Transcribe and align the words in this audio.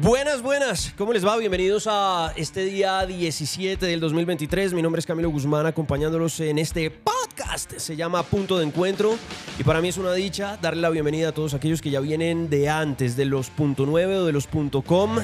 Buenas, 0.00 0.40
buenas. 0.42 0.94
¿Cómo 0.96 1.12
les 1.12 1.24
va? 1.24 1.36
Bienvenidos 1.36 1.86
a 1.90 2.32
este 2.36 2.64
día 2.64 3.04
17 3.04 3.84
del 3.84 4.00
2023. 4.00 4.72
Mi 4.72 4.80
nombre 4.80 5.00
es 5.00 5.06
Camilo 5.06 5.28
Guzmán, 5.28 5.66
acompañándolos 5.66 6.40
en 6.40 6.58
este 6.58 6.90
podcast. 6.90 7.72
Se 7.76 7.94
llama 7.94 8.22
Punto 8.22 8.58
de 8.58 8.64
Encuentro. 8.64 9.16
Y 9.58 9.64
para 9.64 9.82
mí 9.82 9.88
es 9.88 9.98
una 9.98 10.14
dicha 10.14 10.56
darle 10.62 10.80
la 10.80 10.88
bienvenida 10.88 11.28
a 11.28 11.32
todos 11.32 11.52
aquellos 11.52 11.82
que 11.82 11.90
ya 11.90 12.00
vienen 12.00 12.48
de 12.48 12.70
antes, 12.70 13.16
de 13.16 13.26
los 13.26 13.52
.9 13.54 14.16
o 14.16 14.24
de 14.24 14.32
los 14.32 14.48
.com. 14.86 15.18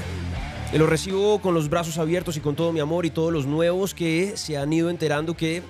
Y 0.71 0.77
los 0.77 0.87
recibo 0.87 1.41
con 1.41 1.55
los 1.55 1.71
brazos 1.71 1.97
abiertos 1.97 2.37
y 2.37 2.41
con 2.41 2.55
todo 2.55 2.73
mi 2.73 2.81
amor 2.81 3.07
y 3.07 3.11
todos 3.11 3.33
los 3.33 3.47
nuevos 3.47 3.95
que 3.95 4.37
se 4.37 4.59
han 4.59 4.71
ido 4.71 4.91
enterando 4.91 5.35
que 5.35 5.63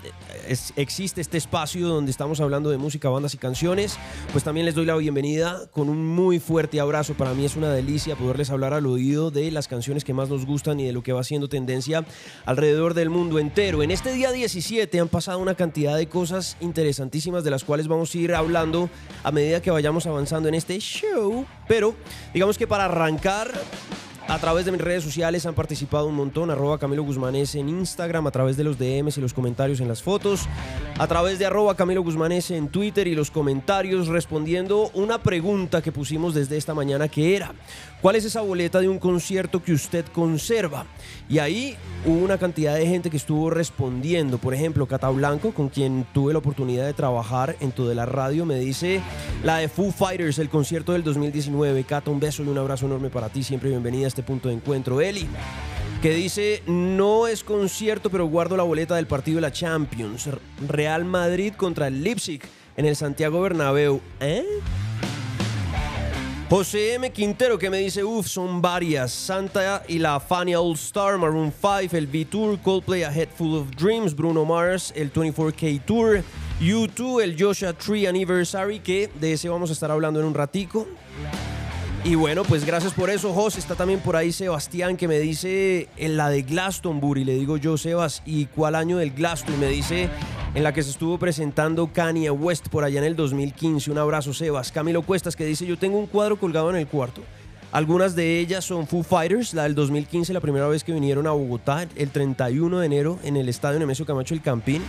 existe 0.75 1.21
este 1.21 1.39
espacio 1.39 1.87
donde 1.87 2.11
estamos 2.11 2.41
hablando 2.41 2.69
de 2.71 2.79
música, 2.79 3.09
bandas 3.09 3.33
y 3.35 3.39
canciones, 3.39 3.97
pues 4.33 4.43
también 4.43 4.67
les 4.67 4.75
doy 4.75 4.87
la 4.87 4.97
bienvenida 4.97 5.69
con 5.71 5.89
un 5.89 6.05
muy 6.05 6.41
fuerte 6.41 6.81
abrazo. 6.81 7.15
Para 7.15 7.33
mí 7.33 7.45
es 7.45 7.55
una 7.55 7.71
delicia 7.71 8.17
poderles 8.17 8.51
hablar 8.51 8.75
al 8.75 8.87
oído 8.87 9.31
de 9.31 9.53
las 9.53 9.69
canciones 9.69 10.03
que 10.03 10.15
más 10.15 10.31
nos 10.31 10.47
gustan 10.47 10.81
y 10.81 10.87
de 10.87 10.93
lo 10.93 11.05
que 11.05 11.13
va 11.13 11.23
siendo 11.23 11.49
tendencia 11.49 12.05
alrededor 12.45 12.95
del 12.95 13.09
mundo 13.09 13.39
entero. 13.39 13.85
En 13.85 13.93
este 13.93 14.13
día 14.13 14.33
17 14.33 14.99
han 14.99 15.09
pasado 15.09 15.39
una 15.39 15.55
cantidad 15.55 15.97
de 15.97 16.09
cosas 16.09 16.57
interesantísimas 16.59 17.45
de 17.45 17.51
las 17.53 17.63
cuales 17.63 17.87
vamos 17.87 18.13
a 18.13 18.19
ir 18.19 18.35
hablando 18.35 18.91
a 19.23 19.31
medida 19.31 19.63
que 19.63 19.71
vayamos 19.71 20.07
avanzando 20.07 20.49
en 20.49 20.57
este 20.57 20.77
show. 20.81 21.47
Pero 21.69 21.95
digamos 22.35 22.59
que 22.59 22.67
para 22.67 22.87
arrancar 22.87 23.53
a 24.29 24.39
través 24.39 24.67
de 24.67 24.73
mis 24.73 24.81
redes 24.81 25.03
sociales 25.03 25.47
han 25.47 25.55
participado 25.55 26.07
un 26.07 26.15
montón, 26.15 26.51
arroba 26.51 26.79
Camilo 26.79 27.03
Guzmanes 27.03 27.55
en 27.55 27.71
Instagram, 27.71 28.27
a 28.27 28.31
través 28.31 28.59
de 28.59 28.65
los 28.65 28.79
DMs 28.79 29.17
y 29.17 29.23
los 29.23 29.33
comentarios 29.33 29.81
en 29.81 29.89
las 29.89 30.03
fotos, 30.03 30.47
a 30.99 31.07
través 31.07 31.39
de 31.39 31.47
arroba 31.47 31.75
Camilo 31.75 32.03
Guzmanes 32.03 32.51
en 32.51 32.69
Twitter 32.69 33.07
y 33.09 33.15
los 33.15 33.31
comentarios 33.31 34.07
respondiendo 34.09 34.91
una 34.93 35.23
pregunta 35.23 35.81
que 35.81 35.93
pusimos 35.93 36.35
desde 36.35 36.59
esta 36.59 36.75
mañana 36.75 37.09
que 37.09 37.37
era, 37.37 37.55
¿cuál 38.03 38.17
es 38.17 38.27
esa 38.27 38.43
boleta 38.43 38.81
de 38.81 38.89
un 38.89 38.99
concierto 38.99 39.63
que 39.63 39.73
usted 39.73 40.05
conserva? 40.13 40.85
Y 41.29 41.41
ahí 41.41 41.77
hubo 42.07 42.25
una 42.25 42.39
cantidad 42.39 42.75
de 42.75 42.87
gente 42.87 43.11
que 43.11 43.19
estuvo 43.19 43.51
respondiendo, 43.51 44.39
por 44.39 44.55
ejemplo, 44.55 44.87
Cata 44.87 45.11
Blanco, 45.11 45.53
con 45.53 45.69
quien 45.69 46.07
tuve 46.15 46.33
la 46.33 46.39
oportunidad 46.39 46.87
de 46.87 46.95
trabajar 46.95 47.57
en 47.61 47.73
toda 47.73 47.95
la 47.95 48.07
radio, 48.07 48.47
me 48.47 48.59
dice 48.59 49.03
la 49.45 49.59
de 49.59 49.69
Foo 49.69 49.93
Fighters, 49.93 50.39
el 50.39 50.49
concierto 50.49 50.93
del 50.93 51.03
2019. 51.03 51.85
Cata, 51.85 52.11
un 52.11 52.21
beso 52.21 52.43
y 52.43 52.49
un 52.49 52.57
abrazo 52.57 52.87
enorme 52.87 53.11
para 53.11 53.29
ti, 53.29 53.43
siempre 53.43 53.69
bienvenida 53.69 54.07
a 54.07 54.09
este 54.09 54.23
punto 54.23 54.49
de 54.49 54.55
encuentro. 54.55 55.03
Eli, 55.03 55.27
que 56.01 56.15
dice, 56.15 56.63
no 56.67 57.27
es 57.27 57.45
concierto, 57.45 58.09
pero 58.09 58.27
guardo 58.27 58.57
la 58.57 58.63
boleta 58.63 58.97
del 58.97 59.07
partido 59.07 59.37
de 59.37 59.43
la 59.43 59.53
Champions. 59.53 60.31
Real 60.67 61.05
Madrid 61.05 61.53
contra 61.55 61.89
el 61.89 62.03
Leipzig 62.03 62.41
en 62.77 62.87
el 62.87 62.97
Santiago 62.97 63.43
Bernabéu. 63.43 64.01
¿Eh? 64.21 64.45
José 66.51 66.95
M. 66.95 67.11
Quintero 67.11 67.59
que 67.59 67.69
me 67.69 67.77
dice, 67.77 68.03
uff, 68.03 68.27
son 68.27 68.63
varias. 68.63 69.13
Santa 69.13 69.83
y 69.87 69.99
la 69.99 70.19
Fania 70.19 70.59
All 70.59 70.73
Star, 70.77 71.19
Maroon 71.19 71.53
5, 71.53 71.95
el 71.95 72.07
V-Tour, 72.07 72.59
Coldplay, 72.61 73.03
A 73.03 73.13
Head 73.13 73.29
Full 73.37 73.55
of 73.55 73.71
Dreams, 73.73 74.17
Bruno 74.17 74.47
Mars, 74.47 74.91
el 74.97 75.13
24K 75.13 75.85
Tour, 75.85 76.23
U2, 76.59 77.23
el 77.23 77.37
Joshua 77.39 77.75
Tree 77.75 78.07
Anniversary, 78.07 78.81
que 78.81 79.11
de 79.21 79.35
ese 79.35 79.51
vamos 79.51 79.69
a 79.69 79.75
estar 79.75 79.91
hablando 79.91 80.21
en 80.21 80.27
un 80.27 80.33
ratico. 80.33 80.87
Y 82.05 82.15
bueno, 82.15 82.43
pues 82.45 82.65
gracias 82.65 82.95
por 82.95 83.11
eso, 83.11 83.33
José. 83.35 83.59
Está 83.59 83.75
también 83.75 84.01
por 84.01 84.17
ahí 84.17 84.33
Sebastián 84.33 84.97
que 84.97 85.09
me 85.09 85.19
dice 85.19 85.89
en 85.97 86.17
la 86.17 86.31
de 86.31 86.43
Glastonbury. 86.43 87.25
Le 87.25 87.35
digo 87.35 87.57
yo, 87.57 87.77
Sebas, 87.77 88.23
¿y 88.25 88.47
cuál 88.47 88.77
año 88.77 88.99
del 88.99 89.11
Glastonbury? 89.11 89.67
Me 89.67 89.71
dice 89.71 90.09
en 90.55 90.63
la 90.63 90.73
que 90.73 90.83
se 90.83 90.91
estuvo 90.91 91.19
presentando 91.19 91.93
Kanye 91.93 92.31
West 92.31 92.69
por 92.69 92.85
allá 92.85 92.99
en 92.99 93.05
el 93.05 93.17
2015. 93.17 93.91
Un 93.91 93.99
abrazo, 93.99 94.33
Sebas. 94.33 94.73
Camilo 94.73 95.03
Cuestas 95.03 95.37
que 95.37 95.45
dice, 95.45 95.67
yo 95.67 95.77
tengo 95.77 95.99
un 95.99 96.07
cuadro 96.07 96.39
colgado 96.39 96.71
en 96.71 96.77
el 96.77 96.87
cuarto. 96.87 97.23
Algunas 97.71 98.17
de 98.17 98.41
ellas 98.41 98.65
son 98.65 98.87
Foo 98.87 99.03
Fighters, 99.03 99.53
la 99.53 99.65
del 99.65 99.75
2015, 99.75 100.33
la 100.33 100.41
primera 100.41 100.67
vez 100.69 100.83
que 100.83 100.93
vinieron 100.93 101.27
a 101.27 101.33
Bogotá, 101.33 101.87
el 101.97 102.11
31 102.11 102.79
de 102.79 102.87
enero 102.87 103.19
en 103.25 103.37
el 103.37 103.47
estadio 103.51 103.79
Nemesio 103.79 104.07
Camacho 104.07 104.33
El 104.33 104.41
Campín. 104.41 104.83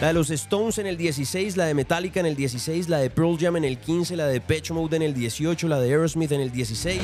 La 0.00 0.08
de 0.08 0.14
los 0.14 0.30
Stones 0.30 0.78
en 0.78 0.86
el 0.86 0.96
16, 0.96 1.58
la 1.58 1.66
de 1.66 1.74
Metallica 1.74 2.20
en 2.20 2.26
el 2.26 2.34
16, 2.34 2.88
la 2.88 2.98
de 2.98 3.10
Pearl 3.10 3.36
Jam 3.38 3.56
en 3.56 3.64
el 3.64 3.76
15, 3.76 4.16
la 4.16 4.26
de 4.26 4.40
Pitch 4.40 4.70
Mode 4.70 4.96
en 4.96 5.02
el 5.02 5.12
18, 5.12 5.68
la 5.68 5.78
de 5.78 5.90
Aerosmith 5.90 6.32
en 6.32 6.40
el 6.40 6.50
16, 6.50 7.00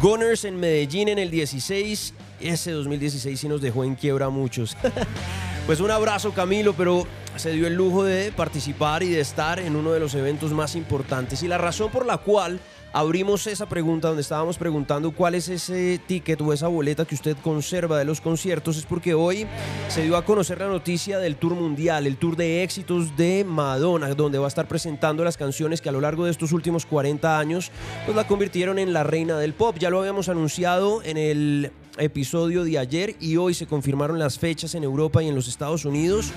Gunners 0.00 0.44
en 0.44 0.58
Medellín 0.58 1.08
en 1.08 1.18
el 1.18 1.30
16. 1.30 2.14
Ese 2.40 2.70
2016 2.70 3.38
sí 3.38 3.48
nos 3.48 3.60
dejó 3.60 3.84
en 3.84 3.96
quiebra 3.96 4.26
a 4.26 4.30
muchos. 4.30 4.76
pues 5.66 5.80
un 5.80 5.90
abrazo 5.90 6.32
Camilo, 6.32 6.72
pero 6.72 7.06
se 7.36 7.52
dio 7.52 7.66
el 7.66 7.74
lujo 7.74 8.02
de 8.02 8.32
participar 8.32 9.02
y 9.02 9.10
de 9.10 9.20
estar 9.20 9.60
en 9.60 9.76
uno 9.76 9.92
de 9.92 10.00
los 10.00 10.14
eventos 10.14 10.52
más 10.52 10.74
importantes. 10.74 11.42
Y 11.42 11.48
la 11.48 11.58
razón 11.58 11.90
por 11.90 12.06
la 12.06 12.16
cual 12.18 12.60
abrimos 12.92 13.46
esa 13.46 13.66
pregunta 13.66 14.08
donde 14.08 14.22
estábamos 14.22 14.58
preguntando 14.58 15.10
cuál 15.12 15.34
es 15.34 15.48
ese 15.48 16.00
ticket 16.06 16.40
o 16.40 16.52
esa 16.52 16.68
boleta 16.68 17.04
que 17.04 17.14
usted 17.14 17.36
conserva 17.42 17.98
de 17.98 18.04
los 18.04 18.20
conciertos 18.20 18.76
es 18.76 18.86
porque 18.86 19.14
hoy 19.14 19.46
se 19.88 20.02
dio 20.02 20.16
a 20.16 20.24
conocer 20.24 20.58
la 20.58 20.68
noticia 20.68 21.18
del 21.18 21.36
tour 21.36 21.54
mundial, 21.54 22.06
el 22.06 22.16
tour 22.16 22.36
de 22.36 22.62
éxitos 22.62 23.16
de 23.16 23.44
Madonna, 23.44 24.14
donde 24.14 24.38
va 24.38 24.46
a 24.46 24.48
estar 24.48 24.68
presentando 24.68 25.24
las 25.24 25.36
canciones 25.36 25.80
que 25.80 25.88
a 25.88 25.92
lo 25.92 26.00
largo 26.00 26.24
de 26.24 26.30
estos 26.30 26.52
últimos 26.52 26.86
40 26.86 27.38
años 27.38 27.70
pues 28.04 28.16
la 28.16 28.26
convirtieron 28.26 28.78
en 28.78 28.92
la 28.92 29.04
reina 29.04 29.38
del 29.38 29.54
pop. 29.54 29.76
Ya 29.78 29.90
lo 29.90 30.00
habíamos 30.00 30.28
anunciado 30.28 31.02
en 31.02 31.16
el 31.16 31.72
episodio 31.98 32.64
de 32.64 32.78
ayer 32.78 33.16
y 33.20 33.36
hoy 33.36 33.54
se 33.54 33.66
confirmaron 33.66 34.18
las 34.18 34.38
fechas 34.38 34.74
en 34.74 34.84
Europa 34.84 35.22
y 35.22 35.28
en 35.28 35.34
los 35.34 35.48
Estados 35.48 35.84
Unidos. 35.84 36.32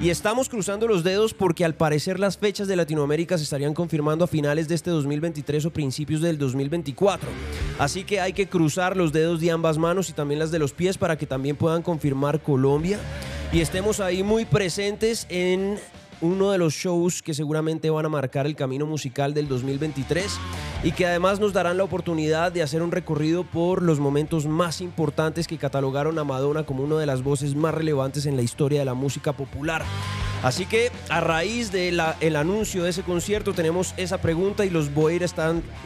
Y 0.00 0.10
estamos 0.10 0.48
cruzando 0.48 0.86
los 0.86 1.04
dedos 1.04 1.34
porque 1.34 1.64
al 1.64 1.74
parecer 1.74 2.18
las 2.20 2.38
fechas 2.38 2.68
de 2.68 2.76
Latinoamérica 2.76 3.38
se 3.38 3.44
estarían 3.44 3.74
confirmando 3.74 4.24
a 4.24 4.28
finales 4.28 4.68
de 4.68 4.74
este 4.74 4.90
2023 4.90 5.64
o 5.66 5.70
principios 5.70 6.20
del 6.20 6.38
2024. 6.38 7.28
Así 7.78 8.04
que 8.04 8.20
hay 8.20 8.32
que 8.32 8.48
cruzar 8.48 8.96
los 8.96 9.12
dedos 9.12 9.40
de 9.40 9.50
ambas 9.50 9.78
manos 9.78 10.10
y 10.10 10.12
también 10.12 10.38
las 10.38 10.50
de 10.50 10.58
los 10.58 10.72
pies 10.72 10.98
para 10.98 11.16
que 11.16 11.26
también 11.26 11.56
puedan 11.56 11.82
confirmar 11.82 12.40
Colombia 12.40 12.98
y 13.52 13.60
estemos 13.60 14.00
ahí 14.00 14.22
muy 14.22 14.44
presentes 14.44 15.26
en 15.28 15.78
uno 16.20 16.50
de 16.50 16.58
los 16.58 16.74
shows 16.74 17.22
que 17.22 17.34
seguramente 17.34 17.90
van 17.90 18.06
a 18.06 18.08
marcar 18.08 18.46
el 18.46 18.56
camino 18.56 18.86
musical 18.86 19.34
del 19.34 19.48
2023 19.48 20.26
y 20.84 20.92
que 20.92 21.06
además 21.06 21.40
nos 21.40 21.52
darán 21.52 21.76
la 21.76 21.84
oportunidad 21.84 22.52
de 22.52 22.62
hacer 22.62 22.82
un 22.82 22.92
recorrido 22.92 23.44
por 23.44 23.82
los 23.82 24.00
momentos 24.00 24.46
más 24.46 24.80
importantes 24.80 25.46
que 25.46 25.58
catalogaron 25.58 26.18
a 26.18 26.24
Madonna 26.24 26.64
como 26.64 26.82
una 26.84 26.96
de 26.96 27.06
las 27.06 27.22
voces 27.22 27.54
más 27.54 27.74
relevantes 27.74 28.26
en 28.26 28.36
la 28.36 28.42
historia 28.42 28.78
de 28.78 28.84
la 28.84 28.94
música 28.94 29.32
popular. 29.32 29.82
Así 30.42 30.66
que 30.66 30.92
a 31.08 31.20
raíz 31.20 31.72
del 31.72 32.00
el 32.20 32.36
anuncio 32.36 32.84
de 32.84 32.90
ese 32.90 33.02
concierto 33.02 33.52
tenemos 33.52 33.94
esa 33.96 34.18
pregunta 34.18 34.64
y 34.64 34.70
los 34.70 34.92
voy, 34.92 35.14
a 35.14 35.16
ir 35.16 35.26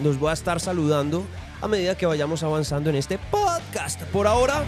los 0.03 0.23
a 0.23 0.33
estar 0.33 0.61
saludando 0.61 1.25
a 1.63 1.69
medida 1.69 1.97
que 1.97 2.07
vayamos 2.07 2.43
avanzando 2.43 2.91
en 2.91 2.97
este 2.97 3.19
podcast. 3.31 4.03
Por 4.05 4.27
ahora, 4.27 4.65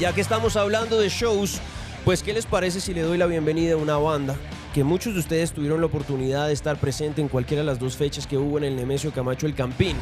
ya 0.00 0.12
que 0.12 0.20
estamos 0.20 0.56
hablando 0.56 0.98
de 0.98 1.08
shows, 1.08 1.60
pues, 2.06 2.22
¿qué 2.22 2.32
les 2.32 2.46
parece 2.46 2.80
si 2.80 2.94
le 2.94 3.02
doy 3.02 3.18
la 3.18 3.26
bienvenida 3.26 3.74
a 3.74 3.76
una 3.76 3.96
banda 3.96 4.36
que 4.72 4.84
muchos 4.84 5.14
de 5.14 5.18
ustedes 5.18 5.50
tuvieron 5.50 5.80
la 5.80 5.86
oportunidad 5.86 6.46
de 6.46 6.52
estar 6.52 6.76
presente 6.78 7.20
en 7.20 7.26
cualquiera 7.26 7.62
de 7.62 7.66
las 7.66 7.80
dos 7.80 7.96
fechas 7.96 8.28
que 8.28 8.38
hubo 8.38 8.58
en 8.58 8.62
el 8.62 8.76
Nemesio 8.76 9.10
Camacho 9.10 9.48
El 9.48 9.56
Campín? 9.56 9.96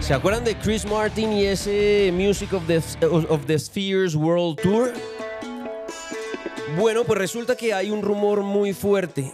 ¿Se 0.00 0.12
acuerdan 0.12 0.44
de 0.44 0.58
Chris 0.58 0.84
Martin 0.84 1.32
y 1.32 1.46
ese 1.46 2.12
Music 2.12 2.52
of 2.52 2.66
the, 2.66 2.82
of 3.06 3.46
the 3.46 3.58
Spheres 3.58 4.14
World 4.14 4.60
Tour? 4.60 4.92
Bueno, 6.78 7.04
pues 7.04 7.18
resulta 7.18 7.56
que 7.56 7.72
hay 7.72 7.90
un 7.90 8.02
rumor 8.02 8.42
muy 8.42 8.74
fuerte 8.74 9.32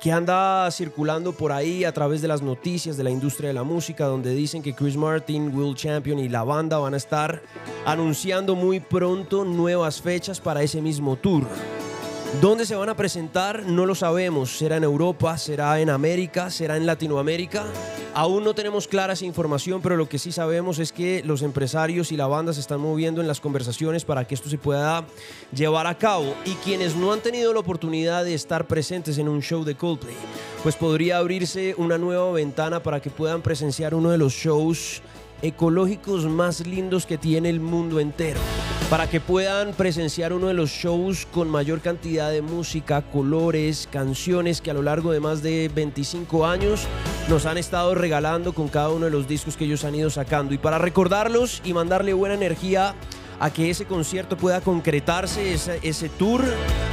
que 0.00 0.12
anda 0.12 0.70
circulando 0.70 1.32
por 1.32 1.52
ahí 1.52 1.84
a 1.84 1.92
través 1.92 2.22
de 2.22 2.28
las 2.28 2.42
noticias 2.42 2.96
de 2.96 3.04
la 3.04 3.10
industria 3.10 3.48
de 3.48 3.54
la 3.54 3.64
música, 3.64 4.06
donde 4.06 4.34
dicen 4.34 4.62
que 4.62 4.74
Chris 4.74 4.96
Martin, 4.96 5.54
Will 5.54 5.74
Champion 5.74 6.18
y 6.18 6.28
la 6.28 6.44
banda 6.44 6.78
van 6.78 6.94
a 6.94 6.98
estar 6.98 7.42
anunciando 7.84 8.54
muy 8.54 8.80
pronto 8.80 9.44
nuevas 9.44 10.00
fechas 10.00 10.40
para 10.40 10.62
ese 10.62 10.80
mismo 10.80 11.16
tour. 11.16 11.44
¿Dónde 12.40 12.66
se 12.66 12.76
van 12.76 12.88
a 12.88 12.96
presentar? 12.96 13.64
No 13.64 13.84
lo 13.84 13.96
sabemos. 13.96 14.58
¿Será 14.58 14.76
en 14.76 14.84
Europa? 14.84 15.36
¿Será 15.38 15.80
en 15.80 15.90
América? 15.90 16.50
¿Será 16.50 16.76
en 16.76 16.86
Latinoamérica? 16.86 17.64
Aún 18.14 18.44
no 18.44 18.54
tenemos 18.54 18.86
clara 18.86 19.14
esa 19.14 19.24
información, 19.24 19.80
pero 19.82 19.96
lo 19.96 20.08
que 20.08 20.18
sí 20.18 20.30
sabemos 20.30 20.78
es 20.78 20.92
que 20.92 21.22
los 21.24 21.42
empresarios 21.42 22.12
y 22.12 22.16
la 22.16 22.26
banda 22.26 22.52
se 22.52 22.60
están 22.60 22.80
moviendo 22.80 23.20
en 23.20 23.26
las 23.26 23.40
conversaciones 23.40 24.04
para 24.04 24.26
que 24.26 24.34
esto 24.34 24.48
se 24.48 24.58
pueda 24.58 25.04
llevar 25.54 25.86
a 25.86 25.96
cabo. 25.96 26.34
Y 26.44 26.52
quienes 26.56 26.94
no 26.94 27.12
han 27.12 27.20
tenido 27.20 27.52
la 27.52 27.60
oportunidad 27.60 28.24
de 28.24 28.34
estar 28.34 28.66
presentes 28.66 29.18
en 29.18 29.28
un 29.28 29.40
show 29.40 29.64
de 29.64 29.74
Coldplay, 29.74 30.14
pues 30.62 30.76
podría 30.76 31.18
abrirse 31.18 31.74
una 31.78 31.96
nueva 31.96 32.30
ventana 32.30 32.82
para 32.82 33.00
que 33.00 33.10
puedan 33.10 33.40
presenciar 33.40 33.94
uno 33.94 34.10
de 34.10 34.18
los 34.18 34.32
shows 34.32 35.02
ecológicos 35.42 36.24
más 36.26 36.66
lindos 36.66 37.06
que 37.06 37.18
tiene 37.18 37.50
el 37.50 37.60
mundo 37.60 38.00
entero. 38.00 38.40
para 38.90 39.06
que 39.06 39.20
puedan 39.20 39.74
presenciar 39.74 40.32
uno 40.32 40.46
de 40.46 40.54
los 40.54 40.70
shows 40.70 41.26
con 41.26 41.50
mayor 41.50 41.82
cantidad 41.82 42.30
de 42.30 42.40
música, 42.40 43.02
colores, 43.02 43.86
canciones 43.92 44.62
que 44.62 44.70
a 44.70 44.74
lo 44.74 44.80
largo 44.80 45.12
de 45.12 45.20
más 45.20 45.42
de 45.42 45.70
25 45.74 46.46
años 46.46 46.86
nos 47.28 47.44
han 47.44 47.58
estado 47.58 47.94
regalando 47.94 48.54
con 48.54 48.68
cada 48.68 48.88
uno 48.88 49.04
de 49.04 49.10
los 49.10 49.28
discos 49.28 49.58
que 49.58 49.66
ellos 49.66 49.84
han 49.84 49.94
ido 49.94 50.08
sacando. 50.08 50.54
Y 50.54 50.58
para 50.58 50.78
recordarlos 50.78 51.60
y 51.64 51.74
mandarle 51.74 52.14
buena 52.14 52.34
energía 52.34 52.94
a 53.40 53.50
que 53.50 53.70
ese 53.70 53.84
concierto 53.84 54.36
pueda 54.36 54.60
concretarse, 54.60 55.54
ese, 55.54 56.08
tour. 56.10 56.42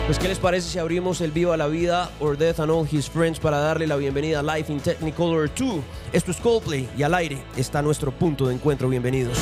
Pues, 0.06 0.20
¿qué 0.20 0.28
les 0.28 0.40
parece 0.40 0.70
si 0.70 0.80
abrimos 0.80 1.22
el 1.22 1.32
Viva 1.32 1.58
la 1.58 1.68
Vida 1.68 2.12
or 2.20 2.38
Death 2.38 2.60
and 2.60 2.72
All 2.72 2.88
His 2.90 3.10
Friends 3.10 3.40
para 3.40 3.58
darle 3.58 3.88
la 3.88 3.96
bienvenida 3.96 4.40
a 4.40 4.44
Life 4.44 4.72
in 4.72 4.80
Technicolor 4.80 5.50
2? 5.54 5.76
Esto 6.14 6.32
es 6.32 6.38
Coldplay 6.38 6.88
y 6.98 7.04
al 7.04 7.14
aire 7.14 7.44
está 7.58 7.82
nuestro 7.82 8.12
punto 8.12 8.48
de 8.48 8.56
encuentro. 8.56 8.90
Bienvenidos. 8.90 9.38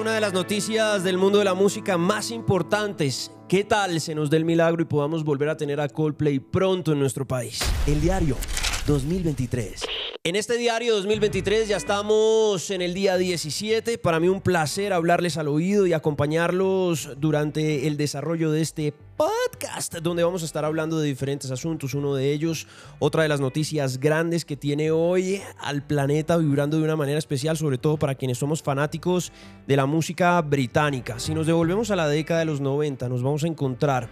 Una 0.00 0.14
de 0.14 0.20
las 0.22 0.32
noticias 0.32 1.04
del 1.04 1.18
mundo 1.18 1.40
de 1.40 1.44
la 1.44 1.52
música 1.52 1.98
más 1.98 2.30
importantes. 2.30 3.30
¿Qué 3.48 3.64
tal 3.64 4.00
se 4.00 4.14
nos 4.14 4.30
dé 4.30 4.38
el 4.38 4.46
milagro 4.46 4.80
y 4.80 4.86
podamos 4.86 5.24
volver 5.24 5.50
a 5.50 5.58
tener 5.58 5.78
a 5.78 5.90
Coldplay 5.90 6.38
pronto 6.38 6.92
en 6.92 7.00
nuestro 7.00 7.28
país? 7.28 7.60
El 7.86 8.00
diario 8.00 8.38
2023. 8.86 9.82
En 10.24 10.36
este 10.36 10.56
diario 10.56 10.94
2023 10.96 11.68
ya 11.68 11.76
estamos 11.76 12.70
en 12.70 12.80
el 12.80 12.94
día 12.94 13.18
17. 13.18 13.98
Para 13.98 14.20
mí 14.20 14.28
un 14.28 14.40
placer 14.40 14.94
hablarles 14.94 15.36
al 15.36 15.48
oído 15.48 15.86
y 15.86 15.92
acompañarlos 15.92 17.10
durante 17.18 17.86
el 17.86 17.98
desarrollo 17.98 18.50
de 18.50 18.62
este 18.62 18.94
podcast, 19.20 19.96
donde 19.96 20.24
vamos 20.24 20.40
a 20.40 20.46
estar 20.46 20.64
hablando 20.64 20.98
de 20.98 21.06
diferentes 21.06 21.50
asuntos. 21.50 21.92
Uno 21.92 22.14
de 22.14 22.32
ellos, 22.32 22.66
otra 23.00 23.22
de 23.22 23.28
las 23.28 23.38
noticias 23.38 24.00
grandes 24.00 24.46
que 24.46 24.56
tiene 24.56 24.90
hoy 24.92 25.42
al 25.58 25.82
planeta 25.82 26.38
vibrando 26.38 26.78
de 26.78 26.84
una 26.84 26.96
manera 26.96 27.18
especial, 27.18 27.58
sobre 27.58 27.76
todo 27.76 27.98
para 27.98 28.14
quienes 28.14 28.38
somos 28.38 28.62
fanáticos 28.62 29.30
de 29.66 29.76
la 29.76 29.84
música 29.84 30.40
británica. 30.40 31.18
Si 31.18 31.34
nos 31.34 31.46
devolvemos 31.46 31.90
a 31.90 31.96
la 31.96 32.08
década 32.08 32.40
de 32.40 32.46
los 32.46 32.62
90, 32.62 33.10
nos 33.10 33.22
vamos 33.22 33.44
a 33.44 33.48
encontrar 33.48 34.08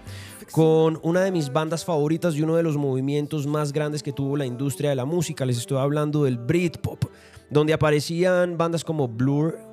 con 0.50 1.00
una 1.02 1.22
de 1.22 1.32
mis 1.32 1.50
bandas 1.54 1.86
favoritas 1.86 2.34
y 2.34 2.42
uno 2.42 2.56
de 2.56 2.62
los 2.62 2.76
movimientos 2.76 3.46
más 3.46 3.72
grandes 3.72 4.02
que 4.02 4.12
tuvo 4.12 4.36
la 4.36 4.44
industria 4.44 4.90
de 4.90 4.96
la 4.96 5.06
música. 5.06 5.46
Les 5.46 5.56
estoy 5.56 5.78
hablando 5.78 6.24
del 6.24 6.36
Britpop, 6.36 7.04
donde 7.48 7.72
aparecían 7.72 8.58
bandas 8.58 8.84
como 8.84 9.08
Blur, 9.08 9.67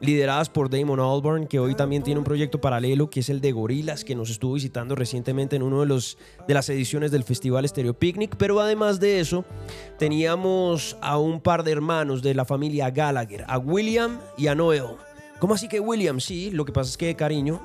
lideradas 0.00 0.48
por 0.48 0.70
Damon 0.70 1.00
Albarn, 1.00 1.46
que 1.46 1.58
hoy 1.58 1.74
también 1.74 2.02
tiene 2.02 2.18
un 2.18 2.24
proyecto 2.24 2.60
paralelo 2.60 3.10
que 3.10 3.20
es 3.20 3.28
el 3.28 3.40
de 3.40 3.52
Gorilas, 3.52 4.04
que 4.04 4.14
nos 4.14 4.30
estuvo 4.30 4.54
visitando 4.54 4.94
recientemente 4.94 5.56
en 5.56 5.62
uno 5.62 5.80
de, 5.80 5.86
los, 5.86 6.18
de 6.46 6.54
las 6.54 6.68
ediciones 6.68 7.10
del 7.10 7.24
Festival 7.24 7.68
Stereo 7.68 7.94
Picnic. 7.94 8.36
Pero 8.36 8.60
además 8.60 9.00
de 9.00 9.20
eso, 9.20 9.44
teníamos 9.98 10.96
a 11.00 11.18
un 11.18 11.40
par 11.40 11.64
de 11.64 11.72
hermanos 11.72 12.22
de 12.22 12.34
la 12.34 12.44
familia 12.44 12.90
Gallagher, 12.90 13.44
a 13.48 13.58
William 13.58 14.18
y 14.36 14.46
a 14.46 14.54
Noel. 14.54 14.96
¿Cómo 15.38 15.54
así 15.54 15.68
que 15.68 15.80
William? 15.80 16.20
Sí, 16.20 16.50
lo 16.50 16.64
que 16.64 16.72
pasa 16.72 16.90
es 16.90 16.96
que, 16.96 17.14
cariño, 17.14 17.60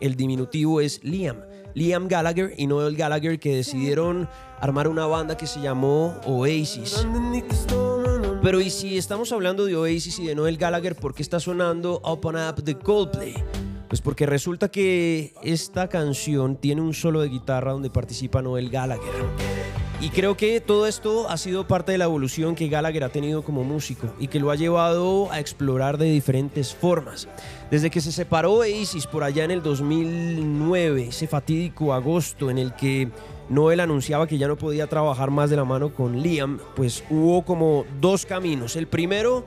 el 0.00 0.16
diminutivo 0.16 0.80
es 0.80 1.02
Liam. 1.04 1.36
Liam 1.74 2.08
Gallagher 2.08 2.54
y 2.56 2.66
Noel 2.66 2.96
Gallagher 2.96 3.38
que 3.38 3.56
decidieron 3.56 4.28
armar 4.60 4.88
una 4.88 5.06
banda 5.06 5.36
que 5.36 5.46
se 5.46 5.60
llamó 5.60 6.16
Oasis. 6.24 7.06
Pero 8.48 8.62
y 8.62 8.70
si 8.70 8.96
estamos 8.96 9.30
hablando 9.32 9.66
de 9.66 9.76
Oasis 9.76 10.20
y 10.20 10.26
de 10.26 10.34
Noel 10.34 10.56
Gallagher, 10.56 10.96
¿por 10.96 11.14
qué 11.14 11.20
está 11.20 11.38
sonando 11.38 12.00
Up 12.02 12.24
on 12.24 12.36
Up 12.36 12.64
de 12.64 12.78
Coldplay? 12.78 13.34
Pues 13.90 14.00
porque 14.00 14.24
resulta 14.24 14.70
que 14.70 15.34
esta 15.42 15.90
canción 15.90 16.56
tiene 16.56 16.80
un 16.80 16.94
solo 16.94 17.20
de 17.20 17.28
guitarra 17.28 17.72
donde 17.72 17.90
participa 17.90 18.40
Noel 18.40 18.70
Gallagher. 18.70 19.12
Y 20.00 20.08
creo 20.08 20.34
que 20.34 20.62
todo 20.62 20.86
esto 20.86 21.28
ha 21.28 21.36
sido 21.36 21.66
parte 21.66 21.92
de 21.92 21.98
la 21.98 22.06
evolución 22.06 22.54
que 22.54 22.68
Gallagher 22.68 23.04
ha 23.04 23.10
tenido 23.10 23.42
como 23.42 23.64
músico 23.64 24.14
y 24.18 24.28
que 24.28 24.40
lo 24.40 24.50
ha 24.50 24.56
llevado 24.56 25.30
a 25.30 25.40
explorar 25.40 25.98
de 25.98 26.06
diferentes 26.06 26.74
formas. 26.74 27.28
Desde 27.70 27.90
que 27.90 28.00
se 28.00 28.12
separó 28.12 28.54
Oasis 28.54 29.06
por 29.06 29.24
allá 29.24 29.44
en 29.44 29.50
el 29.50 29.62
2009, 29.62 31.08
ese 31.08 31.26
fatídico 31.26 31.92
agosto 31.92 32.48
en 32.48 32.56
el 32.56 32.74
que 32.74 33.10
Noel 33.48 33.80
anunciaba 33.80 34.26
que 34.26 34.38
ya 34.38 34.48
no 34.48 34.56
podía 34.56 34.86
trabajar 34.86 35.30
más 35.30 35.50
de 35.50 35.56
la 35.56 35.64
mano 35.64 35.92
con 35.92 36.22
Liam, 36.22 36.58
pues 36.76 37.02
hubo 37.10 37.42
como 37.42 37.86
dos 38.00 38.26
caminos. 38.26 38.76
El 38.76 38.86
primero 38.86 39.44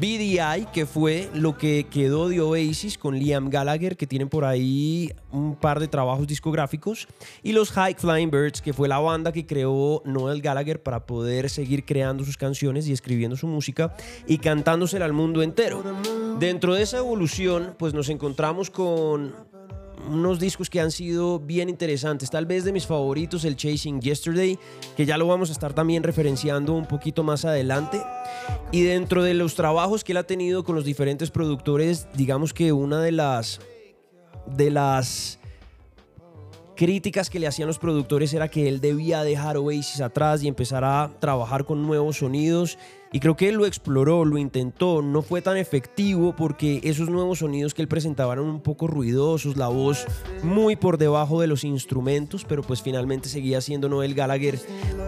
BDI, 0.00 0.66
que 0.72 0.86
fue 0.86 1.28
lo 1.34 1.58
que 1.58 1.86
quedó 1.90 2.28
de 2.28 2.40
Oasis 2.40 2.96
con 2.96 3.18
Liam 3.18 3.50
Gallagher, 3.50 3.96
que 3.96 4.06
tienen 4.06 4.28
por 4.28 4.44
ahí 4.44 5.12
un 5.30 5.54
par 5.54 5.80
de 5.80 5.88
trabajos 5.88 6.26
discográficos, 6.26 7.06
y 7.42 7.52
los 7.52 7.70
High 7.72 7.96
Flying 7.98 8.30
Birds, 8.30 8.62
que 8.62 8.72
fue 8.72 8.88
la 8.88 8.98
banda 8.98 9.32
que 9.32 9.44
creó 9.44 10.02
Noel 10.06 10.40
Gallagher 10.40 10.82
para 10.82 11.04
poder 11.04 11.50
seguir 11.50 11.84
creando 11.84 12.24
sus 12.24 12.38
canciones 12.38 12.88
y 12.88 12.92
escribiendo 12.92 13.36
su 13.36 13.46
música 13.46 13.94
y 14.26 14.38
cantándosela 14.38 15.04
al 15.04 15.12
mundo 15.12 15.42
entero. 15.42 15.82
Dentro 16.38 16.74
de 16.74 16.82
esa 16.82 16.98
evolución, 16.98 17.74
pues 17.78 17.92
nos 17.92 18.08
encontramos 18.08 18.70
con 18.70 19.34
unos 20.08 20.38
discos 20.38 20.68
que 20.68 20.80
han 20.80 20.90
sido 20.90 21.38
bien 21.38 21.68
interesantes. 21.68 22.30
Tal 22.30 22.46
vez 22.46 22.64
de 22.64 22.72
mis 22.72 22.86
favoritos, 22.86 23.44
el 23.44 23.56
Chasing 23.56 24.00
Yesterday, 24.00 24.58
que 24.96 25.06
ya 25.06 25.16
lo 25.16 25.26
vamos 25.26 25.50
a 25.50 25.52
estar 25.52 25.72
también 25.72 26.02
referenciando 26.02 26.74
un 26.74 26.86
poquito 26.86 27.22
más 27.22 27.44
adelante. 27.44 28.02
Y 28.70 28.82
dentro 28.82 29.22
de 29.22 29.34
los 29.34 29.54
trabajos 29.54 30.04
que 30.04 30.12
él 30.12 30.18
ha 30.18 30.24
tenido 30.24 30.64
con 30.64 30.74
los 30.74 30.84
diferentes 30.84 31.30
productores, 31.30 32.08
digamos 32.14 32.52
que 32.52 32.72
una 32.72 33.00
de 33.00 33.12
las 33.12 33.60
de 34.46 34.70
las 34.70 35.38
críticas 36.74 37.30
que 37.30 37.38
le 37.38 37.46
hacían 37.46 37.68
los 37.68 37.78
productores 37.78 38.34
era 38.34 38.48
que 38.48 38.68
él 38.68 38.80
debía 38.80 39.22
dejar 39.22 39.56
Oasis 39.56 40.00
atrás 40.00 40.42
y 40.42 40.48
empezar 40.48 40.84
a 40.84 41.12
trabajar 41.20 41.64
con 41.64 41.82
nuevos 41.86 42.18
sonidos 42.18 42.76
y 43.12 43.20
creo 43.20 43.36
que 43.36 43.50
él 43.50 43.56
lo 43.56 43.66
exploró, 43.66 44.24
lo 44.24 44.38
intentó, 44.38 45.02
no 45.02 45.20
fue 45.20 45.42
tan 45.42 45.58
efectivo 45.58 46.34
porque 46.34 46.80
esos 46.82 47.10
nuevos 47.10 47.40
sonidos 47.40 47.74
que 47.74 47.82
él 47.82 47.88
presentaba 47.88 48.32
eran 48.32 48.46
un 48.46 48.60
poco 48.60 48.86
ruidosos, 48.86 49.58
la 49.58 49.68
voz 49.68 50.06
muy 50.42 50.76
por 50.76 50.96
debajo 50.96 51.40
de 51.40 51.46
los 51.46 51.62
instrumentos, 51.62 52.46
pero 52.48 52.62
pues 52.62 52.80
finalmente 52.80 53.28
seguía 53.28 53.60
siendo 53.60 53.90
Noel 53.90 54.14
Gallagher 54.14 54.58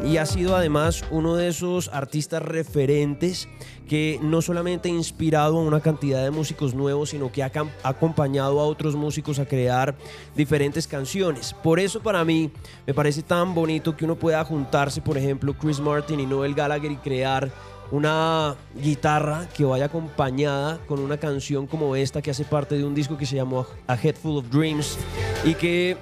y 0.05 0.19
ha 0.19 0.27
sido 0.27 0.55
además 0.55 1.03
uno 1.11 1.35
de 1.37 1.49
esos 1.49 1.89
artistas 1.89 2.43
referentes 2.43 3.49
que 3.89 4.19
no 4.23 4.43
solamente 4.43 4.89
ha 4.89 4.93
inspirado 4.93 5.59
a 5.59 5.63
una 5.63 5.81
cantidad 5.81 6.23
de 6.23 6.31
músicos 6.31 6.75
nuevos, 6.75 7.11
sino 7.11 7.33
que 7.33 7.43
ha 7.43 7.53
acompañado 7.83 8.61
a 8.61 8.65
otros 8.65 8.97
músicos 8.97 9.39
a 9.39 9.47
crear 9.47 9.95
diferentes 10.35 10.87
canciones. 10.87 11.55
Por 11.63 11.81
eso 11.81 12.03
para 12.03 12.25
mí 12.25 12.51
me 12.87 12.95
parece 12.95 13.23
tan 13.23 13.55
bonito 13.55 13.97
que 13.97 14.05
uno 14.05 14.17
pueda 14.17 14.45
juntarse, 14.45 15.01
por 15.01 15.17
ejemplo, 15.19 15.55
Chris 15.55 15.81
Martin 15.81 16.21
y 16.21 16.27
Noel 16.27 16.55
Gallagher 16.55 16.93
y 16.93 16.97
crear 16.97 17.51
una 17.91 18.57
guitarra 18.75 19.49
que 19.55 19.65
vaya 19.65 19.87
acompañada 19.87 20.79
con 20.87 21.01
una 21.01 21.19
canción 21.19 21.67
como 21.67 21.97
esta 21.97 22.23
que 22.23 22.31
hace 22.31 22.45
parte 22.45 22.77
de 22.77 22.85
un 22.85 22.95
disco 22.95 23.17
que 23.17 23.27
se 23.27 23.37
llamó 23.37 23.67
A 23.87 23.95
Head 23.95 24.17
Full 24.17 24.39
of 24.39 24.51
Dreams 24.51 24.97
y 25.45 25.55
que 25.55 25.97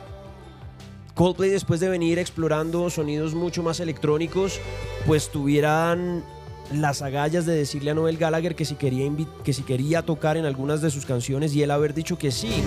Coldplay 1.14 1.50
después 1.50 1.80
de 1.80 1.88
venir 1.88 2.18
explorando 2.18 2.88
sonidos 2.88 3.34
mucho 3.34 3.62
más 3.62 3.80
electrónicos 3.80 4.60
pues 5.06 5.30
tuvieran 5.30 6.24
las 6.72 7.02
agallas 7.02 7.44
de 7.44 7.54
decirle 7.54 7.90
a 7.90 7.94
Noel 7.94 8.16
Gallagher 8.16 8.54
que 8.54 8.64
si 8.64 8.76
quería 8.76 9.10
que 9.44 9.52
si 9.52 9.62
quería 9.62 10.02
tocar 10.02 10.36
en 10.36 10.46
algunas 10.46 10.80
de 10.80 10.90
sus 10.90 11.04
canciones 11.04 11.54
y 11.54 11.62
él 11.62 11.70
haber 11.70 11.94
dicho 11.94 12.16
que 12.16 12.30
sí. 12.30 12.62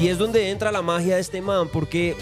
Y 0.00 0.08
es 0.08 0.18
donde 0.18 0.50
entra 0.50 0.70
la 0.70 0.82
magia 0.82 1.14
de 1.14 1.20
este 1.20 1.40
man 1.40 1.68
porque 1.72 2.14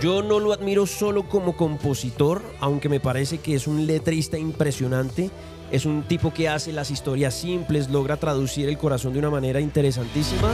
yo 0.00 0.22
no 0.22 0.40
lo 0.40 0.52
admiro 0.52 0.86
solo 0.86 1.28
como 1.28 1.56
compositor, 1.56 2.42
aunque 2.60 2.88
me 2.88 3.00
parece 3.00 3.38
que 3.38 3.54
es 3.54 3.66
un 3.66 3.86
letrista 3.86 4.38
impresionante. 4.38 5.30
Es 5.70 5.84
un 5.84 6.02
tipo 6.02 6.32
que 6.32 6.48
hace 6.48 6.72
las 6.72 6.90
historias 6.90 7.34
simples, 7.34 7.88
logra 7.88 8.16
traducir 8.16 8.68
el 8.68 8.78
corazón 8.78 9.12
de 9.12 9.18
una 9.18 9.30
manera 9.30 9.60
interesantísima. 9.60 10.52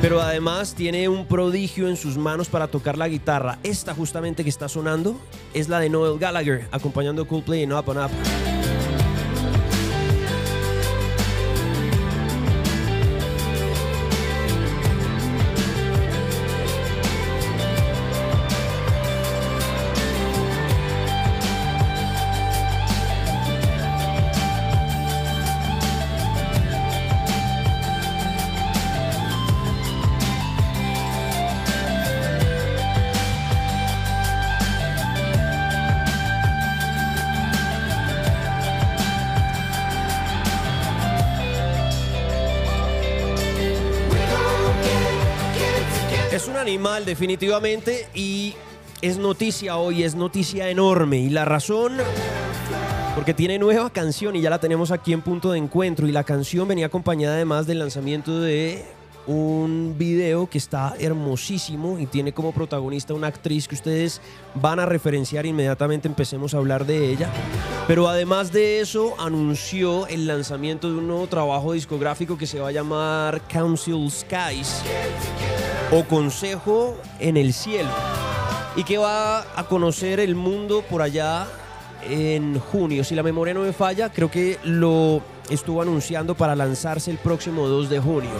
Pero 0.00 0.20
además 0.20 0.74
tiene 0.74 1.08
un 1.08 1.26
prodigio 1.26 1.88
en 1.88 1.96
sus 1.96 2.16
manos 2.16 2.48
para 2.48 2.68
tocar 2.68 2.96
la 2.96 3.08
guitarra. 3.08 3.58
Esta 3.62 3.94
justamente 3.94 4.44
que 4.44 4.50
está 4.50 4.68
sonando 4.68 5.20
es 5.52 5.68
la 5.68 5.80
de 5.80 5.90
Noel 5.90 6.18
Gallagher, 6.18 6.68
acompañando 6.72 7.26
Coldplay 7.26 7.62
en 7.62 7.72
Up 7.72 7.90
and 7.90 7.98
Up. 7.98 8.49
Definitivamente 47.20 48.08
y 48.14 48.54
es 49.02 49.18
noticia 49.18 49.76
hoy, 49.76 50.04
es 50.04 50.14
noticia 50.14 50.70
enorme. 50.70 51.18
Y 51.18 51.28
la 51.28 51.44
razón 51.44 51.98
porque 53.14 53.34
tiene 53.34 53.58
nueva 53.58 53.90
canción 53.90 54.36
y 54.36 54.40
ya 54.40 54.48
la 54.48 54.58
tenemos 54.58 54.90
aquí 54.90 55.12
en 55.12 55.20
punto 55.20 55.52
de 55.52 55.58
encuentro. 55.58 56.08
Y 56.08 56.12
la 56.12 56.24
canción 56.24 56.66
venía 56.66 56.86
acompañada 56.86 57.34
además 57.34 57.66
del 57.66 57.80
lanzamiento 57.80 58.40
de 58.40 58.86
un 59.26 59.96
video 59.98 60.48
que 60.48 60.56
está 60.56 60.94
hermosísimo 60.98 61.98
y 61.98 62.06
tiene 62.06 62.32
como 62.32 62.52
protagonista 62.52 63.12
una 63.12 63.26
actriz 63.26 63.68
que 63.68 63.74
ustedes 63.74 64.22
van 64.54 64.80
a 64.80 64.86
referenciar 64.86 65.44
inmediatamente 65.44 66.08
empecemos 66.08 66.54
a 66.54 66.56
hablar 66.56 66.86
de 66.86 67.10
ella. 67.10 67.28
Pero 67.86 68.08
además 68.08 68.50
de 68.50 68.80
eso 68.80 69.14
anunció 69.20 70.06
el 70.06 70.26
lanzamiento 70.26 70.88
de 70.88 70.96
un 70.96 71.06
nuevo 71.06 71.26
trabajo 71.26 71.74
discográfico 71.74 72.38
que 72.38 72.46
se 72.46 72.60
va 72.60 72.68
a 72.68 72.72
llamar 72.72 73.42
Council 73.46 74.10
Skies 74.10 74.82
o 75.92 76.04
Consejo 76.04 76.96
en 77.18 77.36
el 77.36 77.52
Cielo 77.52 77.90
y 78.76 78.84
que 78.84 78.98
va 78.98 79.40
a 79.58 79.64
conocer 79.64 80.20
el 80.20 80.34
mundo 80.34 80.84
por 80.88 81.02
allá 81.02 81.48
en 82.08 82.58
junio. 82.60 83.02
Si 83.02 83.14
la 83.14 83.22
memoria 83.22 83.54
no 83.54 83.60
me 83.60 83.72
falla, 83.72 84.10
creo 84.10 84.30
que 84.30 84.58
lo 84.64 85.20
estuvo 85.50 85.82
anunciando 85.82 86.36
para 86.36 86.54
lanzarse 86.54 87.10
el 87.10 87.18
próximo 87.18 87.66
2 87.66 87.90
de 87.90 87.98
junio. 87.98 88.30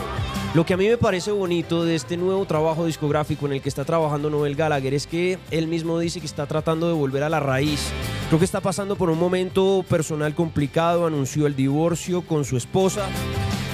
Lo 0.54 0.64
que 0.64 0.75
a 0.75 0.76
mí 0.76 0.88
me 0.88 0.97
parece 0.97 1.33
bonito 1.33 1.85
de 1.85 1.97
este 1.97 2.16
nuevo 2.16 2.45
trabajo 2.45 2.87
discográfico 2.87 3.47
en 3.47 3.54
el 3.54 3.62
que 3.62 3.69
está 3.69 3.85
trabajando 3.85 4.30
Noel 4.30 4.54
Gallagher 4.54 4.95
es 4.95 5.07
que 5.07 5.38
él 5.50 5.66
mismo 5.66 5.99
dice 5.99 6.21
que 6.21 6.26
está 6.26 6.47
tratando 6.47 6.87
de 6.87 6.95
volver 6.95 7.25
a 7.25 7.28
la 7.28 7.40
raíz. 7.40 7.90
Creo 8.28 8.38
que 8.38 8.45
está 8.45 8.61
pasando 8.61 8.95
por 8.95 9.11
un 9.11 9.19
momento 9.19 9.85
personal 9.88 10.35
complicado, 10.35 11.07
anunció 11.07 11.47
el 11.49 11.57
divorcio 11.57 12.23
con 12.23 12.45
su 12.45 12.57
esposa 12.57 13.09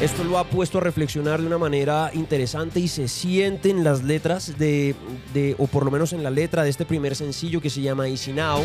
esto 0.01 0.25
lo 0.25 0.39
ha 0.39 0.45
puesto 0.45 0.79
a 0.79 0.81
reflexionar 0.83 1.41
de 1.41 1.47
una 1.47 1.57
manera 1.57 2.11
interesante 2.13 2.81
y 2.81 2.89
se 2.89 3.09
siente 3.09 3.71
en 3.71 3.83
las 3.83 4.03
letras 4.03 4.59
de, 4.59 4.95
o 5.59 5.67
por 5.67 5.85
lo 5.85 5.91
menos 5.91 6.13
en 6.13 6.23
la 6.23 6.31
letra 6.31 6.65
de 6.65 6.71
este 6.71 6.85
primer 6.85 7.17
sencillo 7.17 7.63
que 7.63 7.71
se 7.71 7.81
llama 7.81 8.07
Easy 8.09 8.33
Now. 8.33 8.63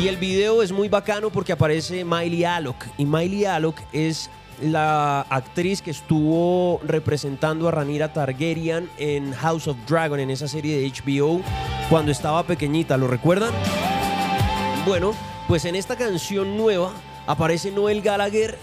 Y 0.00 0.08
el 0.08 0.16
video 0.16 0.62
es 0.62 0.72
muy 0.72 0.88
bacano 0.88 1.30
porque 1.30 1.52
aparece 1.52 2.04
Miley 2.04 2.44
Alok. 2.44 2.76
Y 2.98 3.04
Miley 3.04 3.44
Alok 3.44 3.78
es 3.92 4.30
la 4.60 5.20
actriz 5.22 5.80
que 5.80 5.92
estuvo 5.92 6.80
representando 6.84 7.68
a 7.68 7.70
Ranira 7.70 8.12
Targaryen 8.12 8.88
en 8.98 9.32
House 9.32 9.68
of 9.68 9.76
Dragon, 9.88 10.18
en 10.18 10.30
esa 10.30 10.48
serie 10.48 10.80
de 10.80 10.90
HBO, 10.90 11.40
cuando 11.88 12.10
estaba 12.10 12.42
pequeñita, 12.44 12.96
¿lo 12.96 13.06
recuerdan? 13.06 13.52
Bueno, 14.86 15.14
pues 15.46 15.64
en 15.64 15.76
esta 15.76 15.96
canción 15.96 16.56
nueva 16.56 16.92
aparece 17.26 17.70
Noel 17.70 18.02
Gallagher 18.02 18.58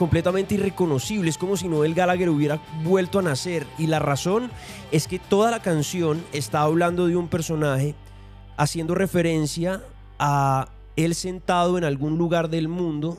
completamente 0.00 0.54
irreconocible. 0.54 1.28
Es 1.28 1.36
como 1.36 1.58
si 1.58 1.68
Noel 1.68 1.92
Gallagher 1.92 2.30
hubiera 2.30 2.58
vuelto 2.82 3.18
a 3.18 3.22
nacer. 3.22 3.66
Y 3.76 3.86
la 3.86 3.98
razón 3.98 4.50
es 4.92 5.06
que 5.06 5.18
toda 5.18 5.50
la 5.50 5.60
canción 5.60 6.24
está 6.32 6.62
hablando 6.62 7.06
de 7.06 7.16
un 7.16 7.28
personaje 7.28 7.94
haciendo 8.56 8.94
referencia 8.94 9.82
a 10.18 10.70
él 10.96 11.14
sentado 11.14 11.76
en 11.76 11.84
algún 11.84 12.16
lugar 12.16 12.48
del 12.48 12.66
mundo 12.66 13.18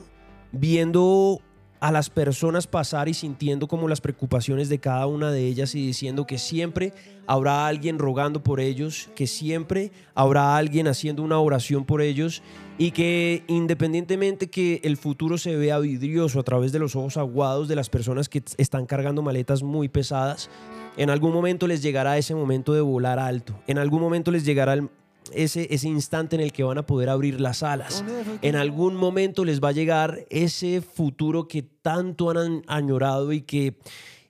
viendo 0.50 1.40
a 1.78 1.92
las 1.92 2.10
personas 2.10 2.66
pasar 2.66 3.08
y 3.08 3.14
sintiendo 3.14 3.68
como 3.68 3.86
las 3.88 4.00
preocupaciones 4.00 4.68
de 4.68 4.80
cada 4.80 5.06
una 5.06 5.30
de 5.30 5.46
ellas 5.46 5.76
y 5.76 5.86
diciendo 5.86 6.26
que 6.26 6.38
siempre 6.38 6.94
habrá 7.28 7.68
alguien 7.68 8.00
rogando 8.00 8.42
por 8.42 8.58
ellos, 8.58 9.08
que 9.14 9.28
siempre 9.28 9.92
habrá 10.16 10.56
alguien 10.56 10.88
haciendo 10.88 11.22
una 11.22 11.38
oración 11.38 11.84
por 11.84 12.02
ellos 12.02 12.42
y 12.82 12.90
que 12.90 13.44
independientemente 13.46 14.50
que 14.50 14.80
el 14.82 14.96
futuro 14.96 15.38
se 15.38 15.54
vea 15.54 15.78
vidrioso 15.78 16.40
a 16.40 16.42
través 16.42 16.72
de 16.72 16.80
los 16.80 16.96
ojos 16.96 17.16
aguados 17.16 17.68
de 17.68 17.76
las 17.76 17.88
personas 17.88 18.28
que 18.28 18.42
están 18.56 18.86
cargando 18.86 19.22
maletas 19.22 19.62
muy 19.62 19.88
pesadas, 19.88 20.50
en 20.96 21.08
algún 21.08 21.32
momento 21.32 21.68
les 21.68 21.80
llegará 21.80 22.18
ese 22.18 22.34
momento 22.34 22.72
de 22.72 22.80
volar 22.80 23.20
alto, 23.20 23.54
en 23.68 23.78
algún 23.78 24.00
momento 24.00 24.32
les 24.32 24.44
llegará 24.44 24.84
ese, 25.32 25.72
ese 25.72 25.86
instante 25.86 26.34
en 26.34 26.42
el 26.42 26.52
que 26.52 26.64
van 26.64 26.76
a 26.76 26.84
poder 26.84 27.08
abrir 27.08 27.40
las 27.40 27.62
alas. 27.62 28.04
En 28.42 28.56
algún 28.56 28.96
momento 28.96 29.44
les 29.44 29.62
va 29.62 29.68
a 29.68 29.72
llegar 29.72 30.26
ese 30.28 30.80
futuro 30.80 31.46
que 31.46 31.62
tanto 31.62 32.30
han 32.30 32.64
añorado 32.66 33.32
y 33.32 33.42
que 33.42 33.76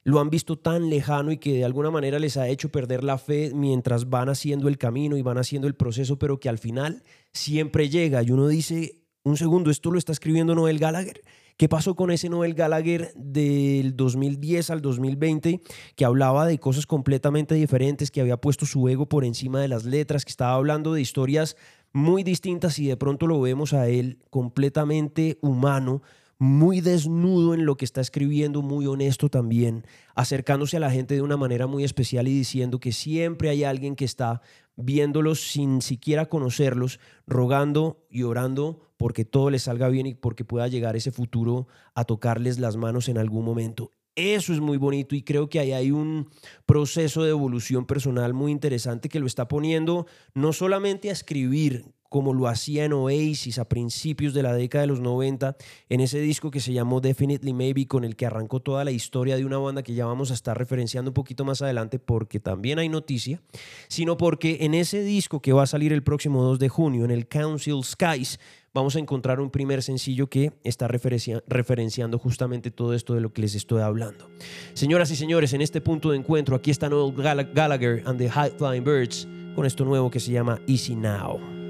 lo 0.05 0.21
han 0.21 0.31
visto 0.31 0.59
tan 0.59 0.91
lejano 0.91 1.33
y 1.33 1.39
que 1.39 1.55
de 1.55 1.65
alguna 1.65 1.91
manera 1.91 2.19
les 2.19 2.37
ha 2.37 2.49
hecho 2.49 2.71
perder 2.71 3.05
la 3.05 3.19
fe 3.19 3.53
mientras 3.55 4.09
van 4.09 4.29
haciendo 4.29 4.69
el 4.69 4.79
camino 4.79 5.17
y 5.17 5.23
van 5.23 5.39
haciendo 5.39 5.69
el 5.69 5.75
proceso, 5.75 6.19
pero 6.19 6.41
que 6.41 6.49
al 6.49 6.59
final 6.59 7.03
siempre 7.33 7.89
llega. 7.89 8.23
Y 8.23 8.31
uno 8.31 8.49
dice, 8.49 9.03
un 9.23 9.37
segundo, 9.37 9.71
esto 9.71 9.91
lo 9.91 9.99
está 9.99 10.13
escribiendo 10.13 10.55
Noel 10.55 10.79
Gallagher. 10.79 11.23
¿Qué 11.57 11.69
pasó 11.69 11.95
con 11.95 12.11
ese 12.11 12.29
Noel 12.29 12.55
Gallagher 12.55 13.13
del 13.15 13.95
2010 13.95 14.71
al 14.71 14.83
2020 14.83 15.61
que 15.95 16.05
hablaba 16.05 16.47
de 16.47 16.59
cosas 16.59 16.87
completamente 16.87 17.55
diferentes, 17.55 18.11
que 18.11 18.21
había 18.21 18.39
puesto 18.39 18.67
su 18.67 18.89
ego 18.89 19.07
por 19.07 19.25
encima 19.25 19.61
de 19.61 19.69
las 19.69 19.85
letras, 19.85 20.25
que 20.25 20.31
estaba 20.31 20.55
hablando 20.55 20.95
de 20.95 21.03
historias 21.03 21.57
muy 21.93 22.25
distintas 22.25 22.79
y 22.79 22.89
de 22.89 22.97
pronto 22.97 23.27
lo 23.27 23.41
vemos 23.41 23.75
a 23.75 23.87
él 23.89 24.19
completamente 24.31 25.39
humano, 25.43 26.03
muy 26.43 26.81
desnudo 26.81 27.55
en 27.55 27.67
lo 27.67 27.77
que 27.77 27.85
está 27.85 28.01
escribiendo, 28.01 28.63
muy 28.63 28.85
honesto 28.89 29.29
también, 29.29 29.87
acercándose 30.17 30.77
a 30.77 30.81
la 30.81 30.91
gente 30.91 31.15
de 31.15 31.23
una 31.23 31.37
manera 31.37 31.69
muy 31.69 31.85
especial 31.85 32.27
y 32.27 32.33
diciendo 32.33 32.81
que 32.81 32.91
siempre 32.91 33.49
hay 33.49 33.63
alguien 33.63 33.95
que 33.95 34.05
está 34.05 34.43
viéndolos 34.75 35.41
sin 35.41 35.83
siquiera 35.83 36.27
conocerlos, 36.27 36.99
rogando 37.29 38.05
y 38.11 38.25
orando 38.25 38.81
porque 38.97 39.25
todo 39.25 39.51
les 39.51 39.63
salga 39.63 39.89
bien 39.89 40.07
y 40.07 40.15
porque 40.15 40.45
pueda 40.45 40.67
llegar 40.67 40.97
ese 40.97 41.13
futuro 41.13 41.69
a 41.95 42.03
tocarles 42.07 42.59
las 42.59 42.77
manos 42.77 43.09
en 43.09 43.19
algún 43.19 43.45
momento. 43.45 43.93
Eso 44.17 44.53
es 44.53 44.59
muy 44.59 44.79
bonito 44.79 45.15
y 45.15 45.23
creo 45.23 45.49
que 45.49 45.61
ahí 45.61 45.71
hay 45.71 45.93
un 45.93 46.29
proceso 46.67 47.23
de 47.23 47.31
evolución 47.31 47.87
personal 47.87 48.35
muy 48.35 48.51
interesante 48.51 49.09
que 49.09 49.21
lo 49.21 49.27
está 49.27 49.47
poniendo 49.47 50.07
no 50.35 50.53
solamente 50.53 51.09
a 51.09 51.13
escribir 51.13 51.85
como 52.13 52.35
lo 52.35 52.47
hacía 52.47 52.85
en 52.85 52.93
Oasis 52.93 53.59
a 53.59 53.65
principios 53.65 54.35
de 54.35 54.43
la 54.43 54.53
década 54.53 54.83
de 54.83 54.89
los 54.89 55.01
90, 55.01 55.57
en 55.89 56.01
ese 56.01 56.21
disco 56.21 56.51
que 56.51 56.61
se 56.61 56.75
llamó 56.75 57.01
Definitely 57.01 57.55
Maybe, 57.55 57.87
con 57.87 58.05
el 58.05 58.17
que 58.17 58.27
arrancó 58.27 58.61
toda 58.61 58.85
la 58.85 58.91
historia 58.91 59.35
de 59.37 59.47
una 59.47 59.57
banda 59.57 59.83
que 59.83 59.95
ya 59.95 60.05
vamos 60.05 60.31
a 60.31 60.35
estar 60.35 60.57
referenciando 60.59 61.09
un 61.11 61.15
poquito 61.15 61.47
más 61.47 61.63
adelante 61.63 61.99
porque 61.99 62.39
también 62.39 62.79
hay 62.79 62.91
noticia, 62.91 63.41
sino 63.89 64.19
porque 64.19 64.59
en 64.61 64.75
ese 64.75 65.03
disco 65.03 65.41
que 65.41 65.55
va 65.55 65.63
a 65.63 65.67
salir 65.67 65.91
el 65.91 66.03
próximo 66.03 66.43
2 66.43 66.59
de 66.59 66.69
junio, 66.69 67.07
en 67.07 67.13
el 67.13 67.27
Council 67.27 67.83
Skies, 67.83 68.39
vamos 68.75 68.95
a 68.95 68.99
encontrar 68.99 69.41
un 69.41 69.49
primer 69.49 69.83
sencillo 69.83 70.29
que 70.29 70.53
está 70.65 70.89
referenciando 70.89 72.19
justamente 72.19 72.71
todo 72.71 72.93
esto 72.93 73.15
de 73.15 73.23
lo 73.23 73.33
que 73.33 73.41
les 73.41 73.55
estoy 73.55 73.81
hablando. 73.81 74.29
Señoras 74.75 75.11
y 75.11 75.17
señores, 75.17 75.55
en 75.55 75.63
este 75.63 75.81
punto 75.81 76.11
de 76.11 76.19
encuentro, 76.19 76.57
aquí 76.57 76.71
está 76.71 76.91
Noel 76.91 77.15
Gallagher 77.15 78.03
and 78.05 78.19
the 78.19 78.29
High 78.29 78.53
Flying 78.59 78.85
Birds 78.85 79.27
con 79.57 79.65
esto 79.65 79.87
nuevo 79.87 80.11
que 80.11 80.21
se 80.21 80.31
llama 80.31 80.61
Easy 80.67 80.95
Now. 80.95 81.62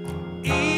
Even 0.45 0.72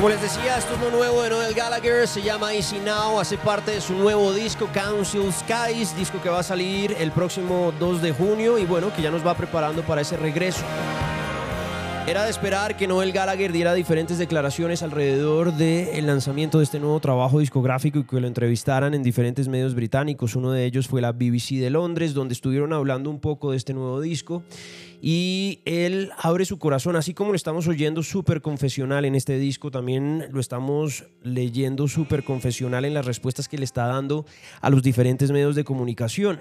Como 0.00 0.08
les 0.08 0.22
decía, 0.22 0.56
esto 0.56 0.72
es 0.76 0.80
lo 0.80 0.90
nuevo 0.90 1.22
de 1.22 1.28
Noel 1.28 1.52
Gallagher, 1.52 2.08
se 2.08 2.22
llama 2.22 2.54
Easy 2.54 2.78
Now, 2.78 3.20
hace 3.20 3.36
parte 3.36 3.72
de 3.72 3.82
su 3.82 3.92
nuevo 3.92 4.32
disco 4.32 4.66
Council 4.72 5.30
Skies, 5.30 5.94
disco 5.94 6.22
que 6.22 6.30
va 6.30 6.38
a 6.38 6.42
salir 6.42 6.96
el 6.98 7.12
próximo 7.12 7.70
2 7.78 8.00
de 8.00 8.12
junio 8.12 8.56
y 8.56 8.64
bueno, 8.64 8.90
que 8.96 9.02
ya 9.02 9.10
nos 9.10 9.26
va 9.26 9.34
preparando 9.34 9.82
para 9.82 10.00
ese 10.00 10.16
regreso. 10.16 10.64
Era 12.06 12.24
de 12.24 12.30
esperar 12.30 12.78
que 12.78 12.88
Noel 12.88 13.12
Gallagher 13.12 13.52
diera 13.52 13.74
diferentes 13.74 14.16
declaraciones 14.16 14.82
alrededor 14.82 15.52
del 15.52 16.06
lanzamiento 16.06 16.58
de 16.58 16.64
este 16.64 16.80
nuevo 16.80 16.98
trabajo 16.98 17.38
discográfico 17.38 17.98
y 17.98 18.04
que 18.04 18.20
lo 18.20 18.26
entrevistaran 18.26 18.94
en 18.94 19.02
diferentes 19.02 19.48
medios 19.48 19.74
británicos. 19.74 20.34
Uno 20.34 20.50
de 20.50 20.64
ellos 20.64 20.88
fue 20.88 21.02
la 21.02 21.12
BBC 21.12 21.60
de 21.60 21.68
Londres, 21.68 22.14
donde 22.14 22.32
estuvieron 22.32 22.72
hablando 22.72 23.10
un 23.10 23.20
poco 23.20 23.50
de 23.50 23.58
este 23.58 23.74
nuevo 23.74 24.00
disco. 24.00 24.42
Y 25.02 25.60
él 25.64 26.10
abre 26.18 26.44
su 26.44 26.58
corazón, 26.58 26.96
así 26.96 27.14
como 27.14 27.30
lo 27.30 27.36
estamos 27.36 27.66
oyendo 27.68 28.02
súper 28.02 28.42
confesional 28.42 29.04
en 29.04 29.14
este 29.14 29.38
disco, 29.38 29.70
también 29.70 30.26
lo 30.30 30.40
estamos 30.40 31.04
leyendo 31.22 31.88
súper 31.88 32.22
confesional 32.22 32.84
en 32.84 32.92
las 32.92 33.06
respuestas 33.06 33.48
que 33.48 33.56
le 33.56 33.64
está 33.64 33.86
dando 33.86 34.26
a 34.60 34.68
los 34.68 34.82
diferentes 34.82 35.30
medios 35.30 35.54
de 35.54 35.64
comunicación. 35.64 36.38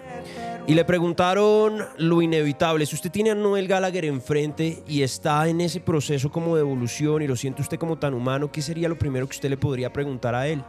Y 0.68 0.74
le 0.74 0.84
preguntaron 0.84 1.86
lo 1.98 2.22
inevitable. 2.22 2.86
Si 2.86 2.96
usted 2.96 3.12
tiene 3.12 3.32
a 3.32 3.36
Noel 3.36 3.68
Gallagher 3.68 4.06
enfrente 4.06 4.84
y 4.88 5.04
está 5.04 5.48
en 5.48 5.62
ese 5.62 5.80
proceso 5.80 6.32
como 6.32 6.56
de 6.56 6.62
evolución 6.62 7.22
y 7.22 7.28
lo 7.28 7.36
siente 7.36 7.62
usted 7.62 7.80
como 7.80 7.98
tan 7.98 8.14
humano, 8.14 8.52
¿qué 8.52 8.62
sería 8.62 8.90
lo 8.90 9.00
primero 9.00 9.28
que 9.28 9.36
usted 9.36 9.50
le 9.50 9.58
podría 9.58 9.94
preguntar 9.94 10.36
a 10.36 10.48
él? 10.48 10.64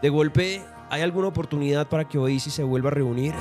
De 0.00 0.08
golpe, 0.08 0.62
¿hay 0.90 1.02
alguna 1.02 1.28
oportunidad 1.28 1.88
para 1.88 2.08
que 2.08 2.18
Oasis 2.18 2.54
se 2.54 2.62
vuelva 2.62 2.88
a 2.88 2.94
reunir? 2.94 3.34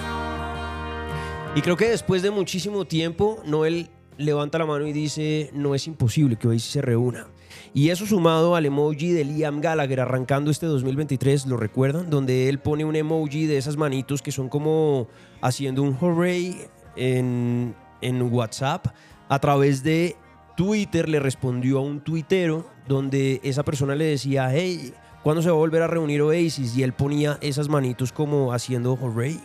Y 1.55 1.61
creo 1.61 1.77
que 1.77 1.87
después 1.87 2.21
de 2.21 2.31
muchísimo 2.31 2.83
tiempo, 2.83 3.41
Noel 3.45 3.89
levanta 4.17 4.57
la 4.57 4.65
mano 4.65 4.85
y 4.87 4.91
dice, 4.91 5.51
no 5.53 5.73
es 5.73 5.87
imposible 5.87 6.35
que 6.35 6.49
Oasis 6.49 6.69
se 6.69 6.81
reúna. 6.81 7.27
Y 7.73 7.91
eso 7.91 8.05
sumado 8.05 8.57
al 8.57 8.65
emoji 8.65 9.13
de 9.13 9.23
Liam 9.23 9.61
Gallagher 9.61 10.01
arrancando 10.01 10.51
este 10.51 10.65
2023, 10.65 11.45
¿lo 11.45 11.55
recuerdan? 11.55 12.09
Donde 12.09 12.49
él 12.49 12.59
pone 12.59 12.83
un 12.83 12.97
emoji 12.97 13.45
de 13.45 13.57
esas 13.57 13.77
manitos 13.77 14.21
que 14.21 14.33
son 14.33 14.49
como 14.49 15.07
haciendo 15.41 15.81
un 15.81 15.93
hooray 15.93 16.57
en, 16.97 17.73
en 18.01 18.21
WhatsApp. 18.21 18.87
A 19.29 19.39
través 19.39 19.81
de 19.81 20.17
Twitter 20.57 21.07
le 21.07 21.21
respondió 21.21 21.77
a 21.77 21.81
un 21.83 22.01
tuitero 22.01 22.69
donde 22.85 23.39
esa 23.43 23.63
persona 23.63 23.95
le 23.95 24.03
decía, 24.03 24.49
hey, 24.51 24.93
¿cuándo 25.23 25.41
se 25.41 25.49
va 25.49 25.55
a 25.55 25.59
volver 25.59 25.83
a 25.83 25.87
reunir 25.87 26.21
Oasis? 26.21 26.75
Y 26.75 26.83
él 26.83 26.91
ponía 26.91 27.37
esas 27.39 27.69
manitos 27.69 28.11
como 28.11 28.51
haciendo 28.51 28.97
hooray. 28.97 29.39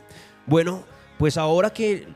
Bueno, 0.46 0.82
pues 1.20 1.36
ahora 1.36 1.68
que 1.68 2.06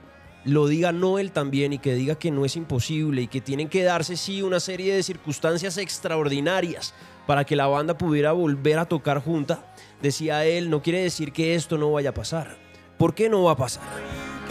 lo 0.46 0.66
diga 0.66 0.90
Noel 0.90 1.30
también 1.30 1.74
y 1.74 1.78
que 1.78 1.94
diga 1.94 2.14
que 2.14 2.30
no 2.30 2.46
es 2.46 2.56
imposible 2.56 3.20
y 3.20 3.26
que 3.26 3.42
tienen 3.42 3.68
que 3.68 3.82
darse 3.82 4.16
sí 4.16 4.40
una 4.40 4.60
serie 4.60 4.94
de 4.94 5.02
circunstancias 5.02 5.76
extraordinarias 5.76 6.94
para 7.26 7.44
que 7.44 7.54
la 7.54 7.66
banda 7.66 7.98
pudiera 7.98 8.32
volver 8.32 8.78
a 8.78 8.86
tocar 8.86 9.22
junta, 9.22 9.74
decía 10.00 10.46
él, 10.46 10.70
no 10.70 10.80
quiere 10.80 11.02
decir 11.02 11.32
que 11.32 11.54
esto 11.54 11.76
no 11.76 11.92
vaya 11.92 12.10
a 12.10 12.14
pasar. 12.14 12.56
¿Por 12.96 13.14
qué 13.14 13.28
no 13.28 13.42
va 13.42 13.52
a 13.52 13.56
pasar? 13.58 13.84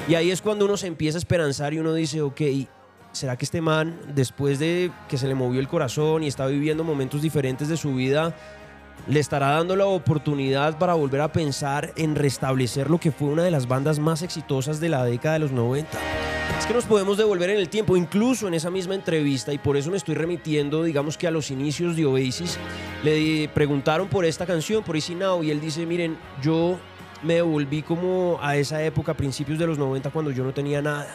Y 0.07 0.13
ahí 0.13 0.29
es 0.29 0.43
cuando 0.43 0.65
uno 0.65 0.77
se 0.77 0.85
empieza 0.85 1.17
a 1.17 1.25
esperanzar 1.25 1.73
y 1.73 1.79
uno 1.79 1.91
dice, 1.91 2.21
ok, 2.21 2.41
¿será 3.11 3.35
que 3.35 3.45
este 3.45 3.59
man, 3.59 3.99
después 4.13 4.59
de 4.59 4.91
que 5.09 5.17
se 5.17 5.27
le 5.27 5.33
movió 5.33 5.61
el 5.61 5.67
corazón 5.67 6.21
y 6.21 6.27
está 6.27 6.45
viviendo 6.45 6.83
momentos 6.83 7.23
diferentes 7.23 7.69
de 7.69 7.77
su 7.77 7.95
vida, 7.95 8.35
le 9.08 9.19
estará 9.19 9.49
dando 9.49 9.75
la 9.75 9.86
oportunidad 9.86 10.77
para 10.77 10.93
volver 10.93 11.21
a 11.21 11.32
pensar 11.32 11.93
en 11.95 12.15
restablecer 12.15 12.89
lo 12.89 12.99
que 12.99 13.12
fue 13.12 13.27
una 13.27 13.43
de 13.43 13.51
las 13.51 13.67
bandas 13.67 13.99
más 13.99 14.21
exitosas 14.21 14.79
de 14.79 14.89
la 14.89 15.03
década 15.03 15.34
de 15.34 15.39
los 15.39 15.51
90. 15.51 15.89
Es 16.58 16.65
que 16.65 16.73
nos 16.73 16.86
podemos 16.86 17.17
devolver 17.17 17.49
en 17.49 17.58
el 17.58 17.67
tiempo, 17.67 17.97
incluso 17.97 18.47
en 18.47 18.53
esa 18.53 18.69
misma 18.69 18.95
entrevista, 18.95 19.51
y 19.51 19.58
por 19.58 19.75
eso 19.75 19.91
me 19.91 19.97
estoy 19.97 20.15
remitiendo, 20.15 20.84
digamos 20.84 21.17
que 21.17 21.27
a 21.27 21.32
los 21.32 21.51
inicios 21.51 21.97
de 21.97 22.06
Oasis, 22.06 22.58
le 23.03 23.49
preguntaron 23.49 24.08
por 24.08 24.23
esta 24.23 24.45
canción, 24.45 24.84
por 24.84 24.95
Easy 24.95 25.15
Now, 25.15 25.43
y 25.43 25.51
él 25.51 25.60
dice, 25.60 25.86
miren, 25.86 26.17
yo 26.41 26.79
me 27.21 27.36
devolví 27.36 27.82
como 27.82 28.39
a 28.41 28.56
esa 28.56 28.82
época, 28.84 29.13
principios 29.13 29.60
de 29.60 29.67
los 29.67 29.77
90, 29.77 30.10
cuando 30.12 30.32
yo 30.32 30.43
no 30.43 30.53
tenía 30.53 30.82
nada. 30.82 31.08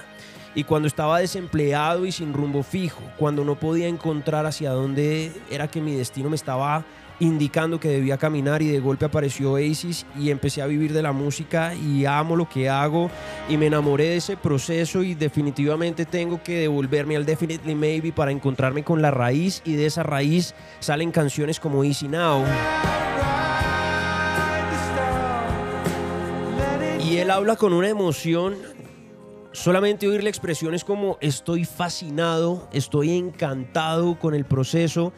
Y 0.54 0.64
cuando 0.64 0.88
estaba 0.88 1.20
desempleado 1.20 2.04
y 2.04 2.12
sin 2.12 2.32
rumbo 2.32 2.62
fijo, 2.62 3.02
cuando 3.16 3.44
no 3.44 3.58
podía 3.58 3.86
encontrar 3.86 4.44
hacia 4.44 4.70
dónde 4.70 5.32
era 5.50 5.68
que 5.68 5.80
mi 5.80 5.94
destino 5.94 6.30
me 6.30 6.36
estaba 6.36 6.84
indicando 7.20 7.80
que 7.80 7.88
debía 7.88 8.16
caminar 8.16 8.62
y 8.62 8.68
de 8.68 8.80
golpe 8.80 9.04
apareció 9.04 9.52
Oasis 9.52 10.06
y 10.18 10.30
empecé 10.30 10.62
a 10.62 10.66
vivir 10.66 10.92
de 10.92 11.02
la 11.02 11.12
música 11.12 11.74
y 11.74 12.06
amo 12.06 12.36
lo 12.36 12.48
que 12.48 12.68
hago 12.68 13.10
y 13.48 13.56
me 13.56 13.66
enamoré 13.66 14.10
de 14.10 14.16
ese 14.16 14.36
proceso 14.36 15.02
y 15.02 15.14
definitivamente 15.14 16.04
tengo 16.04 16.42
que 16.42 16.60
devolverme 16.60 17.16
al 17.16 17.26
Definitely 17.26 17.74
Maybe 17.74 18.12
para 18.12 18.30
encontrarme 18.30 18.84
con 18.84 19.02
la 19.02 19.10
raíz 19.10 19.62
y 19.64 19.74
de 19.74 19.86
esa 19.86 20.02
raíz 20.02 20.54
salen 20.80 21.10
canciones 21.10 21.58
como 21.60 21.84
Easy 21.84 22.08
Now. 22.08 22.44
Y 27.04 27.16
él 27.16 27.30
habla 27.30 27.56
con 27.56 27.72
una 27.72 27.88
emoción 27.88 28.54
Solamente 29.52 30.06
oírle 30.06 30.28
expresiones 30.30 30.84
como 30.84 31.18
estoy 31.20 31.64
fascinado, 31.64 32.68
estoy 32.72 33.16
encantado 33.16 34.16
con 34.18 34.34
el 34.34 34.44
proceso, 34.44 35.12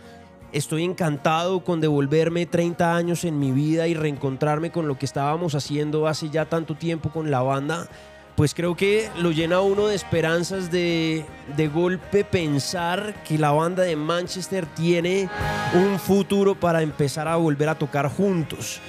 Estoy 0.53 0.83
encantado 0.83 1.61
con 1.61 1.81
devolverme 1.81 2.45
30 2.45 2.97
años 2.97 3.25
en 3.25 3.39
mi 3.39 3.53
vida 3.53 3.87
y 3.87 3.95
reencontrarme 3.95 4.73
con 4.73 4.89
lo 4.89 4.99
que 4.99 5.07
estábamos 5.07 5.55
haciendo 5.55 6.09
hace 6.09 6.29
ya 6.29 6.45
tanto 6.45 6.75
tiempo 6.75 7.11
con 7.11 7.31
la 7.31 7.41
banda. 7.41 7.87
Pues 8.35 8.53
creo 8.53 8.75
que 8.75 9.09
lo 9.19 9.31
llena 9.31 9.61
uno 9.61 9.87
de 9.87 9.95
esperanzas 9.95 10.73
de, 10.73 11.25
de 11.57 11.69
golpe 11.69 12.25
pensar 12.25 13.23
que 13.23 13.39
la 13.39 13.53
banda 13.53 13.85
de 13.85 13.95
Manchester 13.95 14.67
tiene 14.67 15.29
un 15.73 16.01
futuro 16.01 16.57
para 16.57 16.83
empezar 16.83 17.29
a 17.29 17.37
volver 17.37 17.69
a 17.69 17.77
tocar 17.77 18.09
juntos. 18.09 18.81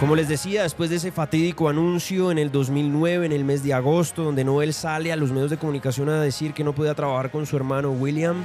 Como 0.00 0.16
les 0.16 0.28
decía, 0.28 0.62
después 0.62 0.88
de 0.88 0.96
ese 0.96 1.12
fatídico 1.12 1.68
anuncio 1.68 2.30
en 2.30 2.38
el 2.38 2.50
2009, 2.50 3.26
en 3.26 3.32
el 3.32 3.44
mes 3.44 3.62
de 3.62 3.74
agosto, 3.74 4.22
donde 4.22 4.44
Noel 4.44 4.72
sale 4.72 5.12
a 5.12 5.16
los 5.16 5.32
medios 5.32 5.50
de 5.50 5.58
comunicación 5.58 6.08
a 6.08 6.20
decir 6.20 6.54
que 6.54 6.64
no 6.64 6.72
podía 6.72 6.94
trabajar 6.94 7.30
con 7.30 7.44
su 7.44 7.56
hermano 7.56 7.90
William, 7.90 8.36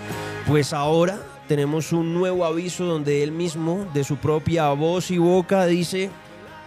pues 0.48 0.74
ahora 0.74 1.20
tenemos 1.54 1.94
un 1.94 2.16
nuevo 2.16 2.46
aviso 2.46 2.84
donde 2.84 3.22
él 3.22 3.32
mismo, 3.32 3.86
de 3.94 4.04
su 4.04 4.18
propia 4.18 4.70
voz 4.70 5.12
y 5.12 5.20
boca, 5.20 5.68
dice, 5.68 6.10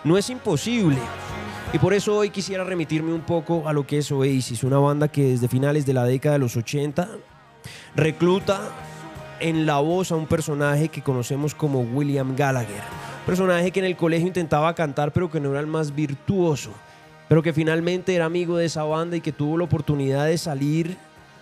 no 0.05 0.16
es 0.16 0.31
imposible. 0.31 0.96
Y 1.72 1.79
por 1.81 1.92
eso 1.92 2.16
hoy 2.16 2.31
quisiera 2.31 2.62
remitirme 2.62 3.12
un 3.12 3.22
poco 3.22 3.66
a 3.66 3.72
lo 3.72 3.85
que 3.85 3.99
es 3.99 4.12
Oasis, 4.12 4.62
una 4.62 4.79
banda 4.79 5.09
que 5.09 5.25
desde 5.25 5.49
finales 5.49 5.87
de 5.87 5.92
la 5.92 6.05
década 6.05 6.35
de 6.35 6.38
los 6.38 6.57
80 6.57 7.09
recluta 7.96 8.61
en 9.40 9.66
la 9.66 9.81
voz 9.81 10.12
a 10.12 10.14
un 10.14 10.29
personaje 10.29 10.88
que 10.88 11.03
conocemos 11.03 11.53
como 11.53 11.81
William 11.81 12.37
Gallagher. 12.37 12.85
Personaje 13.27 13.72
que 13.72 13.81
en 13.81 13.87
el 13.87 13.96
colegio 13.96 14.29
intentaba 14.29 14.72
cantar 14.77 15.12
pero 15.12 15.29
que 15.29 15.40
no 15.40 15.51
era 15.51 15.59
el 15.59 15.66
más 15.66 15.96
virtuoso, 15.96 16.70
pero 17.29 17.42
que 17.42 17.53
finalmente 17.53 18.14
era 18.14 18.27
amigo 18.27 18.57
de 18.57 18.66
esa 18.66 18.85
banda 18.85 19.16
y 19.16 19.20
que 19.20 19.33
tuvo 19.33 19.59
la 19.59 19.64
oportunidad 19.64 20.27
de 20.27 20.38
salir 20.38 20.96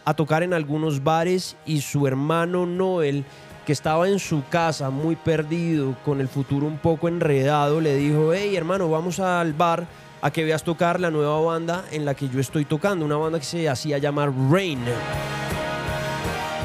a 0.04 0.14
tocar 0.14 0.42
en 0.42 0.52
algunos 0.52 1.02
bares 1.02 1.56
y 1.64 1.80
su 1.80 2.06
hermano 2.06 2.66
Noel, 2.66 3.24
que 3.66 3.72
estaba 3.72 4.08
en 4.08 4.18
su 4.18 4.42
casa 4.50 4.90
muy 4.90 5.16
perdido, 5.16 5.96
con 6.04 6.20
el 6.20 6.28
futuro 6.28 6.66
un 6.66 6.78
poco 6.78 7.08
enredado, 7.08 7.80
le 7.80 7.96
dijo, 7.96 8.32
hey 8.34 8.54
hermano, 8.56 8.90
vamos 8.90 9.20
al 9.20 9.52
bar 9.54 9.86
a 10.20 10.30
que 10.30 10.44
veas 10.44 10.62
tocar 10.62 11.00
la 11.00 11.10
nueva 11.10 11.40
banda 11.40 11.84
en 11.90 12.04
la 12.04 12.14
que 12.14 12.28
yo 12.28 12.40
estoy 12.40 12.64
tocando, 12.64 13.04
una 13.04 13.16
banda 13.16 13.38
que 13.38 13.44
se 13.44 13.68
hacía 13.68 13.98
llamar 13.98 14.32
Rain. 14.50 14.80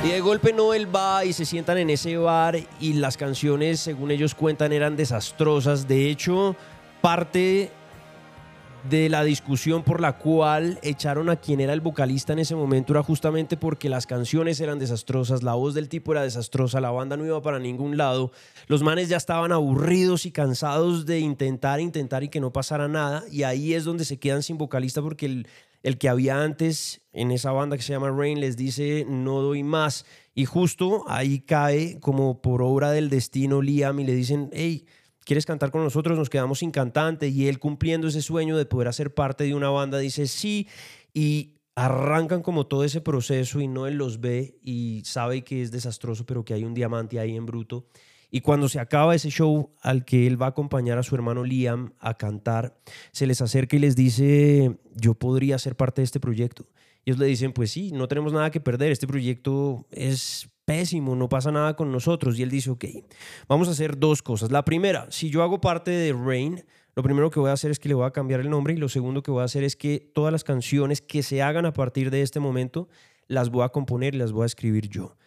Y 0.03 0.07
de 0.07 0.21
golpe 0.21 0.53
Noel 0.53 0.93
va 0.93 1.25
y 1.25 1.33
se 1.33 1.43
sientan 1.43 1.77
en 1.77 1.89
ese 1.89 2.15
bar 2.15 2.57
y 2.79 2.93
las 2.93 3.17
canciones, 3.17 3.81
según 3.81 4.11
ellos 4.11 4.33
cuentan, 4.33 4.71
eran 4.71 4.95
desastrosas. 4.95 5.89
De 5.89 6.09
hecho, 6.09 6.55
parte 7.01 7.69
de 8.87 9.09
la 9.09 9.23
discusión 9.23 9.83
por 9.83 9.99
la 9.99 10.17
cual 10.17 10.79
echaron 10.81 11.29
a 11.29 11.35
quien 11.35 11.59
era 11.59 11.73
el 11.73 11.81
vocalista 11.81 12.33
en 12.33 12.39
ese 12.39 12.55
momento 12.55 12.93
era 12.93 13.03
justamente 13.03 13.57
porque 13.57 13.89
las 13.89 14.07
canciones 14.07 14.61
eran 14.61 14.79
desastrosas, 14.79 15.43
la 15.43 15.53
voz 15.53 15.73
del 15.73 15.89
tipo 15.89 16.11
era 16.13 16.23
desastrosa, 16.23 16.79
la 16.79 16.91
banda 16.91 17.17
no 17.17 17.25
iba 17.25 17.41
para 17.41 17.59
ningún 17.59 17.97
lado, 17.97 18.31
los 18.67 18.81
manes 18.81 19.09
ya 19.09 19.17
estaban 19.17 19.51
aburridos 19.51 20.25
y 20.25 20.31
cansados 20.31 21.05
de 21.05 21.19
intentar, 21.19 21.79
intentar 21.81 22.23
y 22.23 22.29
que 22.29 22.39
no 22.39 22.53
pasara 22.53 22.87
nada, 22.87 23.23
y 23.29 23.43
ahí 23.43 23.73
es 23.73 23.83
donde 23.83 24.05
se 24.05 24.17
quedan 24.17 24.43
sin 24.43 24.57
vocalista 24.57 25.01
porque 25.01 25.25
el, 25.25 25.47
el 25.83 25.97
que 25.97 26.07
había 26.07 26.41
antes 26.41 27.01
en 27.11 27.31
esa 27.31 27.51
banda 27.51 27.75
que 27.75 27.83
se 27.83 27.93
llama 27.93 28.11
Rain 28.11 28.39
les 28.39 28.55
dice 28.55 29.05
no 29.07 29.41
doy 29.41 29.63
más, 29.63 30.05
y 30.33 30.45
justo 30.45 31.03
ahí 31.07 31.39
cae 31.39 31.99
como 31.99 32.41
por 32.41 32.61
obra 32.61 32.91
del 32.91 33.09
destino 33.09 33.61
Liam 33.61 33.99
y 33.99 34.05
le 34.05 34.15
dicen, 34.15 34.49
hey, 34.53 34.85
¿quieres 35.25 35.45
cantar 35.45 35.71
con 35.71 35.83
nosotros? 35.83 36.17
Nos 36.17 36.29
quedamos 36.29 36.59
sin 36.59 36.71
cantante 36.71 37.27
y 37.27 37.47
él 37.47 37.59
cumpliendo 37.59 38.07
ese 38.07 38.21
sueño 38.21 38.57
de 38.57 38.65
poder 38.65 38.87
hacer 38.87 39.13
parte 39.13 39.43
de 39.43 39.55
una 39.55 39.69
banda 39.69 39.97
dice 39.99 40.27
sí 40.27 40.67
y 41.13 41.55
arrancan 41.75 42.41
como 42.41 42.67
todo 42.67 42.83
ese 42.83 43.01
proceso 43.01 43.61
y 43.61 43.67
no 43.67 43.87
él 43.87 43.95
los 43.95 44.19
ve 44.19 44.57
y 44.61 45.01
sabe 45.05 45.43
que 45.43 45.61
es 45.61 45.71
desastroso 45.71 46.25
pero 46.25 46.43
que 46.43 46.53
hay 46.53 46.63
un 46.63 46.73
diamante 46.73 47.19
ahí 47.19 47.35
en 47.35 47.45
bruto. 47.45 47.87
Y 48.31 48.41
cuando 48.41 48.69
se 48.69 48.79
acaba 48.79 49.15
ese 49.15 49.29
show 49.29 49.71
al 49.81 50.05
que 50.05 50.27
él 50.27 50.39
va 50.39 50.47
a 50.47 50.49
acompañar 50.49 50.97
a 50.97 51.03
su 51.03 51.15
hermano 51.15 51.43
Liam 51.43 51.93
a 51.99 52.15
cantar, 52.15 52.77
se 53.11 53.25
les 53.25 53.41
acerca 53.41 53.75
y 53.75 53.79
les 53.79 53.95
dice, 53.95 54.77
yo 54.95 55.15
podría 55.15 55.57
ser 55.57 55.75
parte 55.75 56.01
de 56.01 56.05
este 56.05 56.19
proyecto. 56.19 56.67
Y 57.05 57.11
ellos 57.11 57.19
le 57.19 57.25
dicen, 57.25 57.53
pues 57.53 57.71
sí, 57.71 57.91
no 57.91 58.07
tenemos 58.07 58.33
nada 58.33 58.51
que 58.51 58.59
perder, 58.59 58.91
este 58.91 59.07
proyecto 59.07 59.87
es 59.89 60.49
pésimo, 60.69 61.15
no 61.15 61.27
pasa 61.27 61.51
nada 61.51 61.75
con 61.75 61.91
nosotros. 61.91 62.37
Y 62.37 62.43
él 62.43 62.51
dice, 62.51 62.69
ok, 62.69 62.85
vamos 63.47 63.67
a 63.67 63.71
hacer 63.71 63.97
dos 63.97 64.21
cosas. 64.21 64.51
La 64.51 64.63
primera, 64.63 65.07
si 65.09 65.31
yo 65.31 65.41
hago 65.41 65.59
parte 65.59 65.89
de 65.89 66.13
Rain, 66.13 66.63
lo 66.95 67.01
primero 67.01 67.31
que 67.31 67.39
voy 67.39 67.49
a 67.49 67.53
hacer 67.53 67.71
es 67.71 67.79
que 67.79 67.89
le 67.89 67.95
voy 67.95 68.05
a 68.05 68.11
cambiar 68.11 68.39
el 68.41 68.51
nombre 68.51 68.75
y 68.75 68.77
lo 68.77 68.87
segundo 68.87 69.23
que 69.23 69.31
voy 69.31 69.41
a 69.41 69.45
hacer 69.45 69.63
es 69.63 69.75
que 69.75 70.11
todas 70.13 70.31
las 70.31 70.43
canciones 70.43 71.01
que 71.01 71.23
se 71.23 71.41
hagan 71.41 71.65
a 71.65 71.73
partir 71.73 72.11
de 72.11 72.21
este 72.21 72.39
momento 72.39 72.87
las 73.27 73.49
voy 73.49 73.63
a 73.63 73.69
componer 73.69 74.13
y 74.13 74.19
las 74.19 74.31
voy 74.31 74.43
a 74.43 74.45
escribir 74.45 74.89
yo. 74.89 75.17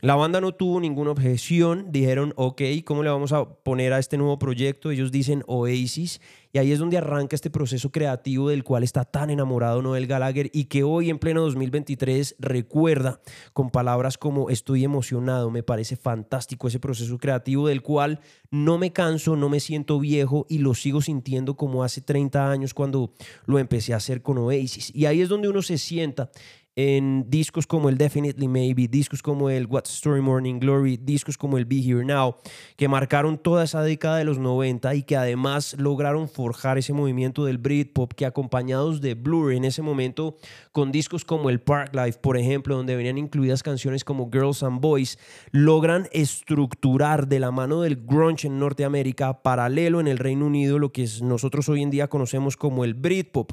La 0.00 0.14
banda 0.14 0.40
no 0.40 0.52
tuvo 0.52 0.78
ninguna 0.78 1.10
objeción, 1.10 1.90
dijeron, 1.90 2.32
ok, 2.36 2.62
¿cómo 2.84 3.02
le 3.02 3.10
vamos 3.10 3.32
a 3.32 3.44
poner 3.48 3.92
a 3.92 3.98
este 3.98 4.16
nuevo 4.16 4.38
proyecto? 4.38 4.92
Ellos 4.92 5.10
dicen 5.10 5.42
Oasis, 5.48 6.20
y 6.52 6.58
ahí 6.58 6.72
es 6.72 6.78
donde 6.78 6.96
arranca 6.96 7.34
este 7.34 7.50
proceso 7.50 7.90
creativo 7.90 8.48
del 8.48 8.64
cual 8.64 8.82
está 8.82 9.04
tan 9.04 9.28
enamorado 9.28 9.82
Noel 9.82 10.06
Gallagher 10.06 10.50
y 10.52 10.64
que 10.64 10.82
hoy 10.82 11.10
en 11.10 11.18
pleno 11.18 11.42
2023 11.42 12.36
recuerda 12.38 13.20
con 13.52 13.70
palabras 13.70 14.16
como 14.16 14.48
estoy 14.48 14.84
emocionado, 14.84 15.50
me 15.50 15.62
parece 15.62 15.96
fantástico 15.96 16.68
ese 16.68 16.80
proceso 16.80 17.18
creativo 17.18 17.68
del 17.68 17.82
cual 17.82 18.20
no 18.50 18.78
me 18.78 18.92
canso, 18.92 19.36
no 19.36 19.48
me 19.48 19.60
siento 19.60 19.98
viejo 20.00 20.46
y 20.48 20.58
lo 20.58 20.74
sigo 20.74 21.02
sintiendo 21.02 21.56
como 21.56 21.84
hace 21.84 22.00
30 22.00 22.50
años 22.50 22.72
cuando 22.72 23.12
lo 23.44 23.58
empecé 23.58 23.92
a 23.92 23.96
hacer 23.96 24.22
con 24.22 24.38
Oasis. 24.38 24.94
Y 24.94 25.06
ahí 25.06 25.20
es 25.20 25.28
donde 25.28 25.48
uno 25.48 25.60
se 25.60 25.76
sienta 25.76 26.30
en 26.78 27.28
discos 27.28 27.66
como 27.66 27.88
el 27.88 27.98
Definitely 27.98 28.46
Maybe, 28.46 28.86
discos 28.86 29.20
como 29.20 29.50
el 29.50 29.66
What's 29.66 29.92
Story 29.94 30.20
Morning 30.20 30.60
Glory, 30.60 30.96
discos 30.96 31.36
como 31.36 31.58
el 31.58 31.64
Be 31.64 31.80
Here 31.80 32.04
Now, 32.04 32.36
que 32.76 32.86
marcaron 32.86 33.36
toda 33.36 33.64
esa 33.64 33.82
década 33.82 34.18
de 34.18 34.24
los 34.24 34.38
90 34.38 34.94
y 34.94 35.02
que 35.02 35.16
además 35.16 35.74
lograron 35.76 36.28
forjar 36.28 36.78
ese 36.78 36.92
movimiento 36.92 37.44
del 37.44 37.58
Britpop 37.58 38.12
que 38.12 38.26
acompañados 38.26 39.00
de 39.00 39.14
Blur 39.14 39.54
en 39.54 39.64
ese 39.64 39.82
momento 39.82 40.36
con 40.70 40.92
discos 40.92 41.24
como 41.24 41.50
el 41.50 41.60
Park 41.60 41.96
Life, 41.96 42.20
por 42.20 42.36
ejemplo, 42.36 42.76
donde 42.76 42.94
venían 42.94 43.18
incluidas 43.18 43.64
canciones 43.64 44.04
como 44.04 44.30
Girls 44.30 44.62
and 44.62 44.80
Boys, 44.80 45.18
logran 45.50 46.06
estructurar 46.12 47.26
de 47.26 47.40
la 47.40 47.50
mano 47.50 47.80
del 47.80 47.96
grunge 47.96 48.46
en 48.46 48.60
Norteamérica, 48.60 49.42
paralelo 49.42 49.98
en 49.98 50.06
el 50.06 50.18
Reino 50.18 50.46
Unido, 50.46 50.78
lo 50.78 50.92
que 50.92 51.08
nosotros 51.22 51.68
hoy 51.68 51.82
en 51.82 51.90
día 51.90 52.06
conocemos 52.06 52.56
como 52.56 52.84
el 52.84 52.94
Britpop, 52.94 53.50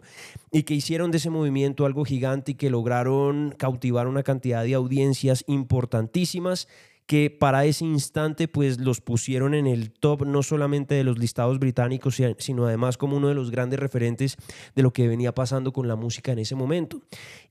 y 0.56 0.64
que 0.64 0.74
hicieron 0.74 1.12
de 1.12 1.18
ese 1.18 1.30
movimiento 1.30 1.86
algo 1.86 2.06
gigante 2.06 2.54
y 2.54 2.56
que 2.56 2.70
lograron 2.70 3.54
cautivar 3.58 4.08
una 4.08 4.24
cantidad 4.24 4.64
de 4.64 4.74
audiencias 4.74 5.44
importantísimas 5.48 6.70
que 7.08 7.30
para 7.30 7.66
ese 7.66 7.84
instante 7.84 8.48
pues 8.48 8.80
los 8.80 9.02
pusieron 9.02 9.54
en 9.54 9.68
el 9.68 9.92
top 9.92 10.26
no 10.26 10.44
solamente 10.44 10.96
de 10.96 11.04
los 11.04 11.20
listados 11.20 11.60
británicos, 11.60 12.22
sino 12.38 12.66
además 12.66 12.96
como 12.96 13.18
uno 13.18 13.28
de 13.28 13.36
los 13.36 13.52
grandes 13.52 13.82
referentes 13.82 14.38
de 14.74 14.82
lo 14.82 14.94
que 14.94 15.10
venía 15.10 15.36
pasando 15.36 15.74
con 15.74 15.90
la 15.90 15.98
música 15.98 16.32
en 16.32 16.40
ese 16.40 16.56
momento. 16.56 17.02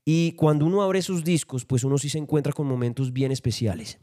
Y 0.03 0.31
cuando 0.31 0.65
uno 0.65 0.81
abre 0.81 0.97
esos 0.97 1.23
discos, 1.23 1.63
pues 1.63 1.83
uno 1.83 1.99
sí 1.99 2.09
se 2.09 2.17
encuentra 2.17 2.53
con 2.53 2.65
momentos 2.65 3.13
bien 3.13 3.31
especiales. 3.31 3.99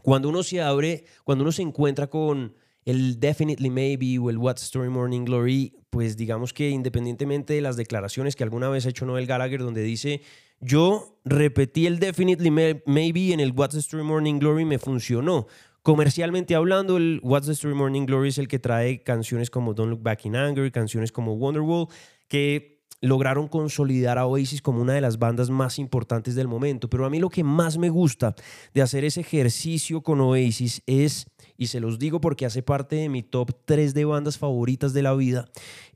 Cuando 0.00 0.28
uno 0.28 0.44
se 0.44 0.62
abre, 0.62 1.06
cuando 1.24 1.42
uno 1.42 1.50
se 1.50 1.62
encuentra 1.62 2.06
con 2.06 2.54
el 2.84 3.20
Definitely 3.20 3.70
Maybe 3.70 4.18
o 4.18 4.30
el 4.30 4.38
What's 4.38 4.62
Story 4.62 4.88
Morning 4.88 5.24
Glory, 5.24 5.74
pues 5.90 6.16
digamos 6.16 6.52
que 6.52 6.70
independientemente 6.70 7.54
de 7.54 7.60
las 7.60 7.76
declaraciones 7.76 8.36
que 8.36 8.44
alguna 8.44 8.68
vez 8.68 8.86
ha 8.86 8.90
hecho 8.90 9.06
Noel 9.06 9.26
Gallagher, 9.26 9.60
donde 9.60 9.82
dice 9.82 10.22
yo 10.64 11.18
repetí 11.24 11.86
el 11.86 11.98
Definitely 11.98 12.50
Maybe 12.86 13.32
en 13.32 13.40
el 13.40 13.52
What's 13.52 13.74
the 13.74 13.80
Story 13.80 14.04
Morning 14.04 14.38
Glory, 14.38 14.64
me 14.64 14.78
funcionó. 14.78 15.48
Comercialmente 15.82 16.54
hablando, 16.54 16.96
el 16.96 17.20
What's 17.24 17.48
the 17.48 17.52
Story 17.52 17.74
Morning 17.74 18.06
Glory 18.06 18.28
es 18.28 18.38
el 18.38 18.46
que 18.46 18.60
trae 18.60 19.02
canciones 19.02 19.50
como 19.50 19.74
Don't 19.74 19.90
Look 19.90 20.02
Back 20.02 20.24
in 20.24 20.36
Anger, 20.36 20.70
canciones 20.70 21.10
como 21.10 21.34
Wonderwall, 21.34 21.88
que 22.28 22.71
lograron 23.02 23.48
consolidar 23.48 24.16
a 24.16 24.26
Oasis 24.26 24.62
como 24.62 24.80
una 24.80 24.94
de 24.94 25.00
las 25.00 25.18
bandas 25.18 25.50
más 25.50 25.78
importantes 25.78 26.34
del 26.34 26.48
momento. 26.48 26.88
Pero 26.88 27.04
a 27.04 27.10
mí 27.10 27.18
lo 27.18 27.28
que 27.28 27.44
más 27.44 27.76
me 27.76 27.90
gusta 27.90 28.34
de 28.72 28.80
hacer 28.80 29.04
ese 29.04 29.20
ejercicio 29.20 30.02
con 30.02 30.20
Oasis 30.20 30.82
es, 30.86 31.26
y 31.58 31.66
se 31.66 31.80
los 31.80 31.98
digo 31.98 32.20
porque 32.20 32.46
hace 32.46 32.62
parte 32.62 32.96
de 32.96 33.08
mi 33.08 33.22
top 33.22 33.50
3 33.64 33.92
de 33.92 34.04
bandas 34.04 34.38
favoritas 34.38 34.92
de 34.94 35.02
la 35.02 35.14
vida, 35.14 35.48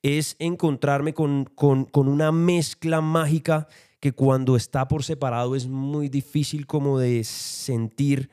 es 0.02 0.34
encontrarme 0.40 1.14
con, 1.14 1.44
con, 1.54 1.84
con 1.84 2.08
una 2.08 2.32
mezcla 2.32 3.00
mágica 3.00 3.68
que 4.00 4.12
cuando 4.12 4.56
está 4.56 4.88
por 4.88 5.04
separado 5.04 5.54
es 5.54 5.68
muy 5.68 6.08
difícil 6.08 6.66
como 6.66 6.98
de 6.98 7.22
sentir 7.24 8.28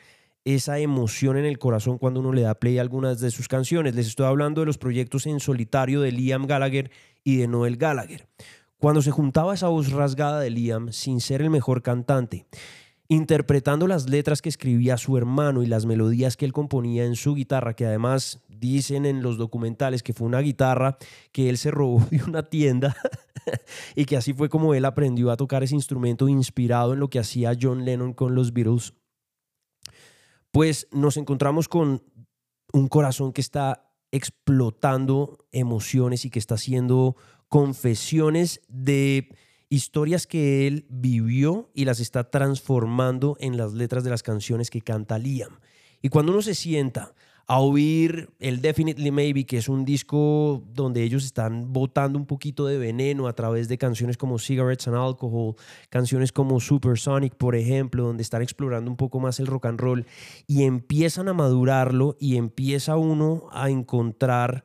esa 0.45 0.79
emoción 0.79 1.37
en 1.37 1.45
el 1.45 1.57
corazón 1.57 1.97
cuando 1.97 2.19
uno 2.19 2.33
le 2.33 2.41
da 2.41 2.55
play 2.55 2.77
a 2.77 2.81
algunas 2.81 3.19
de 3.19 3.31
sus 3.31 3.47
canciones. 3.47 3.95
Les 3.95 4.07
estoy 4.07 4.25
hablando 4.25 4.61
de 4.61 4.65
los 4.65 4.77
proyectos 4.77 5.25
en 5.25 5.39
solitario 5.39 6.01
de 6.01 6.11
Liam 6.11 6.47
Gallagher 6.47 6.91
y 7.23 7.37
de 7.37 7.47
Noel 7.47 7.77
Gallagher. 7.77 8.27
Cuando 8.83 9.01
se 9.01 9.11
juntaba 9.11 9.53
esa 9.53 9.69
voz 9.69 9.93
rasgada 9.93 10.41
de 10.41 10.49
Liam 10.49 10.91
sin 10.91 11.21
ser 11.21 11.41
el 11.41 11.49
mejor 11.49 11.81
cantante, 11.83 12.47
interpretando 13.07 13.87
las 13.87 14.09
letras 14.09 14.41
que 14.41 14.49
escribía 14.49 14.97
su 14.97 15.17
hermano 15.17 15.63
y 15.63 15.67
las 15.67 15.85
melodías 15.85 16.35
que 16.35 16.43
él 16.43 16.51
componía 16.51 17.05
en 17.05 17.15
su 17.15 17.33
guitarra, 17.33 17.77
que 17.77 17.85
además 17.85 18.41
dicen 18.49 19.05
en 19.05 19.21
los 19.21 19.37
documentales 19.37 20.03
que 20.03 20.11
fue 20.11 20.27
una 20.27 20.41
guitarra 20.41 20.97
que 21.31 21.47
él 21.47 21.57
se 21.57 21.71
robó 21.71 22.05
de 22.11 22.21
una 22.25 22.43
tienda 22.43 22.93
y 23.95 24.03
que 24.03 24.17
así 24.17 24.33
fue 24.33 24.49
como 24.49 24.73
él 24.73 24.83
aprendió 24.83 25.31
a 25.31 25.37
tocar 25.37 25.63
ese 25.63 25.75
instrumento 25.75 26.27
inspirado 26.27 26.91
en 26.91 26.99
lo 26.99 27.09
que 27.09 27.19
hacía 27.19 27.57
John 27.57 27.85
Lennon 27.85 28.11
con 28.11 28.35
los 28.35 28.51
Beatles, 28.51 28.95
pues 30.51 30.89
nos 30.91 31.15
encontramos 31.15 31.69
con 31.69 32.03
un 32.73 32.89
corazón 32.89 33.31
que 33.31 33.39
está 33.39 33.93
explotando 34.11 35.47
emociones 35.53 36.25
y 36.25 36.29
que 36.29 36.37
está 36.37 36.55
haciendo 36.55 37.15
confesiones 37.53 38.61
de 38.67 39.29
historias 39.69 40.25
que 40.25 40.65
él 40.65 40.87
vivió 40.89 41.69
y 41.75 41.85
las 41.85 41.99
está 41.99 42.31
transformando 42.31 43.37
en 43.39 43.57
las 43.57 43.73
letras 43.73 44.03
de 44.03 44.09
las 44.09 44.23
canciones 44.23 44.71
que 44.71 44.81
canta 44.81 45.19
Liam. 45.19 45.59
Y 46.01 46.09
cuando 46.09 46.31
uno 46.31 46.41
se 46.41 46.55
sienta 46.55 47.13
a 47.45 47.59
oír 47.59 48.31
el 48.39 48.59
Definitely 48.59 49.11
Maybe, 49.11 49.45
que 49.45 49.57
es 49.57 49.69
un 49.69 49.85
disco 49.85 50.63
donde 50.73 51.03
ellos 51.03 51.25
están 51.25 51.71
botando 51.71 52.17
un 52.17 52.25
poquito 52.25 52.65
de 52.65 52.79
veneno 52.79 53.27
a 53.27 53.33
través 53.33 53.67
de 53.67 53.77
canciones 53.77 54.17
como 54.17 54.39
Cigarettes 54.39 54.87
and 54.87 54.97
Alcohol, 54.97 55.53
canciones 55.91 56.31
como 56.31 56.59
Supersonic, 56.59 57.35
por 57.35 57.55
ejemplo, 57.55 58.03
donde 58.03 58.23
están 58.23 58.41
explorando 58.41 58.89
un 58.89 58.97
poco 58.97 59.19
más 59.19 59.39
el 59.39 59.45
rock 59.45 59.67
and 59.67 59.79
roll 59.79 60.07
y 60.47 60.63
empiezan 60.63 61.27
a 61.27 61.33
madurarlo 61.35 62.17
y 62.19 62.37
empieza 62.37 62.97
uno 62.97 63.43
a 63.51 63.69
encontrar 63.69 64.63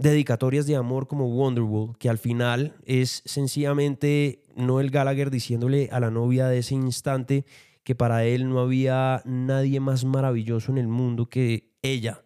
dedicatorias 0.00 0.66
de 0.66 0.76
amor 0.76 1.06
como 1.06 1.28
Wonderwall, 1.28 1.96
que 1.98 2.08
al 2.08 2.16
final 2.16 2.74
es 2.86 3.22
sencillamente 3.26 4.42
Noel 4.56 4.90
Gallagher 4.90 5.30
diciéndole 5.30 5.90
a 5.92 6.00
la 6.00 6.10
novia 6.10 6.48
de 6.48 6.58
ese 6.58 6.74
instante 6.74 7.44
que 7.84 7.94
para 7.94 8.24
él 8.24 8.48
no 8.48 8.60
había 8.60 9.22
nadie 9.26 9.78
más 9.78 10.06
maravilloso 10.06 10.72
en 10.72 10.78
el 10.78 10.88
mundo 10.88 11.28
que 11.28 11.70
ella. 11.82 12.24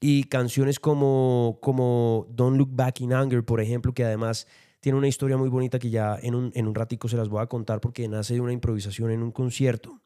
Y 0.00 0.24
canciones 0.24 0.80
como, 0.80 1.58
como 1.60 2.26
Don't 2.30 2.56
Look 2.56 2.70
Back 2.72 3.02
in 3.02 3.12
Anger, 3.12 3.44
por 3.44 3.60
ejemplo, 3.60 3.92
que 3.92 4.04
además 4.04 4.46
tiene 4.80 4.96
una 4.96 5.08
historia 5.08 5.36
muy 5.36 5.50
bonita 5.50 5.78
que 5.78 5.90
ya 5.90 6.18
en 6.22 6.34
un, 6.34 6.52
en 6.54 6.66
un 6.66 6.74
ratico 6.74 7.08
se 7.08 7.16
las 7.16 7.28
voy 7.28 7.42
a 7.42 7.46
contar 7.48 7.80
porque 7.80 8.08
nace 8.08 8.34
de 8.34 8.40
una 8.40 8.52
improvisación 8.52 9.10
en 9.10 9.22
un 9.22 9.32
concierto. 9.32 10.00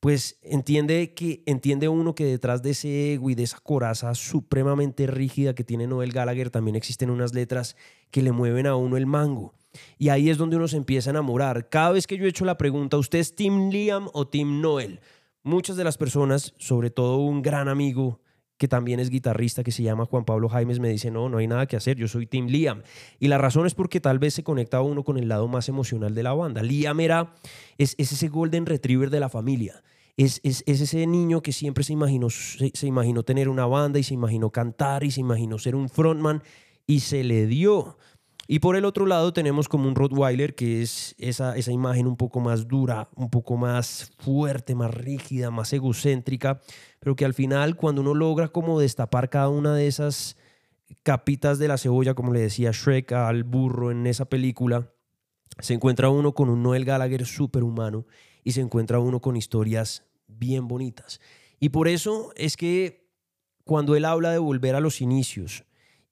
Pues 0.00 0.38
entiende, 0.42 1.14
que, 1.14 1.42
entiende 1.46 1.88
uno 1.88 2.14
que 2.14 2.24
detrás 2.24 2.62
de 2.62 2.70
ese 2.70 3.12
ego 3.12 3.30
y 3.30 3.34
de 3.34 3.42
esa 3.42 3.60
coraza 3.60 4.14
supremamente 4.14 5.06
rígida 5.06 5.54
que 5.54 5.62
tiene 5.62 5.86
Noel 5.86 6.12
Gallagher 6.12 6.50
también 6.50 6.74
existen 6.74 7.10
unas 7.10 7.34
letras 7.34 7.76
que 8.10 8.22
le 8.22 8.32
mueven 8.32 8.66
a 8.66 8.76
uno 8.76 8.96
el 8.96 9.06
mango. 9.06 9.54
Y 9.98 10.08
ahí 10.08 10.30
es 10.30 10.38
donde 10.38 10.56
uno 10.56 10.68
se 10.68 10.78
empieza 10.78 11.10
a 11.10 11.12
enamorar. 11.12 11.68
Cada 11.68 11.92
vez 11.92 12.06
que 12.06 12.16
yo 12.16 12.24
he 12.24 12.28
hecho 12.28 12.44
la 12.44 12.58
pregunta, 12.58 12.96
¿usted 12.96 13.18
es 13.18 13.36
Team 13.36 13.68
Liam 13.68 14.08
o 14.12 14.26
Team 14.26 14.60
Noel? 14.60 15.00
muchas 15.42 15.76
de 15.76 15.84
las 15.84 15.96
personas, 15.96 16.54
sobre 16.58 16.90
todo 16.90 17.18
un 17.18 17.42
gran 17.42 17.68
amigo 17.68 18.20
que 18.60 18.68
también 18.68 19.00
es 19.00 19.08
guitarrista, 19.08 19.64
que 19.64 19.72
se 19.72 19.82
llama 19.82 20.04
Juan 20.04 20.26
Pablo 20.26 20.50
Jaimes, 20.50 20.80
me 20.80 20.90
dice, 20.90 21.10
no, 21.10 21.30
no 21.30 21.38
hay 21.38 21.46
nada 21.46 21.64
que 21.64 21.76
hacer, 21.76 21.96
yo 21.96 22.08
soy 22.08 22.26
Tim 22.26 22.46
Liam. 22.46 22.82
Y 23.18 23.28
la 23.28 23.38
razón 23.38 23.64
es 23.64 23.74
porque 23.74 24.00
tal 24.00 24.18
vez 24.18 24.34
se 24.34 24.42
conecta 24.42 24.82
uno 24.82 25.02
con 25.02 25.16
el 25.16 25.28
lado 25.28 25.48
más 25.48 25.70
emocional 25.70 26.14
de 26.14 26.22
la 26.22 26.34
banda. 26.34 26.62
Liam 26.62 27.00
era, 27.00 27.32
es, 27.78 27.94
ese 27.96 28.28
golden 28.28 28.66
retriever 28.66 29.08
de 29.08 29.18
la 29.18 29.30
familia. 29.30 29.82
Es, 30.18 30.42
es, 30.42 30.62
ese 30.66 31.06
niño 31.06 31.40
que 31.40 31.52
siempre 31.52 31.84
se 31.84 31.94
imaginó, 31.94 32.28
se 32.28 32.86
imaginó 32.86 33.22
tener 33.22 33.48
una 33.48 33.64
banda 33.64 33.98
y 33.98 34.02
se 34.02 34.12
imaginó 34.12 34.50
cantar 34.50 35.04
y 35.04 35.10
se 35.10 35.20
imaginó 35.20 35.58
ser 35.58 35.74
un 35.74 35.88
frontman 35.88 36.42
y 36.86 37.00
se 37.00 37.24
le 37.24 37.46
dio. 37.46 37.96
Y 38.52 38.58
por 38.58 38.74
el 38.74 38.84
otro 38.84 39.06
lado 39.06 39.32
tenemos 39.32 39.68
como 39.68 39.86
un 39.86 39.94
Rottweiler, 39.94 40.56
que 40.56 40.82
es 40.82 41.14
esa, 41.18 41.56
esa 41.56 41.70
imagen 41.70 42.08
un 42.08 42.16
poco 42.16 42.40
más 42.40 42.66
dura, 42.66 43.08
un 43.14 43.30
poco 43.30 43.56
más 43.56 44.10
fuerte, 44.18 44.74
más 44.74 44.92
rígida, 44.92 45.52
más 45.52 45.72
egocéntrica, 45.72 46.60
pero 46.98 47.14
que 47.14 47.24
al 47.24 47.32
final 47.32 47.76
cuando 47.76 48.00
uno 48.00 48.12
logra 48.12 48.48
como 48.48 48.80
destapar 48.80 49.30
cada 49.30 49.48
una 49.50 49.76
de 49.76 49.86
esas 49.86 50.36
capitas 51.04 51.60
de 51.60 51.68
la 51.68 51.78
cebolla, 51.78 52.14
como 52.14 52.32
le 52.32 52.40
decía 52.40 52.72
Shrek 52.72 53.12
al 53.12 53.44
burro 53.44 53.92
en 53.92 54.04
esa 54.08 54.24
película, 54.24 54.92
se 55.60 55.74
encuentra 55.74 56.10
uno 56.10 56.34
con 56.34 56.48
un 56.48 56.60
Noel 56.60 56.84
Gallagher 56.84 57.26
superhumano 57.26 58.04
y 58.42 58.50
se 58.50 58.62
encuentra 58.62 58.98
uno 58.98 59.20
con 59.20 59.36
historias 59.36 60.08
bien 60.26 60.66
bonitas. 60.66 61.20
Y 61.60 61.68
por 61.68 61.86
eso 61.86 62.32
es 62.34 62.56
que 62.56 63.12
cuando 63.62 63.94
él 63.94 64.04
habla 64.04 64.32
de 64.32 64.38
volver 64.38 64.74
a 64.74 64.80
los 64.80 65.00
inicios 65.00 65.62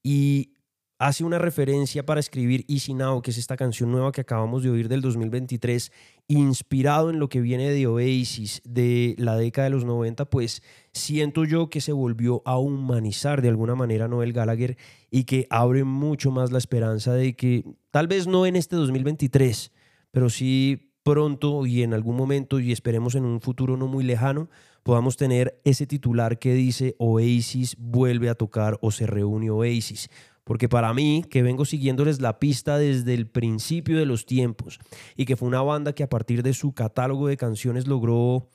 y 0.04 0.54
hace 0.98 1.22
una 1.22 1.38
referencia 1.38 2.04
para 2.04 2.18
escribir 2.18 2.64
Easy 2.68 2.92
Now, 2.92 3.22
que 3.22 3.30
es 3.30 3.38
esta 3.38 3.56
canción 3.56 3.92
nueva 3.92 4.10
que 4.10 4.20
acabamos 4.20 4.64
de 4.64 4.70
oír 4.70 4.88
del 4.88 5.00
2023, 5.00 5.92
inspirado 6.26 7.10
en 7.10 7.20
lo 7.20 7.28
que 7.28 7.40
viene 7.40 7.70
de 7.70 7.86
Oasis 7.86 8.60
de 8.64 9.14
la 9.16 9.36
década 9.36 9.66
de 9.66 9.70
los 9.70 9.84
90, 9.84 10.24
pues 10.24 10.62
siento 10.92 11.44
yo 11.44 11.70
que 11.70 11.80
se 11.80 11.92
volvió 11.92 12.42
a 12.44 12.58
humanizar 12.58 13.42
de 13.42 13.48
alguna 13.48 13.76
manera 13.76 14.08
Noel 14.08 14.32
Gallagher 14.32 14.76
y 15.10 15.24
que 15.24 15.46
abre 15.50 15.84
mucho 15.84 16.32
más 16.32 16.50
la 16.50 16.58
esperanza 16.58 17.14
de 17.14 17.36
que 17.36 17.64
tal 17.92 18.08
vez 18.08 18.26
no 18.26 18.44
en 18.44 18.56
este 18.56 18.74
2023, 18.74 19.70
pero 20.10 20.28
sí 20.28 20.88
pronto 21.04 21.64
y 21.64 21.84
en 21.84 21.94
algún 21.94 22.16
momento 22.16 22.58
y 22.60 22.72
esperemos 22.72 23.14
en 23.14 23.24
un 23.24 23.40
futuro 23.40 23.76
no 23.76 23.86
muy 23.86 24.04
lejano, 24.04 24.50
podamos 24.82 25.16
tener 25.16 25.60
ese 25.64 25.86
titular 25.86 26.38
que 26.38 26.52
dice 26.52 26.96
Oasis 26.98 27.76
vuelve 27.78 28.28
a 28.28 28.34
tocar 28.34 28.78
o 28.82 28.90
se 28.90 29.06
reúne 29.06 29.48
Oasis. 29.50 30.10
Porque 30.48 30.66
para 30.66 30.94
mí, 30.94 31.26
que 31.28 31.42
vengo 31.42 31.66
siguiéndoles 31.66 32.22
la 32.22 32.38
pista 32.38 32.78
desde 32.78 33.12
el 33.12 33.26
principio 33.26 33.98
de 33.98 34.06
los 34.06 34.24
tiempos 34.24 34.80
y 35.14 35.26
que 35.26 35.36
fue 35.36 35.46
una 35.46 35.60
banda 35.60 35.92
que 35.92 36.02
a 36.02 36.08
partir 36.08 36.42
de 36.42 36.54
su 36.54 36.72
catálogo 36.72 37.28
de 37.28 37.36
canciones 37.36 37.86
logró 37.86 38.48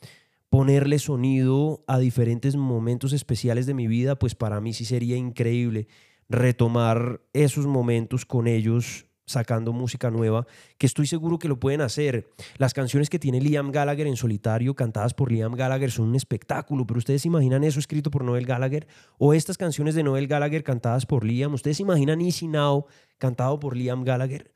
ponerle 0.49 0.97
sonido 0.97 1.83
a 1.85 1.99
diferentes 1.99 2.55
momentos 2.55 3.13
especiales 3.13 3.67
de 3.67 3.75
mi 3.75 3.85
vida, 3.85 4.17
pues 4.17 4.33
para 4.33 4.59
mí 4.59 4.73
sí 4.73 4.85
sería 4.85 5.17
increíble 5.17 5.87
retomar 6.29 7.21
esos 7.31 7.67
momentos 7.67 8.25
con 8.25 8.47
ellos 8.47 9.05
sacando 9.25 9.73
música 9.73 10.11
nueva, 10.11 10.45
que 10.77 10.85
estoy 10.85 11.07
seguro 11.07 11.39
que 11.39 11.47
lo 11.47 11.59
pueden 11.59 11.81
hacer. 11.81 12.29
Las 12.57 12.73
canciones 12.73 13.09
que 13.09 13.19
tiene 13.19 13.41
Liam 13.41 13.71
Gallagher 13.71 14.07
en 14.07 14.17
solitario, 14.17 14.75
cantadas 14.75 15.13
por 15.13 15.31
Liam 15.31 15.53
Gallagher, 15.53 15.91
son 15.91 16.09
un 16.09 16.15
espectáculo, 16.15 16.85
pero 16.85 16.97
ustedes 16.97 17.25
imaginan 17.25 17.63
eso 17.63 17.79
escrito 17.79 18.11
por 18.11 18.23
Noel 18.23 18.45
Gallagher 18.45 18.87
o 19.17 19.33
estas 19.33 19.57
canciones 19.57 19.95
de 19.95 20.03
Noel 20.03 20.27
Gallagher 20.27 20.63
cantadas 20.63 21.05
por 21.05 21.23
Liam, 21.23 21.53
ustedes 21.53 21.79
imaginan 21.79 22.21
Easy 22.21 22.47
Now 22.47 22.85
cantado 23.17 23.59
por 23.59 23.77
Liam 23.77 24.03
Gallagher. 24.03 24.51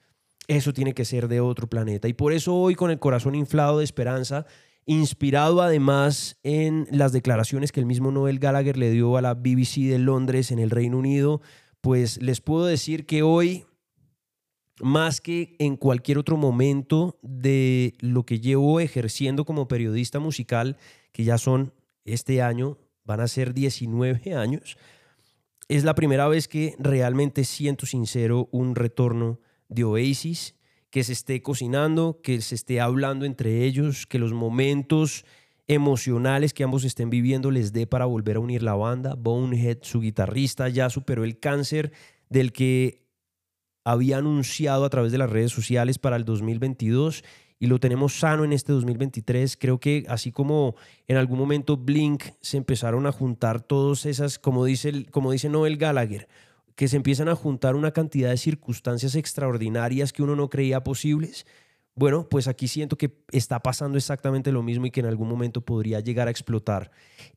Eso 0.48 0.74
tiene 0.74 0.94
que 0.94 1.04
ser 1.04 1.28
de 1.28 1.42
otro 1.42 1.68
planeta. 1.68 2.08
Y 2.08 2.14
por 2.14 2.32
eso 2.32 2.56
hoy 2.56 2.76
con 2.76 2.90
el 2.90 3.00
corazón 3.00 3.36
inflado 3.36 3.80
de 3.80 3.84
esperanza, 3.84 4.46
inspirado 4.86 5.62
además 5.62 6.40
en 6.44 6.88
las 6.90 7.12
declaraciones 7.12 7.74
que 7.74 7.82
el 7.82 7.86
mismo 7.86 8.12
Noel 8.12 8.40
Gallagher 8.40 8.78
le 8.78 8.90
dio 8.90 9.18
a 9.18 9.22
la 9.22 9.34
BBC 9.34 9.90
de 9.90 10.00
Londres 10.00 10.52
en 10.52 10.60
el 10.60 10.70
Reino 10.70 10.98
Unido, 10.98 11.42
pues 11.82 12.22
les 12.22 12.40
puedo 12.40 12.66
decir 12.66 13.06
que 13.06 13.24
hoy 13.24 13.66
más 14.82 15.22
que 15.22 15.56
en 15.60 15.76
cualquier 15.76 16.18
otro 16.18 16.38
momento 16.38 17.18
de 17.22 17.96
lo 18.00 18.26
que 18.26 18.40
llevo 18.40 18.80
ejerciendo 18.80 19.46
como 19.46 19.68
periodista 19.68 20.20
musical, 20.20 20.78
que 21.12 21.24
ya 21.24 21.38
son 21.38 21.74
este 22.06 22.42
año, 22.42 22.78
van 23.04 23.20
a 23.22 23.28
ser 23.28 23.54
19 23.54 24.36
años, 24.36 24.78
es 25.68 25.84
la 25.84 25.96
primera 25.96 26.28
vez 26.28 26.48
que 26.48 26.76
realmente 26.80 27.44
siento 27.44 27.86
sincero 27.86 28.48
un 28.52 28.76
retorno 28.76 29.40
de 29.68 29.84
Oasis, 29.84 30.56
que 30.90 31.04
se 31.04 31.14
esté 31.14 31.42
cocinando, 31.42 32.22
que 32.24 32.40
se 32.42 32.56
esté 32.56 32.80
hablando 32.80 33.26
entre 33.26 33.66
ellos, 33.66 34.08
que 34.08 34.20
los 34.20 34.32
momentos 34.32 35.26
emocionales 35.68 36.54
que 36.54 36.64
ambos 36.64 36.86
estén 36.86 37.10
viviendo 37.10 37.52
les 37.52 37.74
dé 37.74 37.86
para 37.86 38.06
volver 38.06 38.38
a 38.38 38.40
unir 38.40 38.64
la 38.64 38.76
banda. 38.76 39.16
Bonehead, 39.16 39.80
su 39.82 40.00
guitarrista, 40.00 40.70
ya 40.70 40.90
superó 40.90 41.26
el 41.26 41.40
cáncer 41.40 41.92
del 42.30 42.54
que 42.54 43.07
había 43.88 44.18
anunciado 44.18 44.84
a 44.84 44.90
través 44.90 45.14
de 45.14 45.18
las 45.18 45.30
redes 45.30 45.54
sociales 45.54 45.98
para 45.98 46.18
el 46.18 46.26
2022 46.26 47.24
y 47.58 47.68
lo 47.68 47.80
tenemos 47.80 48.20
sano 48.20 48.44
en 48.44 48.52
este 48.52 48.74
2023. 48.74 49.56
Creo 49.56 49.80
que 49.80 50.04
así 50.10 50.34
como 50.34 50.76
en 51.08 51.16
algún 51.16 51.40
momento 51.40 51.78
Blink 51.78 52.26
se 52.42 52.58
empezaron 52.58 53.08
a 53.08 53.14
juntar 53.14 53.62
todas 53.62 54.06
esas, 54.06 54.40
como 54.40 54.66
dice, 54.66 55.06
como 55.06 55.32
dice 55.32 55.48
Noel 55.48 55.78
Gallagher, 55.78 56.28
que 56.76 56.90
se 56.90 56.98
empiezan 56.98 57.30
a 57.30 57.36
juntar 57.36 57.78
una 57.78 57.92
cantidad 57.92 58.30
de 58.30 58.36
circunstancias 58.36 59.16
extraordinarias 59.16 60.12
que 60.12 60.22
uno 60.22 60.36
no 60.36 60.50
creía 60.50 60.84
posibles 60.84 61.46
bueno, 61.98 62.30
pues 62.30 62.48
aquí 62.48 62.68
siento 62.68 62.96
que 62.96 63.24
está 63.32 63.60
pasando 63.60 63.98
exactamente 63.98 64.52
lo 64.52 64.62
mismo 64.62 64.86
y 64.86 64.92
que 64.92 65.00
en 65.00 65.08
algún 65.08 65.28
momento 65.28 65.62
podría 65.62 66.00
llegar 66.00 66.28
a 66.28 66.32
explotar 66.32 66.92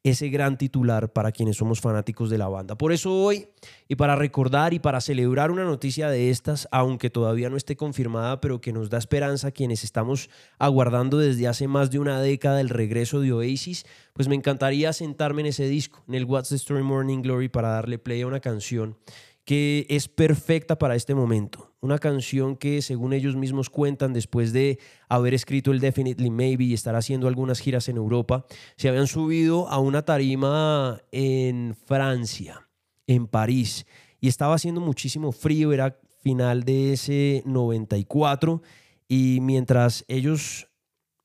ese 0.04 0.28
gran 0.28 0.58
titular 0.58 1.14
para 1.14 1.32
quienes 1.32 1.56
somos 1.56 1.80
fanáticos 1.80 2.28
de 2.28 2.36
la 2.36 2.46
banda. 2.46 2.76
Por 2.76 2.92
eso 2.92 3.10
hoy, 3.10 3.48
y 3.88 3.94
para 3.94 4.16
recordar 4.16 4.74
y 4.74 4.78
para 4.78 5.00
celebrar 5.00 5.50
una 5.50 5.64
noticia 5.64 6.10
de 6.10 6.28
estas, 6.28 6.68
aunque 6.72 7.08
todavía 7.08 7.48
no 7.48 7.56
esté 7.56 7.74
confirmada, 7.74 8.42
pero 8.42 8.60
que 8.60 8.74
nos 8.74 8.90
da 8.90 8.98
esperanza 8.98 9.48
a 9.48 9.50
quienes 9.50 9.82
estamos 9.82 10.28
aguardando 10.58 11.16
desde 11.16 11.48
hace 11.48 11.66
más 11.66 11.90
de 11.90 11.98
una 11.98 12.20
década 12.20 12.60
el 12.60 12.68
regreso 12.68 13.20
de 13.20 13.32
Oasis, 13.32 13.86
pues 14.12 14.28
me 14.28 14.34
encantaría 14.34 14.92
sentarme 14.92 15.40
en 15.40 15.46
ese 15.46 15.68
disco, 15.68 16.04
en 16.06 16.16
el 16.16 16.26
What's 16.26 16.50
the 16.50 16.56
Story 16.56 16.82
Morning 16.82 17.22
Glory, 17.22 17.48
para 17.48 17.70
darle 17.70 17.98
play 17.98 18.20
a 18.20 18.26
una 18.26 18.40
canción 18.40 18.98
que 19.46 19.86
es 19.88 20.06
perfecta 20.06 20.78
para 20.78 20.96
este 20.96 21.14
momento. 21.14 21.69
Una 21.82 21.98
canción 21.98 22.56
que, 22.56 22.82
según 22.82 23.14
ellos 23.14 23.36
mismos 23.36 23.70
cuentan, 23.70 24.12
después 24.12 24.52
de 24.52 24.78
haber 25.08 25.32
escrito 25.32 25.72
el 25.72 25.80
Definitely 25.80 26.28
Maybe 26.28 26.64
y 26.64 26.74
estar 26.74 26.94
haciendo 26.94 27.26
algunas 27.26 27.58
giras 27.58 27.88
en 27.88 27.96
Europa, 27.96 28.44
se 28.76 28.90
habían 28.90 29.06
subido 29.06 29.66
a 29.68 29.78
una 29.78 30.02
tarima 30.02 31.00
en 31.10 31.74
Francia, 31.86 32.68
en 33.06 33.26
París, 33.26 33.86
y 34.20 34.28
estaba 34.28 34.56
haciendo 34.56 34.82
muchísimo 34.82 35.32
frío, 35.32 35.72
era 35.72 35.98
final 36.22 36.64
de 36.64 36.92
ese 36.92 37.42
94, 37.46 38.60
y 39.08 39.38
mientras 39.40 40.04
ellos 40.06 40.68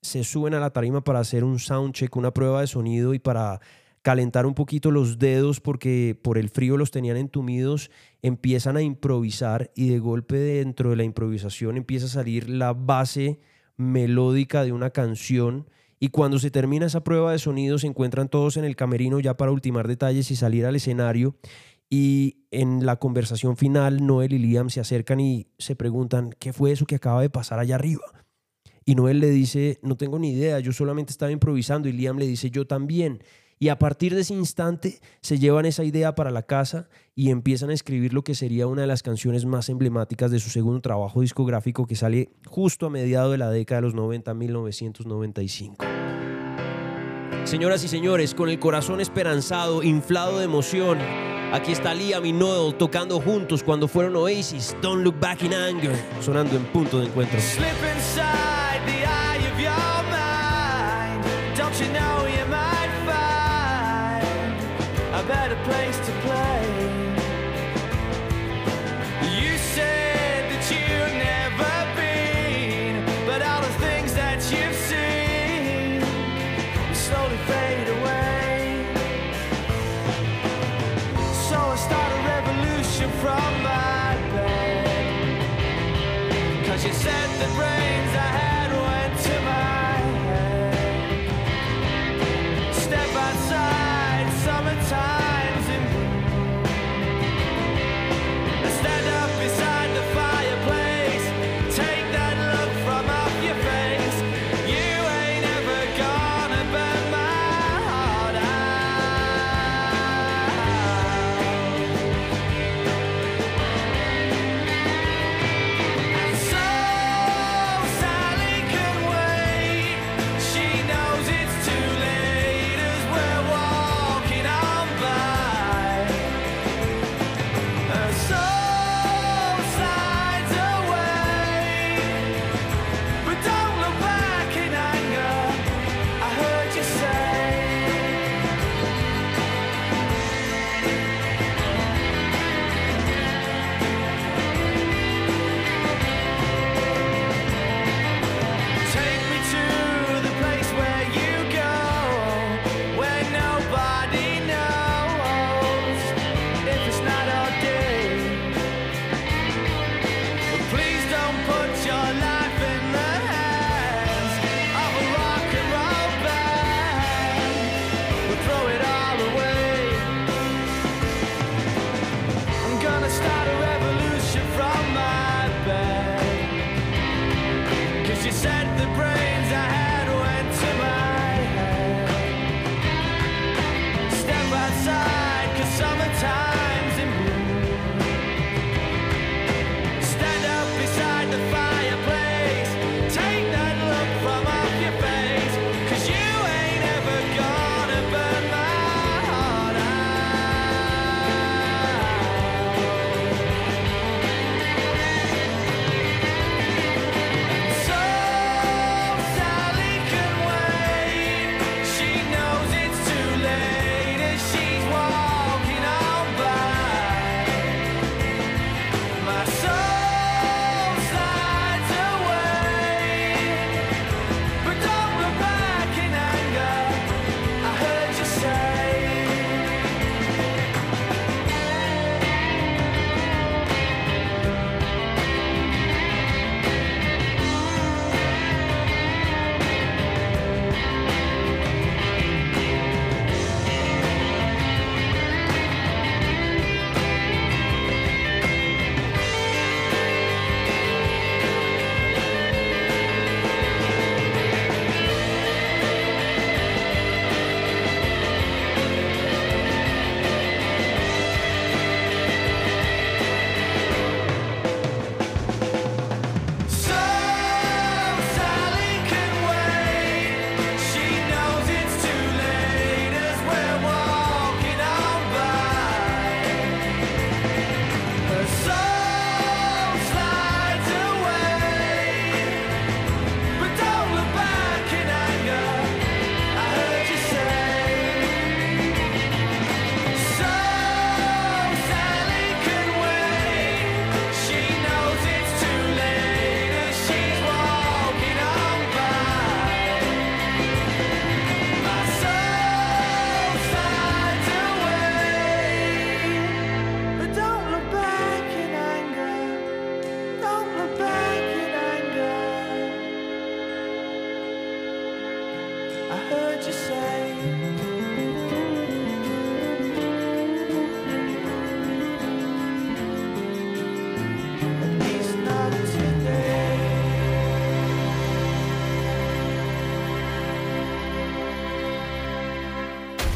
se 0.02 0.24
suben 0.24 0.54
a 0.54 0.60
la 0.62 0.70
tarima 0.70 1.04
para 1.04 1.20
hacer 1.20 1.44
un 1.44 1.60
soundcheck, 1.60 2.16
una 2.16 2.32
prueba 2.32 2.62
de 2.62 2.68
sonido 2.68 3.14
y 3.14 3.20
para 3.20 3.60
calentar 4.06 4.46
un 4.46 4.54
poquito 4.54 4.92
los 4.92 5.18
dedos 5.18 5.62
porque 5.62 6.16
por 6.22 6.38
el 6.38 6.50
frío 6.50 6.78
los 6.78 6.92
tenían 6.92 7.18
entumidos, 7.18 7.90
empiezan 8.22 8.78
a 8.78 8.84
improvisar 8.84 9.72
y 9.74 9.90
de 9.90 9.98
golpe 9.98 10.36
dentro 10.36 10.92
de 10.92 10.96
la 10.96 11.04
improvisación 11.04 11.76
empieza 11.76 12.06
a 12.06 12.10
salir 12.10 12.48
la 12.48 12.74
base 12.74 13.40
melódica 13.78 14.64
de 14.64 14.74
una 14.74 14.92
canción 14.92 15.68
y 16.00 16.10
cuando 16.10 16.38
se 16.38 16.52
termina 16.52 16.86
esa 16.86 17.04
prueba 17.04 17.32
de 17.32 17.40
sonido 17.40 17.80
se 17.80 17.88
encuentran 17.88 18.30
todos 18.30 18.58
en 18.58 18.66
el 18.66 18.76
camerino 18.76 19.20
ya 19.20 19.38
para 19.38 19.52
ultimar 19.52 19.88
detalles 19.88 20.30
y 20.30 20.36
salir 20.36 20.68
al 20.68 20.76
escenario 20.76 21.36
y 21.90 22.46
en 22.52 22.86
la 22.86 22.98
conversación 22.98 23.58
final 23.58 24.06
Noel 24.06 24.34
y 24.34 24.38
Liam 24.38 24.70
se 24.70 24.82
acercan 24.82 25.20
y 25.20 25.48
se 25.58 25.76
preguntan 25.76 26.30
qué 26.38 26.54
fue 26.54 26.72
eso 26.72 26.86
que 26.86 26.98
acaba 26.98 27.24
de 27.24 27.32
pasar 27.32 27.58
allá 27.58 27.74
arriba. 27.74 28.04
Y 28.86 28.94
Noel 28.94 29.20
le 29.20 29.32
dice, 29.32 29.80
no 29.82 29.98
tengo 29.98 30.20
ni 30.20 30.34
idea, 30.34 30.60
yo 30.60 30.74
solamente 30.74 31.10
estaba 31.10 31.32
improvisando 31.32 31.90
y 31.90 31.92
Liam 31.92 32.20
le 32.20 32.28
dice, 32.28 32.52
yo 32.52 32.68
también. 32.68 33.24
Y 33.58 33.70
a 33.70 33.80
partir 33.80 34.14
de 34.14 34.22
ese 34.22 34.34
instante 34.34 35.00
se 35.22 35.40
llevan 35.40 35.66
esa 35.66 35.84
idea 35.84 36.14
para 36.14 36.32
la 36.32 36.44
casa 36.44 36.90
y 37.16 37.30
empiezan 37.30 37.70
a 37.70 37.74
escribir 37.74 38.14
lo 38.14 38.24
que 38.24 38.36
sería 38.36 38.68
una 38.68 38.82
de 38.82 38.88
las 38.88 39.02
canciones 39.02 39.46
más 39.46 39.70
emblemáticas 39.70 40.30
de 40.30 40.40
su 40.40 40.50
segundo 40.50 40.82
trabajo 40.82 41.22
discográfico 41.22 41.88
que 41.88 41.96
sale 41.96 42.30
justo 42.46 42.88
a 42.88 42.90
mediados 42.90 43.32
de 43.32 43.38
la 43.38 43.50
década 43.50 43.82
de 43.82 43.88
los 43.88 43.96
90, 43.96 44.34
1995. 44.34 45.86
Señoras 47.46 47.84
y 47.84 47.88
señores, 47.88 48.34
con 48.34 48.50
el 48.50 48.60
corazón 48.60 49.00
esperanzado, 49.00 49.84
inflado 49.84 50.40
de 50.40 50.46
emoción, 50.46 50.98
aquí 51.54 51.72
está 51.72 51.94
Liam 51.94 52.26
y 52.26 52.34
Noel 52.34 52.76
tocando 52.76 53.22
juntos 53.22 53.64
cuando 53.64 53.88
fueron 53.88 54.16
Oasis, 54.16 54.76
Don't 54.82 55.04
Look 55.04 55.20
Back 55.20 55.44
in 55.44 55.54
Anger, 55.54 55.96
sonando 56.22 56.58
en 56.58 56.66
punto 56.66 57.00
de 57.00 57.06
encuentro. 57.06 57.40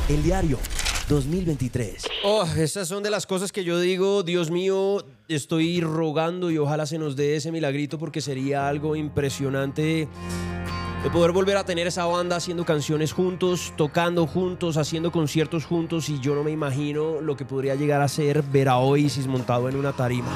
El 0.09 0.23
diario 0.23 0.57
2023. 1.07 2.03
Oh, 2.23 2.43
esas 2.57 2.87
son 2.87 3.03
de 3.03 3.11
las 3.11 3.27
cosas 3.27 3.51
que 3.51 3.63
yo 3.63 3.79
digo, 3.79 4.23
Dios 4.23 4.49
mío, 4.49 5.05
estoy 5.27 5.81
rogando 5.81 6.49
y 6.49 6.57
ojalá 6.57 6.87
se 6.87 6.97
nos 6.97 7.15
dé 7.15 7.35
ese 7.35 7.51
milagrito 7.51 7.99
porque 7.99 8.19
sería 8.19 8.67
algo 8.67 8.95
impresionante 8.95 10.07
de 11.03 11.09
poder 11.11 11.31
volver 11.31 11.57
a 11.57 11.63
tener 11.63 11.85
esa 11.85 12.05
banda 12.05 12.37
haciendo 12.37 12.65
canciones 12.65 13.13
juntos, 13.13 13.71
tocando 13.77 14.25
juntos, 14.25 14.77
haciendo 14.77 15.11
conciertos 15.11 15.65
juntos 15.65 16.09
y 16.09 16.19
yo 16.19 16.33
no 16.33 16.43
me 16.43 16.49
imagino 16.49 17.21
lo 17.21 17.37
que 17.37 17.45
podría 17.45 17.75
llegar 17.75 18.01
a 18.01 18.07
ser 18.07 18.41
ver 18.41 18.67
a 18.67 18.77
Oasis 18.77 19.27
montado 19.27 19.69
en 19.69 19.75
una 19.75 19.93
tarima. 19.93 20.31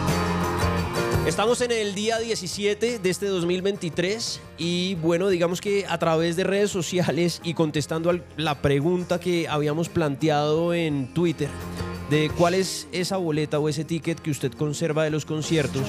Estamos 1.25 1.61
en 1.61 1.71
el 1.71 1.95
día 1.95 2.19
17 2.19 2.99
de 2.99 3.09
este 3.09 3.27
2023 3.27 4.41
y 4.57 4.95
bueno, 4.95 5.29
digamos 5.29 5.61
que 5.61 5.85
a 5.87 5.97
través 5.97 6.35
de 6.35 6.43
redes 6.43 6.69
sociales 6.69 7.39
y 7.45 7.53
contestando 7.53 8.09
a 8.09 8.19
la 8.35 8.61
pregunta 8.61 9.21
que 9.21 9.47
habíamos 9.47 9.87
planteado 9.87 10.73
en 10.73 11.13
Twitter 11.13 11.47
de 12.09 12.29
cuál 12.37 12.55
es 12.55 12.89
esa 12.91 13.15
boleta 13.15 13.57
o 13.57 13.69
ese 13.69 13.85
ticket 13.85 14.19
que 14.19 14.31
usted 14.31 14.51
conserva 14.51 15.05
de 15.05 15.11
los 15.11 15.23
conciertos, 15.23 15.83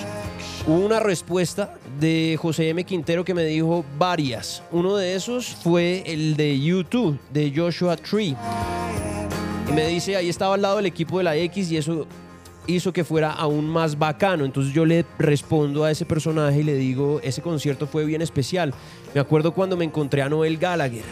hubo 0.69 0.79
una 0.79 1.01
respuesta 1.01 1.75
de 1.99 2.39
José 2.41 2.69
M. 2.69 2.85
Quintero 2.85 3.25
que 3.25 3.35
me 3.35 3.45
dijo 3.45 3.85
varias. 3.99 4.63
Uno 4.71 4.97
de 4.97 5.17
esos 5.17 5.47
fue 5.47 6.05
el 6.07 6.37
de 6.37 6.61
YouTube, 6.61 7.19
de 7.33 7.53
Joshua 7.55 7.97
Tree. 7.97 8.37
Y 9.69 9.73
me 9.73 9.89
dice, 9.89 10.15
ahí 10.15 10.29
estaba 10.29 10.55
al 10.55 10.63
lado 10.63 10.77
del 10.77 10.87
equipo 10.87 11.19
de 11.19 11.25
la 11.25 11.37
X 11.37 11.73
y 11.73 11.77
eso 11.77 12.07
hizo 12.67 12.93
que 12.93 13.05
fuera 13.05 13.33
aún 13.33 13.69
más 13.69 13.99
bacano. 13.99 14.45
Entonces 14.45 14.73
yo 14.73 14.85
le 14.85 15.05
respondo 15.19 15.85
a 15.85 15.91
ese 15.91 16.05
personaje 16.05 16.61
y 16.61 16.65
le 16.65 16.75
digo, 16.75 17.21
ese 17.23 17.43
concierto 17.43 17.87
fue 17.87 18.05
bien 18.05 18.23
especial. 18.23 18.75
Me 19.15 19.21
acuerdo 19.21 19.53
cuando 19.53 19.77
me 19.77 19.85
encontré 19.85 20.23
a 20.23 20.29
Noel 20.29 20.59
Gallagher. 20.59 21.05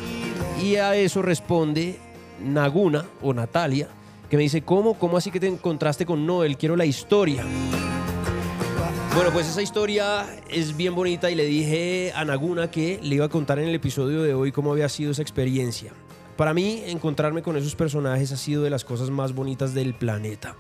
Y 0.63 0.77
a 0.77 0.95
eso 0.95 1.23
responde 1.23 1.99
Naguna 2.43 3.05
o 3.21 3.35
Natalia, 3.35 3.89
que 4.31 4.37
me 4.37 4.45
dice, 4.45 4.63
¿cómo? 4.63 4.95
¿Cómo 4.95 5.17
así 5.17 5.31
que 5.31 5.41
te 5.41 5.49
encontraste 5.49 6.07
con 6.07 6.27
Noel? 6.27 6.57
Quiero 6.57 6.77
la 6.77 6.87
historia. 6.87 7.45
Bueno, 9.15 9.31
pues 9.31 9.47
esa 9.47 9.61
historia 9.61 10.25
es 10.49 10.75
bien 10.75 10.95
bonita 10.95 11.31
y 11.31 11.35
le 11.35 11.45
dije 11.45 12.13
a 12.15 12.25
Naguna 12.25 12.71
que 12.71 12.99
le 13.03 13.17
iba 13.17 13.27
a 13.27 13.29
contar 13.29 13.59
en 13.59 13.69
el 13.69 13.75
episodio 13.75 14.23
de 14.23 14.33
hoy 14.33 14.53
cómo 14.53 14.73
había 14.73 14.89
sido 14.89 15.11
esa 15.11 15.21
experiencia. 15.21 15.93
Para 16.37 16.55
mí, 16.55 16.83
encontrarme 16.87 17.43
con 17.43 17.57
esos 17.57 17.75
personajes 17.75 18.33
ha 18.33 18.39
sido 18.39 18.63
de 18.63 18.71
las 18.71 18.85
cosas 18.85 19.11
más 19.11 19.35
bonitas 19.35 19.75
del 19.75 19.93
planeta. 19.93 20.57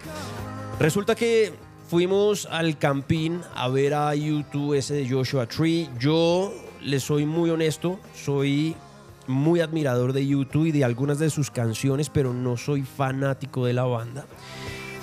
Resulta 0.78 1.14
que 1.14 1.52
fuimos 1.88 2.46
al 2.46 2.78
Campín 2.78 3.40
a 3.54 3.68
ver 3.68 3.94
a 3.94 4.14
YouTube 4.14 4.74
ese 4.74 4.94
de 4.94 5.08
Joshua 5.08 5.46
Tree. 5.46 5.88
Yo 5.98 6.52
le 6.80 6.98
soy 7.00 7.26
muy 7.26 7.50
honesto, 7.50 8.00
soy 8.14 8.74
muy 9.26 9.60
admirador 9.60 10.12
de 10.12 10.26
YouTube 10.26 10.66
y 10.66 10.72
de 10.72 10.84
algunas 10.84 11.18
de 11.18 11.30
sus 11.30 11.50
canciones, 11.50 12.08
pero 12.08 12.32
no 12.32 12.56
soy 12.56 12.82
fanático 12.82 13.66
de 13.66 13.74
la 13.74 13.84
banda. 13.84 14.26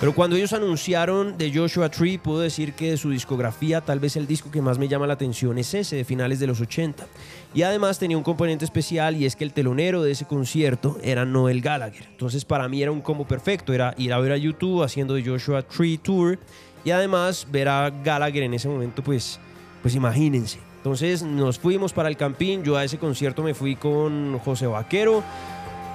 Pero 0.00 0.14
cuando 0.14 0.36
ellos 0.36 0.54
anunciaron 0.54 1.36
de 1.36 1.52
Joshua 1.54 1.90
Tree, 1.90 2.16
puedo 2.16 2.40
decir 2.40 2.72
que 2.72 2.92
de 2.92 2.96
su 2.96 3.10
discografía, 3.10 3.82
tal 3.82 4.00
vez 4.00 4.16
el 4.16 4.26
disco 4.26 4.50
que 4.50 4.62
más 4.62 4.78
me 4.78 4.88
llama 4.88 5.06
la 5.06 5.12
atención 5.12 5.58
es 5.58 5.74
ese, 5.74 5.96
de 5.96 6.04
finales 6.06 6.40
de 6.40 6.46
los 6.46 6.58
80. 6.58 7.06
Y 7.52 7.62
además 7.62 7.98
tenía 7.98 8.16
un 8.16 8.22
componente 8.22 8.64
especial 8.64 9.16
y 9.16 9.26
es 9.26 9.34
que 9.34 9.42
el 9.42 9.52
telonero 9.52 10.02
de 10.02 10.12
ese 10.12 10.24
concierto 10.24 10.98
era 11.02 11.24
Noel 11.24 11.60
Gallagher. 11.60 12.06
Entonces 12.10 12.44
para 12.44 12.68
mí 12.68 12.80
era 12.80 12.92
un 12.92 13.00
combo 13.00 13.26
perfecto, 13.26 13.72
era 13.72 13.92
ir 13.98 14.12
a 14.12 14.18
ver 14.20 14.32
a 14.32 14.36
YouTube 14.36 14.84
haciendo 14.84 15.14
de 15.14 15.24
Joshua 15.24 15.62
Tree 15.62 15.98
Tour 15.98 16.38
y 16.84 16.92
además 16.92 17.46
ver 17.50 17.68
a 17.68 17.90
Gallagher 17.90 18.44
en 18.44 18.54
ese 18.54 18.68
momento, 18.68 19.02
pues, 19.02 19.40
pues 19.82 19.94
imagínense. 19.96 20.58
Entonces 20.76 21.22
nos 21.22 21.58
fuimos 21.58 21.92
para 21.92 22.08
el 22.08 22.16
Campín, 22.16 22.62
yo 22.62 22.76
a 22.76 22.84
ese 22.84 22.98
concierto 22.98 23.42
me 23.42 23.52
fui 23.52 23.76
con 23.76 24.38
José 24.38 24.66
Vaquero, 24.66 25.22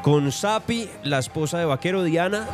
con 0.05 0.31
Sapi, 0.31 0.87
la 1.01 1.17
esposa 1.17 1.57
de 1.57 1.65
Vaquero 1.65 2.03
Diana 2.03 2.47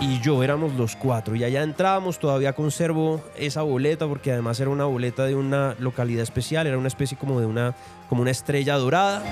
y 0.00 0.22
yo 0.22 0.42
éramos 0.42 0.72
los 0.72 0.96
cuatro. 0.96 1.36
Y 1.36 1.44
allá 1.44 1.62
entrábamos, 1.62 2.18
todavía 2.18 2.54
conservo 2.54 3.22
esa 3.36 3.60
boleta 3.60 4.06
porque 4.08 4.32
además 4.32 4.58
era 4.58 4.70
una 4.70 4.86
boleta 4.86 5.26
de 5.26 5.34
una 5.34 5.76
localidad 5.78 6.22
especial, 6.22 6.66
era 6.66 6.78
una 6.78 6.88
especie 6.88 7.18
como 7.18 7.40
de 7.40 7.44
una, 7.44 7.74
como 8.08 8.22
una 8.22 8.30
estrella 8.30 8.76
dorada. 8.76 9.22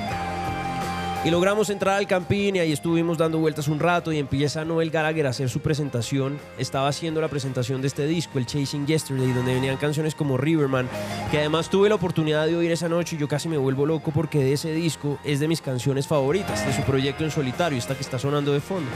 Y 1.25 1.31
logramos 1.31 1.71
entrar 1.71 1.99
al 1.99 2.09
campín 2.09 2.57
y 2.57 2.59
ahí 2.59 2.73
estuvimos 2.73 3.17
dando 3.17 3.39
vueltas 3.39 3.69
un 3.69 3.79
rato 3.79 4.11
y 4.13 4.19
empieza 4.19 4.65
Noel 4.65 4.91
Gallagher 4.91 5.29
a 5.29 5.31
hacer 5.31 5.49
su 5.49 5.61
presentación. 5.61 6.41
Estaba 6.59 6.89
haciendo 6.89 7.21
la 7.21 7.29
presentación 7.29 7.81
de 7.81 7.87
este 7.87 8.07
disco, 8.07 8.41
el 8.41 8.47
Chasing 8.47 8.89
Yesterday, 8.89 9.33
donde 9.33 9.55
venían 9.55 9.77
canciones 9.77 10.17
como 10.17 10.37
Riverman, 10.37 10.89
que 11.31 11.39
además 11.39 11.71
tuve 11.71 11.89
la 11.89 11.95
oportunidad 11.95 12.47
de 12.47 12.57
oír 12.57 12.73
esa 12.73 12.89
noche 12.89 13.15
y 13.15 13.21
yo 13.21 13.29
casi 13.29 13.49
me 13.49 13.57
vuelvo 13.57 13.87
loco 13.87 14.11
porque 14.11 14.41
de 14.41 14.55
ese 14.55 14.73
disco 14.73 15.17
es 15.23 15.39
de 15.39 15.47
mis 15.47 15.61
canciones 15.61 16.09
favoritas, 16.09 16.67
de 16.67 16.73
su 16.73 16.83
proyecto 16.83 17.23
en 17.23 17.31
solitario, 17.31 17.79
esta 17.79 17.95
que 17.95 18.03
está 18.03 18.19
sonando 18.19 18.53
de 18.53 18.61
fondo. 18.61 18.91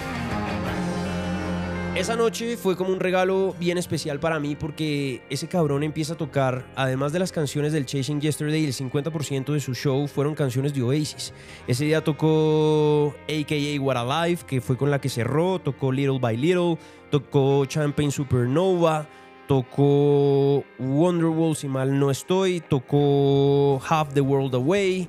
Esa 1.97 2.15
noche 2.15 2.59
fue 2.59 2.77
como 2.77 2.93
un 2.93 3.01
regalo 3.01 3.55
bien 3.59 3.79
especial 3.79 4.21
para 4.21 4.39
mí 4.39 4.55
porque 4.55 5.23
ese 5.31 5.49
cabrón 5.49 5.83
empieza 5.83 6.13
a 6.13 6.17
tocar, 6.19 6.67
además 6.77 7.15
de 7.15 7.21
las 7.21 7.33
canciones 7.33 7.73
del 7.73 7.87
Chasing 7.87 8.21
Yesterday, 8.21 8.67
el 8.67 8.75
50% 8.75 9.55
de 9.55 9.61
su 9.61 9.75
show 9.75 10.07
fueron 10.07 10.35
canciones 10.35 10.75
de 10.75 10.83
Oasis. 10.83 11.33
Ese 11.67 11.87
día 11.87 12.05
tocó 12.05 13.15
AKA 13.25 13.81
What 13.81 13.97
a 13.97 14.27
Life, 14.27 14.45
que 14.47 14.61
fue 14.61 14.77
con 14.77 14.91
la 14.91 15.01
que 15.01 15.09
cerró, 15.09 15.59
tocó 15.59 15.91
Little 15.91 16.19
by 16.19 16.37
Little, 16.37 16.77
tocó 17.11 17.65
Champagne 17.65 18.11
Supernova, 18.11 19.09
tocó 19.49 20.65
Wonderwall, 20.79 21.57
si 21.57 21.67
mal 21.67 21.99
no 21.99 22.11
estoy, 22.11 22.61
tocó 22.61 23.81
Half 23.89 24.13
the 24.13 24.21
World 24.21 24.55
Away. 24.55 25.09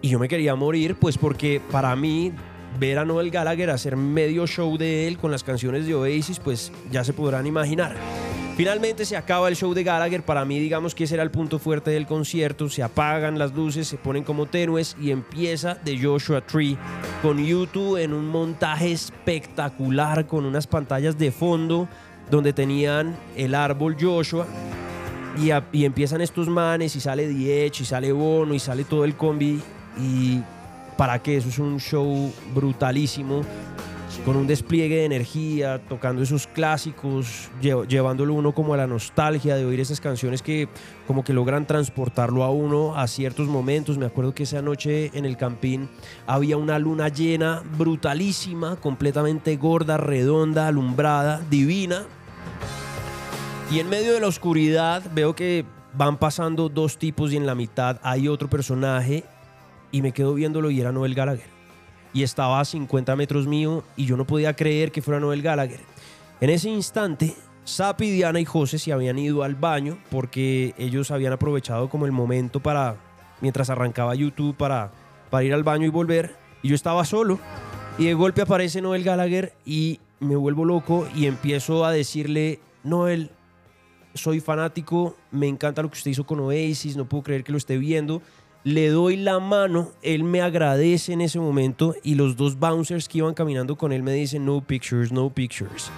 Y 0.00 0.08
yo 0.08 0.18
me 0.18 0.26
quería 0.26 0.54
morir, 0.54 0.94
pues 0.94 1.18
porque 1.18 1.60
para 1.70 1.94
mí 1.96 2.32
ver 2.78 2.98
a 2.98 3.04
Noel 3.04 3.30
Gallagher 3.30 3.70
hacer 3.70 3.96
medio 3.96 4.46
show 4.46 4.76
de 4.76 5.08
él 5.08 5.18
con 5.18 5.30
las 5.30 5.44
canciones 5.44 5.86
de 5.86 5.94
Oasis, 5.94 6.38
pues 6.38 6.72
ya 6.90 7.04
se 7.04 7.12
podrán 7.12 7.46
imaginar. 7.46 7.96
Finalmente 8.56 9.04
se 9.04 9.18
acaba 9.18 9.48
el 9.48 9.56
show 9.56 9.74
de 9.74 9.84
Gallagher, 9.84 10.22
para 10.22 10.46
mí 10.46 10.58
digamos 10.58 10.94
que 10.94 11.04
ese 11.04 11.14
era 11.14 11.22
el 11.22 11.30
punto 11.30 11.58
fuerte 11.58 11.90
del 11.90 12.06
concierto, 12.06 12.70
se 12.70 12.82
apagan 12.82 13.38
las 13.38 13.54
luces, 13.54 13.86
se 13.86 13.98
ponen 13.98 14.24
como 14.24 14.46
tenues 14.46 14.96
y 14.98 15.10
empieza 15.10 15.74
de 15.74 15.98
Joshua 16.02 16.40
Tree 16.40 16.78
con 17.20 17.44
YouTube 17.44 17.98
en 17.98 18.14
un 18.14 18.26
montaje 18.26 18.92
espectacular 18.92 20.26
con 20.26 20.46
unas 20.46 20.66
pantallas 20.66 21.18
de 21.18 21.32
fondo 21.32 21.86
donde 22.30 22.54
tenían 22.54 23.14
el 23.36 23.54
árbol 23.54 23.94
Joshua. 24.00 24.46
Y, 25.38 25.84
empiezan 25.84 26.22
estos 26.22 26.48
manes 26.48 26.96
y 26.96 27.00
sale 27.00 27.28
Diech 27.28 27.82
y 27.82 27.84
sale 27.84 28.10
Bono 28.10 28.54
y 28.54 28.58
sale 28.58 28.84
todo 28.84 29.04
el 29.04 29.16
combi 29.16 29.60
y 30.00 30.40
para 30.96 31.22
qué, 31.22 31.36
eso 31.36 31.48
es 31.48 31.58
un 31.58 31.78
show 31.78 32.32
brutalísimo 32.54 33.42
con 34.24 34.34
un 34.36 34.46
despliegue 34.46 34.96
de 34.96 35.04
energía, 35.04 35.78
tocando 35.88 36.22
esos 36.22 36.46
clásicos, 36.46 37.50
lle- 37.60 37.86
llevándolo 37.86 38.32
uno 38.32 38.52
como 38.52 38.72
a 38.72 38.76
la 38.78 38.86
nostalgia 38.86 39.56
de 39.56 39.64
oír 39.66 39.78
esas 39.78 40.00
canciones 40.00 40.40
que 40.42 40.68
como 41.06 41.22
que 41.22 41.34
logran 41.34 41.66
transportarlo 41.66 42.42
a 42.42 42.50
uno 42.50 42.96
a 42.96 43.06
ciertos 43.08 43.46
momentos. 43.46 43.98
Me 43.98 44.06
acuerdo 44.06 44.34
que 44.34 44.44
esa 44.44 44.62
noche 44.62 45.10
en 45.12 45.26
el 45.26 45.36
Campín 45.36 45.88
había 46.26 46.56
una 46.56 46.78
luna 46.78 47.08
llena, 47.08 47.62
brutalísima, 47.76 48.76
completamente 48.76 49.54
gorda, 49.56 49.96
redonda, 49.98 50.66
alumbrada, 50.66 51.42
divina. 51.50 52.04
Y 53.70 53.80
en 53.80 53.88
medio 53.88 54.14
de 54.14 54.20
la 54.20 54.28
oscuridad 54.28 55.02
veo 55.14 55.36
que 55.36 55.64
van 55.92 56.16
pasando 56.16 56.68
dos 56.68 56.98
tipos 56.98 57.32
y 57.32 57.36
en 57.36 57.46
la 57.46 57.54
mitad 57.54 57.98
hay 58.02 58.28
otro 58.28 58.48
personaje 58.48 59.24
y 59.90 60.02
me 60.02 60.12
quedo 60.12 60.34
viéndolo 60.34 60.70
y 60.70 60.80
era 60.80 60.92
Noel 60.92 61.14
Gallagher. 61.14 61.48
Y 62.12 62.22
estaba 62.22 62.60
a 62.60 62.64
50 62.64 63.14
metros 63.16 63.46
mío 63.46 63.84
y 63.96 64.06
yo 64.06 64.16
no 64.16 64.26
podía 64.26 64.54
creer 64.54 64.92
que 64.92 65.02
fuera 65.02 65.20
Noel 65.20 65.42
Gallagher. 65.42 65.80
En 66.40 66.50
ese 66.50 66.70
instante, 66.70 67.34
Sapi, 67.64 68.10
Diana 68.10 68.40
y 68.40 68.44
José 68.44 68.78
se 68.78 68.92
habían 68.92 69.18
ido 69.18 69.42
al 69.42 69.54
baño 69.54 69.98
porque 70.10 70.74
ellos 70.78 71.10
habían 71.10 71.32
aprovechado 71.32 71.88
como 71.88 72.06
el 72.06 72.12
momento 72.12 72.60
para, 72.60 72.96
mientras 73.40 73.70
arrancaba 73.70 74.14
YouTube, 74.14 74.56
para, 74.56 74.92
para 75.30 75.44
ir 75.44 75.52
al 75.52 75.64
baño 75.64 75.86
y 75.86 75.90
volver. 75.90 76.36
Y 76.62 76.68
yo 76.68 76.74
estaba 76.74 77.04
solo. 77.04 77.38
Y 77.98 78.06
de 78.06 78.14
golpe 78.14 78.42
aparece 78.42 78.80
Noel 78.80 79.02
Gallagher 79.02 79.54
y 79.64 80.00
me 80.20 80.36
vuelvo 80.36 80.64
loco 80.64 81.08
y 81.14 81.26
empiezo 81.26 81.84
a 81.84 81.90
decirle, 81.90 82.60
Noel, 82.84 83.30
soy 84.14 84.40
fanático, 84.40 85.16
me 85.30 85.48
encanta 85.48 85.82
lo 85.82 85.90
que 85.90 85.98
usted 85.98 86.10
hizo 86.10 86.24
con 86.24 86.40
Oasis, 86.40 86.96
no 86.96 87.08
puedo 87.08 87.24
creer 87.24 87.44
que 87.44 87.52
lo 87.52 87.58
esté 87.58 87.78
viendo. 87.78 88.22
Le 88.66 88.88
doy 88.88 89.16
la 89.16 89.38
mano, 89.38 89.92
él 90.02 90.24
me 90.24 90.42
agradece 90.42 91.12
en 91.12 91.20
ese 91.20 91.38
momento 91.38 91.94
y 92.02 92.16
los 92.16 92.34
dos 92.34 92.58
bouncers 92.58 93.08
que 93.08 93.18
iban 93.18 93.32
caminando 93.32 93.76
con 93.76 93.92
él 93.92 94.02
me 94.02 94.12
dicen 94.12 94.44
no 94.44 94.60
pictures, 94.60 95.12
no 95.12 95.30
pictures. 95.30 95.88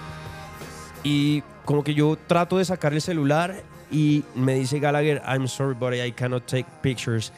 Y 1.03 1.41
como 1.65 1.83
que 1.83 1.95
yo 1.95 2.15
trato 2.27 2.59
de 2.59 2.65
sacar 2.65 2.93
el 2.93 3.01
celular 3.01 3.55
y 3.89 4.23
me 4.35 4.53
dice 4.53 4.77
Gallagher, 4.77 5.19
I'm 5.25 5.47
sorry 5.47 5.73
buddy, 5.73 5.99
I 5.99 6.11
cannot 6.11 6.45
take 6.45 6.67
pictures. 6.83 7.33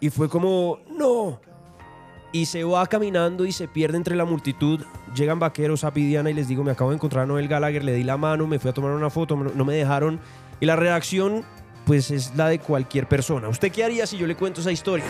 Y 0.00 0.10
fue 0.10 0.28
como, 0.28 0.80
no. 0.90 1.38
y 2.32 2.46
se 2.46 2.64
va 2.64 2.84
caminando 2.88 3.46
y 3.46 3.52
se 3.52 3.68
pierde 3.68 3.96
entre 3.96 4.16
la 4.16 4.24
multitud. 4.24 4.80
Llegan 5.14 5.38
vaqueros 5.38 5.84
a 5.84 5.92
Pidiana 5.92 6.28
y 6.28 6.34
les 6.34 6.48
digo, 6.48 6.64
me 6.64 6.72
acabo 6.72 6.90
de 6.90 6.96
encontrar 6.96 7.22
a 7.22 7.26
Noel 7.26 7.46
Gallagher, 7.46 7.84
le 7.84 7.92
di 7.92 8.02
la 8.02 8.16
mano, 8.16 8.48
me 8.48 8.58
fui 8.58 8.70
a 8.70 8.74
tomar 8.74 8.90
una 8.90 9.10
foto, 9.10 9.36
no 9.36 9.64
me 9.64 9.74
dejaron. 9.74 10.18
Y 10.58 10.66
la 10.66 10.74
reacción, 10.74 11.44
pues 11.84 12.10
es 12.10 12.34
la 12.36 12.48
de 12.48 12.58
cualquier 12.58 13.08
persona. 13.08 13.48
¿Usted 13.48 13.72
qué 13.72 13.84
haría 13.84 14.06
si 14.06 14.16
yo 14.16 14.26
le 14.26 14.36
cuento 14.36 14.60
esa 14.60 14.72
historia? 14.72 15.06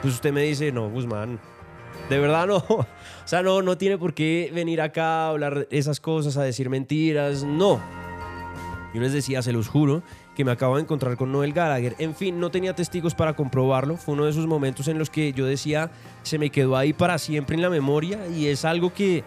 Pues 0.00 0.14
usted 0.14 0.32
me 0.32 0.42
dice, 0.42 0.72
no, 0.72 0.88
Guzmán, 0.90 1.38
de 2.08 2.18
verdad 2.18 2.46
no. 2.46 2.64
O 3.24 3.28
sea, 3.32 3.42
no, 3.42 3.62
no 3.62 3.78
tiene 3.78 3.98
por 3.98 4.14
qué 4.14 4.50
venir 4.52 4.80
acá 4.80 5.26
a 5.26 5.28
hablar 5.28 5.68
esas 5.70 6.00
cosas, 6.00 6.36
a 6.36 6.42
decir 6.42 6.68
mentiras, 6.68 7.44
no. 7.44 7.80
Yo 8.92 9.00
les 9.00 9.12
decía, 9.12 9.40
se 9.42 9.52
los 9.52 9.68
juro, 9.68 10.02
que 10.34 10.44
me 10.44 10.50
acabo 10.50 10.76
de 10.76 10.82
encontrar 10.82 11.16
con 11.16 11.32
Noel 11.32 11.52
Gallagher. 11.52 11.94
En 11.98 12.14
fin, 12.14 12.40
no 12.40 12.50
tenía 12.50 12.74
testigos 12.74 13.14
para 13.14 13.34
comprobarlo. 13.34 13.96
Fue 13.96 14.14
uno 14.14 14.24
de 14.24 14.32
esos 14.32 14.46
momentos 14.46 14.88
en 14.88 14.98
los 14.98 15.08
que 15.08 15.32
yo 15.32 15.46
decía, 15.46 15.90
se 16.22 16.38
me 16.38 16.50
quedó 16.50 16.76
ahí 16.76 16.92
para 16.92 17.18
siempre 17.18 17.56
en 17.56 17.62
la 17.62 17.70
memoria 17.70 18.26
y 18.28 18.46
es 18.46 18.64
algo 18.64 18.92
que 18.92 19.24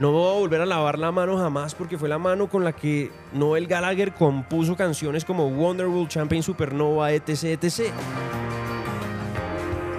no 0.00 0.12
voy 0.12 0.30
a 0.30 0.40
volver 0.40 0.60
a 0.62 0.66
lavar 0.66 0.98
la 0.98 1.12
mano 1.12 1.36
jamás 1.36 1.74
porque 1.74 1.98
fue 1.98 2.08
la 2.08 2.18
mano 2.18 2.48
con 2.48 2.64
la 2.64 2.72
que 2.72 3.12
Noel 3.34 3.66
Gallagher 3.66 4.14
compuso 4.14 4.74
canciones 4.74 5.26
como 5.26 5.48
Wonderful 5.48 6.08
Champion 6.08 6.42
Supernova, 6.42 7.12
etc, 7.12 7.44
etc. 7.44 7.92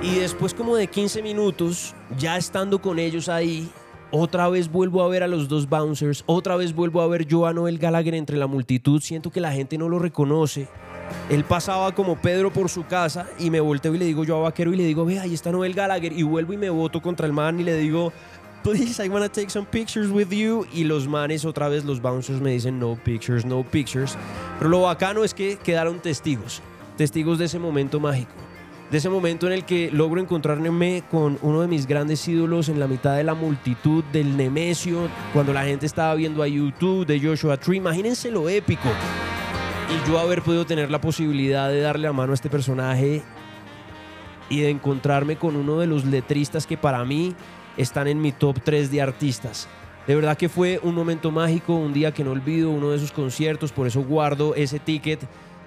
Y 0.02 0.16
después 0.16 0.56
como 0.56 0.76
de 0.76 0.88
15 0.88 1.22
minutos, 1.22 1.93
ya 2.18 2.36
estando 2.36 2.82
con 2.82 2.97
ellos 2.97 3.30
ahí, 3.30 3.70
otra 4.10 4.49
vez 4.49 4.72
vuelvo 4.72 5.04
a 5.04 5.08
ver 5.08 5.22
a 5.22 5.28
los 5.28 5.47
dos 5.47 5.70
bouncers, 5.70 6.24
otra 6.26 6.56
vez 6.56 6.74
vuelvo 6.74 7.02
a 7.02 7.08
ver 7.08 7.28
yo 7.28 7.45
a 7.45 7.54
Noel 7.54 7.78
Gallagher 7.78 8.16
entre 8.16 8.38
la 8.38 8.47
multitud, 8.47 9.02
siento 9.02 9.30
que 9.30 9.39
la 9.39 9.52
gente 9.52 9.78
no 9.78 9.88
lo 9.88 9.99
reconoce. 9.99 10.68
Él 11.30 11.43
pasaba 11.43 11.93
como 11.93 12.16
Pedro 12.16 12.52
por 12.52 12.70
su 12.70 12.86
casa 12.86 13.28
y 13.38 13.49
me 13.52 13.60
volteo 13.60 13.93
y 13.93 13.99
le 13.99 14.06
digo 14.06 14.24
yo 14.24 14.38
a 14.38 14.41
Vaquero 14.41 14.74
y 14.74 14.78
le 14.78 14.84
digo, 14.84 15.06
ve, 15.06 15.20
ahí 15.20 15.34
está 15.34 15.52
Noel 15.52 15.74
Gallagher 15.74 16.12
y 16.12 16.24
vuelvo 16.24 16.54
y 16.54 16.58
me 16.58 16.70
voto 16.70 17.02
contra 17.02 17.28
el 17.28 17.34
man 17.34 17.60
y 17.60 17.64
le 17.64 17.78
digo, 17.78 18.12
please, 18.64 19.03
I 19.03 19.09
wanna 19.09 19.30
take 19.30 19.49
some 19.49 19.66
pictures 19.66 20.09
with 20.09 20.32
you. 20.32 20.66
Y 20.74 20.84
los 20.84 21.07
manes, 21.07 21.45
otra 21.45 21.70
vez 21.70 21.86
los 21.86 22.01
bouncers 22.01 22.41
me 22.41 22.51
dicen, 22.51 22.80
no 22.80 22.95
pictures, 22.95 23.45
no 23.45 23.64
pictures. 23.64 24.18
Pero 24.59 24.70
lo 24.70 24.82
bacano 24.82 25.24
es 25.24 25.34
que 25.34 25.57
quedaron 25.57 25.99
testigos, 25.99 26.62
testigos 26.97 27.38
de 27.39 27.45
ese 27.45 27.59
momento 27.59 27.99
mágico 27.99 28.32
de 28.91 28.97
ese 28.97 29.09
momento 29.09 29.47
en 29.47 29.53
el 29.53 29.64
que 29.64 29.89
logro 29.89 30.20
encontrarme 30.20 31.03
con 31.09 31.39
uno 31.41 31.62
de 31.62 31.68
mis 31.70 31.88
grandes 31.88 32.28
ídolos 32.28 32.68
en 32.68 32.78
la 32.78 32.88
mitad 32.88 33.16
de 33.16 33.24
la 33.24 33.34
multitud 33.34 34.03
del 34.12 34.36
Nemesio, 34.36 35.07
cuando 35.32 35.53
la 35.53 35.64
gente 35.64 35.86
estaba 35.86 36.14
viendo 36.14 36.43
a 36.43 36.47
YouTube, 36.47 37.05
de 37.05 37.18
Joshua 37.18 37.55
Tree. 37.55 37.78
Imagínense 37.78 38.30
lo 38.30 38.49
épico. 38.49 38.89
Y 39.89 40.09
yo 40.09 40.20
haber 40.20 40.41
podido 40.41 40.66
tener 40.66 40.91
la 40.91 40.99
posibilidad 40.99 41.70
de 41.70 41.80
darle 41.80 42.07
la 42.07 42.14
mano 42.14 42.34
a 42.34 42.36
este 42.36 42.49
personaje 42.49 43.24
y 44.49 44.59
de 44.59 44.70
encontrarme 44.70 45.38
con 45.38 45.55
uno 45.55 45.80
de 45.80 45.88
los 45.88 46.03
letristas 46.03 46.68
que 46.68 46.76
para 46.76 47.05
mí 47.05 47.34
están 47.78 48.07
en 48.07 48.22
mi 48.22 48.32
top 48.32 48.59
3 48.63 48.91
de 48.91 49.01
artistas. 49.01 49.67
De 50.07 50.15
verdad 50.15 50.38
que 50.38 50.49
fue 50.49 50.80
un 50.84 50.95
momento 50.95 51.32
mágico, 51.32 51.76
un 51.76 51.93
día 51.93 52.11
que 52.11 52.24
no 52.24 52.32
olvido, 52.32 52.72
uno 52.72 52.91
de 52.91 52.99
sus 52.99 53.11
conciertos, 53.11 53.72
por 53.72 53.88
eso 53.88 54.03
guardo 54.03 54.55
ese 54.55 54.80
ticket 54.80 55.19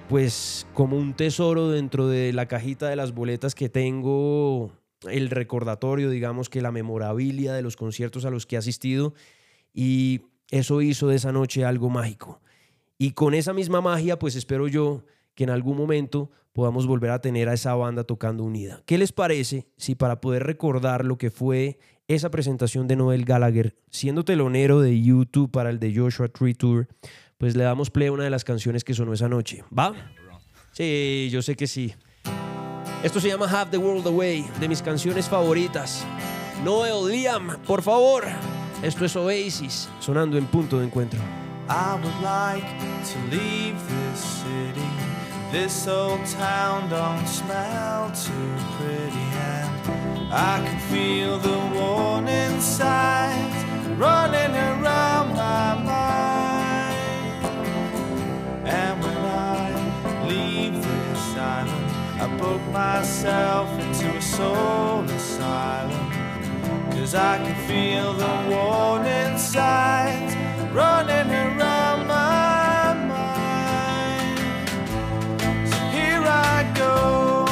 pues 0.08 0.66
como 0.74 0.96
un 0.96 1.14
tesoro 1.14 1.70
dentro 1.70 2.08
de 2.08 2.32
la 2.32 2.46
cajita 2.46 2.88
de 2.88 2.96
las 2.96 3.12
boletas 3.12 3.54
que 3.54 3.68
tengo, 3.68 4.72
el 5.08 5.30
recordatorio, 5.30 6.10
digamos 6.10 6.48
que 6.48 6.60
la 6.60 6.72
memorabilia 6.72 7.54
de 7.54 7.62
los 7.62 7.76
conciertos 7.76 8.24
a 8.24 8.30
los 8.30 8.46
que 8.46 8.56
he 8.56 8.58
asistido 8.58 9.14
y 9.72 10.22
eso 10.50 10.82
hizo 10.82 11.08
de 11.08 11.16
esa 11.16 11.32
noche 11.32 11.64
algo 11.64 11.90
mágico. 11.90 12.40
Y 12.98 13.12
con 13.12 13.34
esa 13.34 13.52
misma 13.52 13.80
magia, 13.80 14.18
pues 14.18 14.36
espero 14.36 14.68
yo 14.68 15.04
que 15.34 15.44
en 15.44 15.50
algún 15.50 15.76
momento 15.76 16.30
podamos 16.52 16.86
volver 16.86 17.10
a 17.10 17.20
tener 17.20 17.48
a 17.48 17.54
esa 17.54 17.74
banda 17.74 18.04
tocando 18.04 18.44
unida. 18.44 18.82
¿Qué 18.86 18.98
les 18.98 19.12
parece 19.12 19.66
si 19.76 19.96
para 19.96 20.20
poder 20.20 20.44
recordar 20.44 21.04
lo 21.04 21.18
que 21.18 21.30
fue 21.30 21.78
esa 22.08 22.30
presentación 22.30 22.86
de 22.86 22.96
Noel 22.96 23.24
Gallagher, 23.24 23.76
siendo 23.90 24.24
telonero 24.24 24.80
de 24.80 25.00
YouTube 25.00 25.50
para 25.50 25.70
el 25.70 25.78
de 25.78 25.94
Joshua 25.94 26.28
Tree 26.28 26.54
Tour, 26.54 26.88
pues 27.38 27.56
le 27.56 27.64
damos 27.64 27.90
play 27.90 28.08
a 28.08 28.12
una 28.12 28.24
de 28.24 28.30
las 28.30 28.44
canciones 28.44 28.84
que 28.84 28.94
sonó 28.94 29.12
esa 29.12 29.28
noche. 29.28 29.64
¿Va? 29.76 29.94
Sí, 30.72 31.28
yo 31.30 31.42
sé 31.42 31.56
que 31.56 31.66
sí. 31.66 31.94
Esto 33.02 33.20
se 33.20 33.28
llama 33.28 33.46
Have 33.46 33.70
the 33.70 33.78
World 33.78 34.06
Away, 34.06 34.46
de 34.60 34.68
mis 34.68 34.82
canciones 34.82 35.28
favoritas. 35.28 36.06
Noel 36.64 37.10
Liam, 37.10 37.58
por 37.66 37.82
favor. 37.82 38.24
Esto 38.82 39.04
es 39.04 39.14
Oasis, 39.16 39.88
sonando 40.00 40.36
en 40.36 40.46
punto 40.46 40.78
de 40.78 40.86
encuentro. 40.86 41.20
I 41.68 41.94
would 41.94 42.22
like 42.22 42.66
to 43.04 43.18
leave 43.30 43.76
this 43.88 44.20
city. 44.20 44.88
This 45.50 45.86
old 45.86 46.20
town 46.26 46.90
don't 46.90 47.26
smell 47.26 48.10
too 48.12 48.32
pretty, 48.76 49.24
and 49.38 50.03
I 50.30 50.62
can 50.64 50.78
feel 50.90 51.38
the 51.38 51.58
warning 51.74 52.60
signs 52.60 53.54
running 53.98 54.54
around 54.54 55.34
my 55.34 55.74
mind. 55.82 56.96
And 58.66 59.02
when 59.02 59.16
I 59.18 60.26
leave 60.26 60.74
this 60.74 61.36
island, 61.36 61.90
I 62.20 62.26
book 62.38 62.62
myself 62.72 63.68
into 63.78 64.16
a 64.16 64.22
soul 64.22 65.04
asylum. 65.04 66.10
Cause 66.92 67.14
I 67.14 67.38
can 67.38 67.54
feel 67.68 68.12
the 68.14 68.46
warning 68.48 69.38
signs 69.38 70.34
running 70.72 71.30
around 71.30 72.06
my 72.06 72.94
mind. 73.12 74.38
So 75.68 75.78
here 75.96 76.22
I 76.22 76.72
go, 76.74 77.46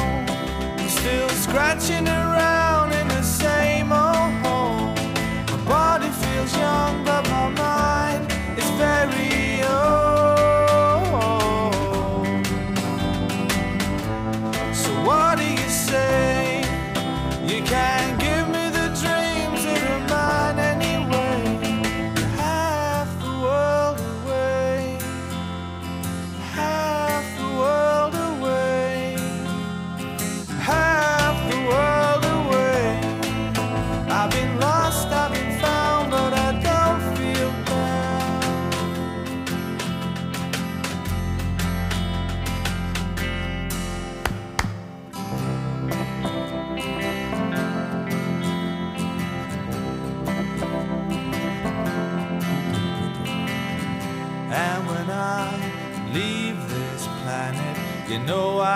still 0.87 1.29
scratching 1.29 2.07
around 2.07 2.22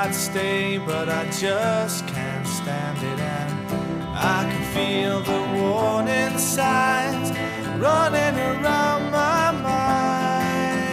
I'd 0.07 0.15
stay, 0.15 0.77
but 0.77 1.09
I 1.09 1.25
just 1.29 2.07
can't 2.07 2.47
stand 2.47 2.97
it. 2.97 3.19
And 3.19 4.15
I 4.15 4.49
can 4.49 4.63
feel 4.73 5.19
the 5.21 5.41
warning 5.61 6.37
signs 6.37 7.31
running 7.77 8.39
around 8.39 9.11
my 9.11 9.51
mind. 9.51 10.87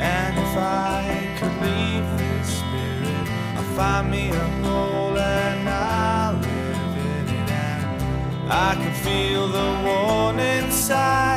And 0.00 0.38
if 0.38 0.56
I 0.56 1.36
could 1.38 1.56
leave 1.62 2.06
this 2.18 2.58
spirit, 2.58 3.28
I'll 3.56 3.74
find 3.76 4.10
me 4.10 4.30
a 4.30 4.48
hole 4.62 5.18
and 5.18 5.68
I'll 5.68 6.34
live 6.34 6.96
in 6.96 7.28
it. 7.34 7.50
And 7.50 8.52
I 8.52 8.74
can 8.74 8.94
feel 9.04 9.48
the 9.48 9.70
warning 9.84 10.70
signs 10.70 11.29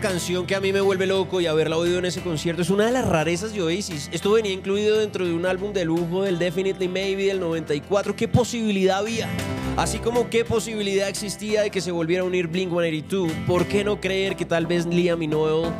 Canción 0.00 0.46
que 0.46 0.54
a 0.54 0.60
mí 0.60 0.72
me 0.72 0.80
vuelve 0.80 1.08
loco 1.08 1.40
y 1.40 1.46
haberla 1.46 1.76
oído 1.76 1.98
en 1.98 2.04
ese 2.04 2.20
concierto 2.20 2.62
es 2.62 2.70
una 2.70 2.86
de 2.86 2.92
las 2.92 3.06
rarezas 3.08 3.52
de 3.52 3.62
Oasis. 3.62 4.08
Esto 4.12 4.30
venía 4.30 4.52
incluido 4.52 4.98
dentro 4.98 5.26
de 5.26 5.32
un 5.32 5.44
álbum 5.44 5.72
de 5.72 5.84
lujo 5.84 6.22
del 6.22 6.38
Definitely 6.38 6.86
Maybe 6.86 7.24
del 7.24 7.40
94. 7.40 8.14
¿Qué 8.14 8.28
posibilidad 8.28 8.98
había? 8.98 9.28
Así 9.76 9.98
como 9.98 10.30
qué 10.30 10.44
posibilidad 10.44 11.08
existía 11.08 11.62
de 11.62 11.70
que 11.70 11.80
se 11.80 11.90
volviera 11.90 12.22
a 12.22 12.26
unir 12.26 12.46
Blink 12.46 12.70
182. 12.70 13.32
¿Por 13.44 13.66
qué 13.66 13.82
no 13.82 14.00
creer 14.00 14.36
que 14.36 14.44
tal 14.44 14.66
vez 14.66 14.86
Liam 14.86 15.20
y 15.20 15.26
Noel 15.26 15.72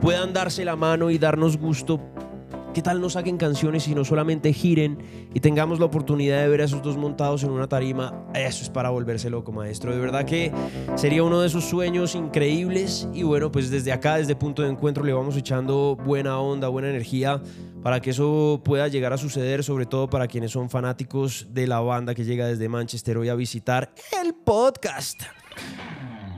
puedan 0.00 0.32
darse 0.32 0.64
la 0.64 0.74
mano 0.74 1.10
y 1.12 1.18
darnos 1.18 1.56
gusto 1.56 2.00
¿Qué 2.72 2.82
tal 2.82 3.00
no 3.00 3.10
saquen 3.10 3.36
canciones 3.36 3.88
y 3.88 3.96
no 3.96 4.04
solamente 4.04 4.52
giren 4.52 4.98
y 5.34 5.40
tengamos 5.40 5.80
la 5.80 5.86
oportunidad 5.86 6.40
de 6.40 6.48
ver 6.48 6.60
a 6.60 6.64
esos 6.64 6.80
dos 6.82 6.96
montados 6.96 7.42
en 7.42 7.50
una 7.50 7.66
tarima? 7.66 8.24
Eso 8.32 8.62
es 8.62 8.70
para 8.70 8.90
volverse 8.90 9.28
loco, 9.28 9.50
maestro. 9.50 9.92
De 9.92 9.98
verdad 9.98 10.24
que 10.24 10.52
sería 10.94 11.24
uno 11.24 11.40
de 11.40 11.48
esos 11.48 11.64
sueños 11.64 12.14
increíbles. 12.14 13.08
Y 13.12 13.24
bueno, 13.24 13.50
pues 13.50 13.70
desde 13.70 13.90
acá, 13.90 14.18
desde 14.18 14.36
punto 14.36 14.62
de 14.62 14.68
encuentro, 14.68 15.02
le 15.02 15.12
vamos 15.12 15.36
echando 15.36 15.96
buena 15.96 16.38
onda, 16.38 16.68
buena 16.68 16.90
energía 16.90 17.42
para 17.82 18.00
que 18.00 18.10
eso 18.10 18.60
pueda 18.64 18.86
llegar 18.86 19.12
a 19.12 19.18
suceder, 19.18 19.64
sobre 19.64 19.86
todo 19.86 20.08
para 20.08 20.28
quienes 20.28 20.52
son 20.52 20.70
fanáticos 20.70 21.48
de 21.50 21.66
la 21.66 21.80
banda 21.80 22.14
que 22.14 22.24
llega 22.24 22.46
desde 22.46 22.68
Manchester 22.68 23.18
hoy 23.18 23.30
a 23.30 23.34
visitar 23.34 23.92
el 24.22 24.34
podcast. 24.34 25.22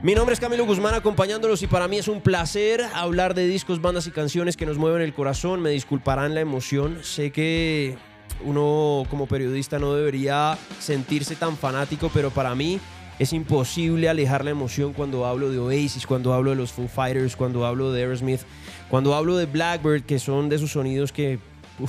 Mi 0.03 0.15
nombre 0.15 0.33
es 0.33 0.41
Camilo 0.41 0.65
Guzmán 0.65 0.95
acompañándolos 0.95 1.63
y 1.63 1.67
para 1.67 1.87
mí 1.87 1.97
es 1.97 2.09
un 2.09 2.19
placer 2.19 2.81
hablar 2.93 3.33
de 3.33 3.47
discos, 3.47 3.81
bandas 3.81 4.05
y 4.05 4.11
canciones 4.11 4.57
que 4.57 4.65
nos 4.65 4.77
mueven 4.77 5.01
el 5.01 5.13
corazón. 5.13 5.61
Me 5.61 5.69
disculparán 5.69 6.35
la 6.35 6.41
emoción. 6.41 6.97
Sé 7.03 7.31
que 7.31 7.95
uno 8.43 9.05
como 9.09 9.27
periodista 9.27 9.79
no 9.79 9.93
debería 9.93 10.57
sentirse 10.77 11.37
tan 11.37 11.55
fanático, 11.55 12.11
pero 12.13 12.31
para 12.31 12.53
mí 12.53 12.81
es 13.17 13.31
imposible 13.31 14.09
alejar 14.09 14.43
la 14.43 14.51
emoción 14.51 14.91
cuando 14.91 15.25
hablo 15.25 15.49
de 15.49 15.59
Oasis, 15.59 16.05
cuando 16.05 16.33
hablo 16.33 16.49
de 16.49 16.57
los 16.57 16.73
Foo 16.73 16.89
Fighters, 16.89 17.37
cuando 17.37 17.65
hablo 17.65 17.93
de 17.93 18.01
Aerosmith, 18.01 18.41
cuando 18.89 19.15
hablo 19.15 19.37
de 19.37 19.45
Blackbird, 19.45 20.03
que 20.03 20.19
son 20.19 20.49
de 20.49 20.57
esos 20.57 20.71
sonidos 20.71 21.13
que 21.13 21.39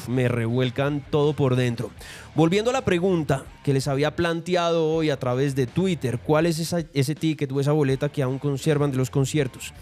me 0.09 0.28
revuelcan 0.28 1.05
todo 1.11 1.32
por 1.32 1.57
dentro. 1.57 1.91
Volviendo 2.35 2.70
a 2.70 2.72
la 2.72 2.85
pregunta 2.85 3.45
que 3.62 3.72
les 3.72 3.89
había 3.89 4.16
planteado 4.16 4.89
hoy 4.89 5.11
a 5.11 5.18
través 5.18 5.55
de 5.55 5.66
Twitter, 5.66 6.18
¿cuál 6.18 6.47
es 6.47 6.59
ese 6.59 7.14
ticket 7.14 7.51
o 7.53 7.61
esa 7.61 7.72
boleta 7.72 8.09
que 8.09 8.22
aún 8.22 8.39
conservan 8.39 8.91
de 8.91 8.97
los 8.97 9.11
conciertos? 9.11 9.72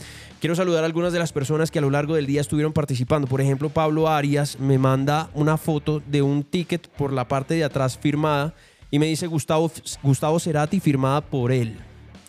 Quiero 0.40 0.56
saludar 0.56 0.82
a 0.82 0.86
algunas 0.86 1.12
de 1.12 1.20
las 1.20 1.32
personas 1.32 1.70
que 1.70 1.78
a 1.78 1.82
lo 1.82 1.90
largo 1.90 2.16
del 2.16 2.26
día 2.26 2.40
estuvieron 2.40 2.72
participando. 2.72 3.28
Por 3.28 3.40
ejemplo, 3.40 3.68
Pablo 3.68 4.08
Arias 4.08 4.58
me 4.58 4.76
manda 4.76 5.30
una 5.34 5.56
foto 5.56 6.02
de 6.06 6.20
un 6.20 6.42
ticket 6.42 6.88
por 6.88 7.12
la 7.12 7.28
parte 7.28 7.54
de 7.54 7.64
atrás 7.64 7.96
firmada 7.96 8.52
y 8.90 8.98
me 8.98 9.06
dice 9.06 9.28
Gustavo, 9.28 9.70
Gustavo 10.02 10.40
Cerati 10.40 10.80
firmada 10.80 11.20
por 11.20 11.52
él. 11.52 11.78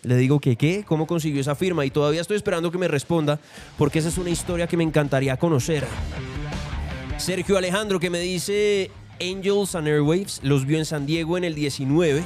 Le 0.04 0.16
digo 0.16 0.38
que 0.38 0.54
qué, 0.56 0.84
cómo 0.86 1.06
consiguió 1.06 1.40
esa 1.40 1.54
firma 1.54 1.84
y 1.84 1.90
todavía 1.90 2.20
estoy 2.20 2.36
esperando 2.36 2.70
que 2.70 2.78
me 2.78 2.88
responda 2.88 3.40
porque 3.76 3.98
esa 3.98 4.08
es 4.08 4.18
una 4.18 4.30
historia 4.30 4.66
que 4.66 4.76
me 4.76 4.84
encantaría 4.84 5.36
conocer. 5.36 5.84
Sergio 7.18 7.56
Alejandro 7.56 8.00
que 8.00 8.10
me 8.10 8.18
dice 8.18 8.90
Angels 9.20 9.74
and 9.74 9.86
Airwaves, 9.86 10.40
los 10.42 10.66
vio 10.66 10.78
en 10.78 10.84
San 10.84 11.06
Diego 11.06 11.38
en 11.38 11.44
el 11.44 11.54
19 11.54 12.22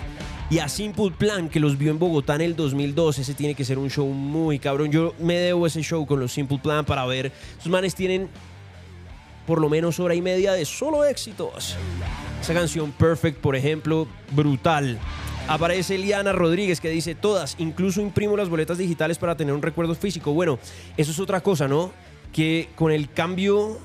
y 0.51 0.59
a 0.59 0.69
Simple 0.69 1.11
Plan 1.11 1.49
que 1.49 1.61
los 1.61 1.77
vio 1.79 1.91
en 1.91 1.99
Bogotá 1.99 2.35
en 2.35 2.41
el 2.41 2.57
2012. 2.57 3.23
Ese 3.23 3.35
tiene 3.35 3.55
que 3.55 3.65
ser 3.65 3.79
un 3.79 3.91
show 3.91 4.07
muy 4.07 4.59
cabrón. 4.59 4.91
Yo 4.91 5.15
me 5.21 5.35
debo 5.35 5.67
ese 5.67 5.83
show 5.83 6.07
con 6.07 6.21
los 6.21 6.33
Simple 6.33 6.59
Plan 6.59 6.85
para 6.85 7.05
ver. 7.07 7.31
Sus 7.59 7.71
manes 7.71 7.95
tienen 7.95 8.29
por 9.47 9.61
lo 9.61 9.69
menos 9.69 10.01
hora 10.01 10.15
y 10.15 10.23
media 10.23 10.53
de 10.53 10.65
solo 10.65 11.05
éxitos. 11.05 11.77
Esa 12.41 12.55
canción 12.55 12.91
Perfect, 12.93 13.41
por 13.41 13.57
ejemplo, 13.57 14.09
brutal. 14.33 14.99
Aparece 15.49 15.95
Eliana 15.95 16.33
Rodríguez 16.33 16.81
que 16.81 16.91
dice 16.91 17.15
todas, 17.15 17.57
incluso 17.59 18.01
imprimo 18.01 18.37
las 18.37 18.49
boletas 18.49 18.79
digitales 18.79 19.17
para 19.19 19.37
tener 19.37 19.55
un 19.55 19.63
recuerdo 19.63 19.95
físico. 19.95 20.33
Bueno, 20.33 20.59
eso 20.97 21.13
es 21.13 21.19
otra 21.21 21.41
cosa, 21.41 21.69
¿no? 21.69 21.93
Que 22.33 22.69
con 22.75 22.93
el 22.93 23.11
cambio 23.11 23.79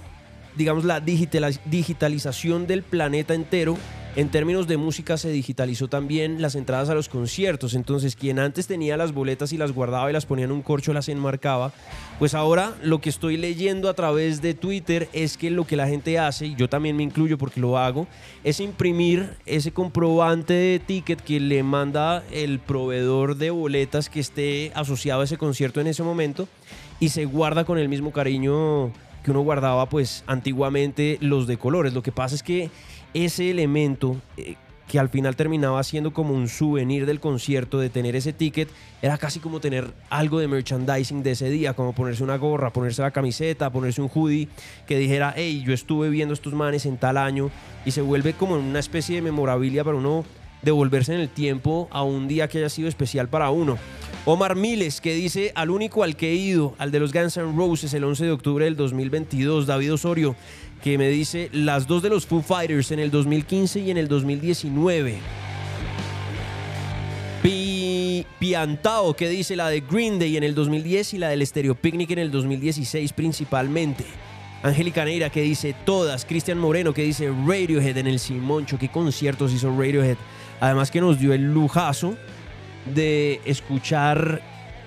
digamos, 0.56 0.86
la 0.86 1.00
digitalización 1.00 2.68
del 2.68 2.84
planeta 2.84 3.34
entero. 3.34 3.78
En 4.16 4.30
términos 4.30 4.68
de 4.68 4.78
música 4.78 5.18
se 5.18 5.32
digitalizó 5.32 5.88
también 5.88 6.40
las 6.40 6.54
entradas 6.54 6.88
a 6.90 6.94
los 6.94 7.10
conciertos. 7.10 7.74
Entonces, 7.74 8.16
quien 8.16 8.38
antes 8.38 8.68
tenía 8.68 8.96
las 8.96 9.12
boletas 9.12 9.54
y 9.54 9.58
las 9.58 9.72
guardaba 9.72 10.08
y 10.08 10.14
las 10.14 10.28
ponía 10.28 10.46
en 10.46 10.52
un 10.52 10.62
corcho, 10.62 10.94
las 10.94 11.10
enmarcaba. 11.10 11.74
Pues 12.20 12.36
ahora 12.36 12.76
lo 12.84 13.02
que 13.02 13.10
estoy 13.10 13.38
leyendo 13.38 13.90
a 13.90 13.96
través 13.96 14.44
de 14.44 14.54
Twitter 14.54 15.10
es 15.14 15.36
que 15.36 15.50
lo 15.50 15.66
que 15.66 15.76
la 15.76 15.88
gente 15.88 16.20
hace, 16.20 16.46
y 16.46 16.56
yo 16.56 16.70
también 16.70 16.96
me 16.96 17.02
incluyo 17.02 17.40
porque 17.40 17.60
lo 17.60 17.80
hago, 17.80 18.06
es 18.44 18.60
imprimir 18.60 19.32
ese 19.48 19.72
comprobante 19.72 20.54
de 20.54 20.78
ticket 20.78 21.20
que 21.20 21.40
le 21.40 21.64
manda 21.64 22.24
el 22.32 22.60
proveedor 22.60 23.36
de 23.36 23.50
boletas 23.50 24.10
que 24.10 24.20
esté 24.20 24.72
asociado 24.76 25.22
a 25.22 25.24
ese 25.24 25.40
concierto 25.40 25.82
en 25.82 25.88
ese 25.88 26.04
momento 26.04 26.48
y 27.00 27.10
se 27.10 27.26
guarda 27.26 27.66
con 27.66 27.80
el 27.80 27.90
mismo 27.90 28.12
cariño 28.12 28.92
que 29.24 29.32
uno 29.32 29.42
guardaba 29.42 29.88
pues 29.90 30.24
antiguamente 30.28 31.18
los 31.22 31.48
de 31.48 31.58
colores. 31.58 31.94
Lo 31.94 32.04
que 32.04 32.12
pasa 32.12 32.36
es 32.36 32.44
que 32.44 32.70
ese 33.14 33.50
elemento 33.50 34.18
eh, 34.38 34.56
que 34.88 35.00
al 35.00 35.10
final 35.10 35.36
terminaba 35.36 35.82
siendo 35.84 36.14
como 36.14 36.34
un 36.34 36.48
souvenir 36.48 37.06
del 37.06 37.20
concierto, 37.20 37.80
de 37.80 37.90
tener 37.90 38.16
ese 38.16 38.34
ticket, 38.34 38.70
era 39.02 39.18
casi 39.18 39.40
como 39.40 39.60
tener 39.60 39.92
algo 40.10 40.40
de 40.40 40.48
merchandising 40.48 41.24
de 41.24 41.32
ese 41.32 41.50
día, 41.50 41.74
como 41.74 41.94
ponerse 41.94 42.24
una 42.24 42.38
gorra, 42.38 42.72
ponerse 42.72 43.02
la 43.02 43.12
camiseta, 43.12 43.72
ponerse 43.72 44.02
un 44.02 44.10
hoodie 44.14 44.50
que 44.86 44.98
dijera, 44.98 45.34
hey, 45.36 45.64
yo 45.66 45.74
estuve 45.74 46.10
viendo 46.10 46.34
estos 46.34 46.54
manes 46.54 46.86
en 46.86 46.98
tal 46.98 47.18
año, 47.18 47.50
y 47.86 47.92
se 47.92 48.02
vuelve 48.02 48.34
como 48.34 48.56
una 48.56 48.80
especie 48.80 49.16
de 49.16 49.22
memorabilia 49.22 49.84
para 49.84 49.98
uno 49.98 50.26
devolverse 50.62 51.14
en 51.14 51.22
el 51.22 51.30
tiempo 51.30 51.88
a 51.92 52.04
un 52.04 52.28
día 52.28 52.48
que 52.48 52.60
haya 52.60 52.70
sido 52.70 52.88
especial 52.88 53.28
para 53.28 53.50
uno. 53.50 53.78
Omar 54.26 54.56
Miles, 54.56 55.02
que 55.02 55.14
dice 55.14 55.52
al 55.54 55.70
único 55.70 56.02
al 56.02 56.16
que 56.16 56.32
he 56.32 56.36
ido, 56.36 56.76
al 56.78 56.92
de 56.92 57.00
los 57.02 57.12
Guns 57.12 57.36
N' 57.36 57.58
Roses 57.58 57.94
el 57.94 58.06
11 58.06 58.24
de 58.24 58.32
octubre 58.32 58.64
del 58.64 58.78
2022. 58.78 59.68
David 59.68 59.94
Osorio, 59.94 60.36
que 60.82 60.98
me 60.98 61.10
dice 61.10 61.50
las 61.52 61.88
dos 61.88 62.02
de 62.02 62.10
los 62.10 62.26
Foo 62.26 62.42
Fighters 62.42 62.92
en 62.92 63.00
el 63.00 63.12
2015 63.12 63.82
y 63.82 63.92
en 63.92 63.98
el 63.98 64.08
2019. 64.08 65.20
Piantao, 68.40 69.14
que 69.14 69.30
dice 69.30 69.56
la 69.56 69.70
de 69.70 69.82
Green 69.82 70.20
Day 70.20 70.38
en 70.38 70.44
el 70.44 70.56
2010 70.56 71.14
y 71.14 71.18
la 71.18 71.30
del 71.30 71.46
Stereo 71.46 71.76
Picnic 71.76 72.12
en 72.12 72.20
el 72.20 72.32
2016 72.32 73.14
principalmente. 73.14 74.06
Angélica 74.64 75.04
Neira 75.04 75.30
que 75.30 75.42
dice 75.42 75.76
todas, 75.86 76.26
Cristian 76.26 76.58
Moreno 76.58 76.94
que 76.94 77.04
dice 77.04 77.30
Radiohead 77.30 77.98
en 77.98 78.08
el 78.08 78.20
Simoncho, 78.20 78.78
qué 78.78 78.90
conciertos 78.90 79.52
hizo 79.52 79.70
Radiohead, 79.70 80.18
además 80.62 80.92
que 80.92 81.02
nos 81.02 81.20
dio 81.20 81.34
el 81.34 81.54
lujazo 81.54 82.16
de 82.86 83.42
escuchar 83.46 84.42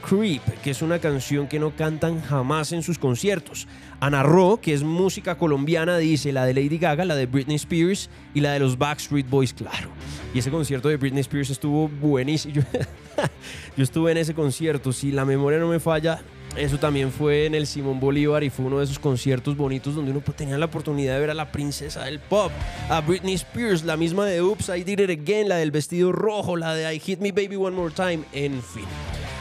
Creep, 0.09 0.43
que 0.63 0.71
es 0.71 0.83
una 0.83 1.01
canción 1.01 1.49
que 1.49 1.59
no 1.59 1.75
cantan 1.75 2.23
jamás 2.23 2.73
en 2.73 2.83
sus 2.83 2.99
conciertos. 2.99 3.67
Ana 3.99 4.23
Ro, 4.23 4.61
que 4.63 4.73
es 4.73 4.85
música 4.85 5.37
colombiana, 5.37 5.99
dice 5.99 6.33
la 6.33 6.45
de 6.45 6.55
Lady 6.55 6.79
Gaga, 6.79 7.05
la 7.05 7.17
de 7.17 7.27
Britney 7.27 7.57
Spears 7.57 8.09
y 8.33 8.41
la 8.41 8.53
de 8.53 8.61
los 8.61 8.79
Backstreet 8.79 9.29
Boys, 9.29 9.53
claro. 9.53 9.89
Y 10.33 10.39
ese 10.39 10.51
concierto 10.51 10.89
de 10.89 10.97
Britney 10.97 11.23
Spears 11.23 11.51
estuvo 11.51 11.89
buenísimo. 11.89 12.55
Yo, 13.77 13.83
estuve 13.83 14.13
en 14.13 14.19
ese 14.19 14.35
concierto, 14.35 14.93
si 14.93 15.11
la 15.11 15.25
memoria 15.25 15.59
no 15.59 15.69
me 15.69 15.81
falla, 15.81 16.21
eso 16.57 16.79
también 16.79 17.13
fue 17.13 17.47
en 17.47 17.55
el 17.55 17.67
Simón 17.67 18.01
Bolívar 18.01 18.43
y 18.43 18.51
fue 18.51 18.65
uno 18.65 18.79
de 18.79 18.85
esos 18.85 18.99
conciertos 18.99 19.57
bonitos 19.57 19.95
donde 19.95 20.11
uno 20.11 20.21
tenía 20.35 20.57
la 20.59 20.67
oportunidad 20.67 21.15
de 21.15 21.21
ver 21.21 21.31
a 21.31 21.35
la 21.35 21.53
princesa 21.53 22.05
del 22.05 22.19
pop, 22.19 22.51
a 22.89 23.01
Britney 23.01 23.35
Spears, 23.35 23.85
la 23.85 23.97
misma 23.97 24.27
de 24.27 24.43
Oops, 24.43 24.71
I 24.71 24.83
Did 24.85 25.01
It 25.01 25.11
Again, 25.11 25.49
la 25.49 25.57
del 25.57 25.71
vestido 25.71 26.13
rojo, 26.13 26.57
la 26.57 26.75
de 26.75 26.95
I 26.95 26.99
Hit 26.99 27.21
Me 27.21 27.33
Baby 27.33 27.57
One 27.57 27.77
More 27.77 27.95
Time, 27.95 28.21
en 28.33 28.63
fin. 28.63 28.85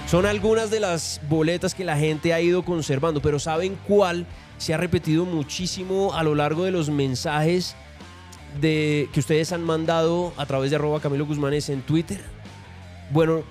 Son 0.09 0.26
algunas 0.26 0.70
de 0.70 0.80
las 0.80 1.20
boletas 1.30 1.74
que 1.74 1.84
la 1.84 1.97
gente 1.97 2.34
ha 2.34 2.41
ido 2.41 2.63
conservando, 2.63 3.22
pero 3.22 3.39
¿saben 3.39 3.78
cuál 3.88 4.26
se 4.57 4.74
ha 4.74 4.78
repetido 4.78 5.26
muchísimo 5.26 6.13
a 6.13 6.24
lo 6.24 6.36
largo 6.36 6.63
de 6.63 6.72
los 6.72 6.89
mensajes 6.89 7.76
que 8.61 9.09
ustedes 9.18 9.51
han 9.51 9.63
mandado 9.63 10.32
a 10.38 10.45
través 10.45 10.70
de 10.70 10.78
arroba 10.78 10.99
Camilo 10.99 11.26
Guzmanes 11.26 11.70
en 11.70 11.82
Twitter? 11.82 12.22
Bueno, 13.11 13.43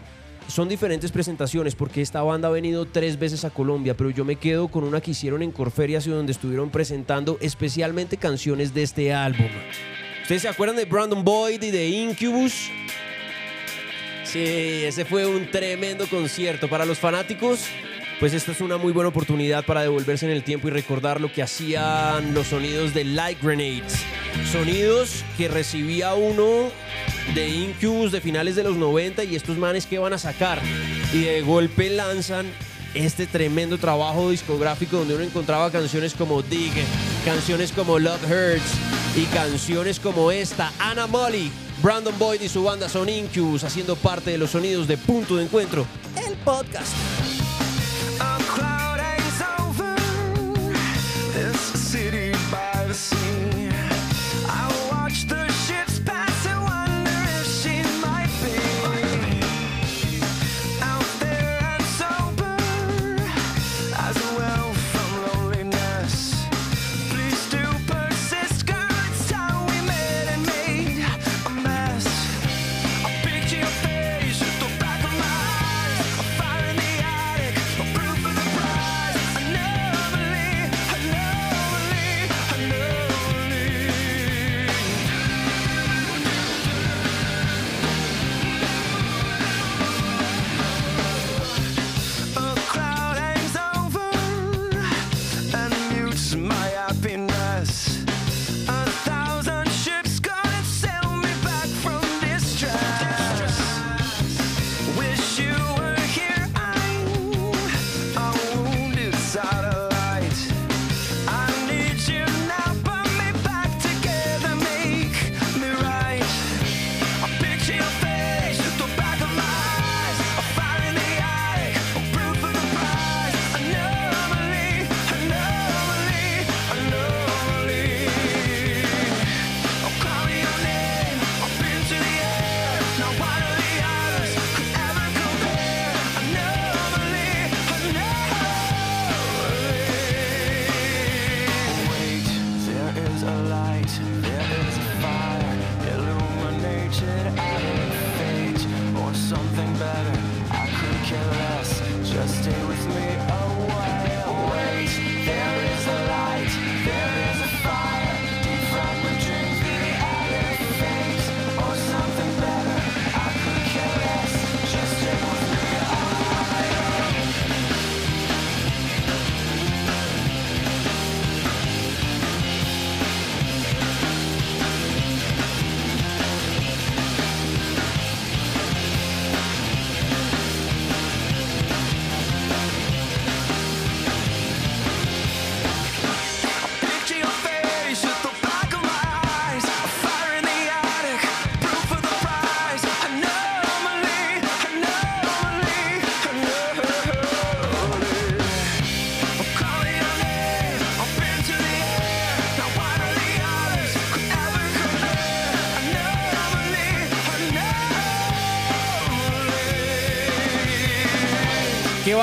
son 0.48 0.68
diferentes 0.68 1.10
presentaciones 1.10 1.74
porque 1.74 2.02
esta 2.02 2.22
banda 2.22 2.48
ha 2.48 2.50
venido 2.50 2.86
tres 2.86 3.18
veces 3.18 3.44
a 3.44 3.50
Colombia, 3.50 3.96
pero 3.96 4.10
yo 4.10 4.24
me 4.24 4.36
quedo 4.36 4.68
con 4.68 4.84
una 4.84 5.00
que 5.00 5.12
hicieron 5.12 5.42
en 5.42 5.50
Corferias 5.50 6.06
donde 6.06 6.32
estuvieron 6.32 6.70
presentando 6.70 7.38
especialmente 7.40 8.16
canciones 8.16 8.74
de 8.74 8.82
este 8.82 9.12
álbum. 9.12 9.48
¿Ustedes 10.22 10.42
se 10.42 10.48
acuerdan 10.48 10.76
de 10.76 10.84
Brandon 10.84 11.24
Boyd 11.24 11.62
y 11.62 11.70
de 11.70 11.88
Incubus? 11.88 12.70
Sí, 14.24 14.84
ese 14.84 15.04
fue 15.04 15.26
un 15.26 15.50
tremendo 15.50 16.06
concierto. 16.08 16.68
Para 16.68 16.84
los 16.84 16.98
fanáticos, 16.98 17.66
pues 18.20 18.32
esta 18.32 18.52
es 18.52 18.60
una 18.60 18.76
muy 18.76 18.92
buena 18.92 19.08
oportunidad 19.08 19.64
para 19.64 19.82
devolverse 19.82 20.26
en 20.26 20.32
el 20.32 20.42
tiempo 20.42 20.68
y 20.68 20.70
recordar 20.70 21.20
lo 21.20 21.32
que 21.32 21.42
hacían 21.42 22.34
los 22.34 22.48
sonidos 22.48 22.94
de 22.94 23.04
Light 23.04 23.42
Grenades. 23.42 24.04
Sonidos 24.50 25.24
que 25.36 25.48
recibía 25.48 26.14
uno 26.14 26.70
de 27.34 27.48
Incubus 27.48 28.12
de 28.12 28.20
finales 28.20 28.56
de 28.56 28.64
los 28.64 28.76
90 28.76 29.24
y 29.24 29.36
estos 29.36 29.58
manes 29.58 29.86
que 29.86 29.98
van 29.98 30.12
a 30.12 30.18
sacar. 30.18 30.60
Y 31.12 31.22
de 31.22 31.42
golpe 31.42 31.90
lanzan 31.90 32.46
este 32.94 33.26
tremendo 33.26 33.78
trabajo 33.78 34.30
discográfico 34.30 34.98
donde 34.98 35.14
uno 35.14 35.24
encontraba 35.24 35.70
canciones 35.70 36.14
como 36.14 36.42
Dig, 36.42 36.72
canciones 37.24 37.72
como 37.72 37.98
Love 37.98 38.24
Hurts 38.24 39.16
y 39.16 39.24
canciones 39.26 39.98
como 39.98 40.30
esta, 40.30 40.72
Anna 40.78 41.06
Molly 41.06 41.50
Brandon 41.82 42.18
Boyd 42.18 42.40
y 42.40 42.48
su 42.48 42.64
banda 42.64 42.88
son 42.88 43.08
Incubus 43.08 43.64
haciendo 43.64 43.96
parte 43.96 44.30
de 44.30 44.38
los 44.38 44.50
sonidos 44.50 44.88
de 44.88 44.96
Punto 44.96 45.36
de 45.36 45.44
Encuentro, 45.44 45.86
el 46.26 46.34
podcast. 46.38 46.94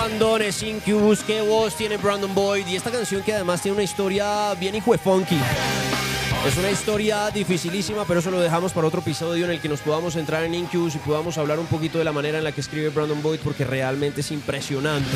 Qué 0.01 0.09
bandones, 0.09 0.63
Incubus, 0.63 1.23
qué 1.23 1.41
voz 1.41 1.75
tiene 1.75 1.97
Brandon 1.97 2.33
Boyd. 2.33 2.65
Y 2.65 2.75
esta 2.75 2.89
canción 2.89 3.21
que 3.21 3.33
además 3.35 3.61
tiene 3.61 3.75
una 3.75 3.83
historia 3.83 4.51
bien 4.55 4.73
hijo 4.73 4.97
funky. 4.97 5.37
Es 6.47 6.57
una 6.57 6.71
historia 6.71 7.29
dificilísima, 7.29 8.03
pero 8.05 8.19
eso 8.19 8.31
lo 8.31 8.39
dejamos 8.39 8.73
para 8.73 8.87
otro 8.87 9.01
episodio 9.01 9.45
en 9.45 9.51
el 9.51 9.61
que 9.61 9.69
nos 9.69 9.81
podamos 9.81 10.15
entrar 10.15 10.43
en 10.43 10.55
Incubus 10.55 10.95
y 10.95 10.97
podamos 10.97 11.37
hablar 11.37 11.59
un 11.59 11.67
poquito 11.67 11.99
de 11.99 12.03
la 12.03 12.11
manera 12.11 12.39
en 12.39 12.43
la 12.43 12.51
que 12.51 12.61
escribe 12.61 12.89
Brandon 12.89 13.21
Boyd, 13.21 13.41
porque 13.43 13.63
realmente 13.63 14.21
es 14.21 14.31
impresionante. 14.31 15.11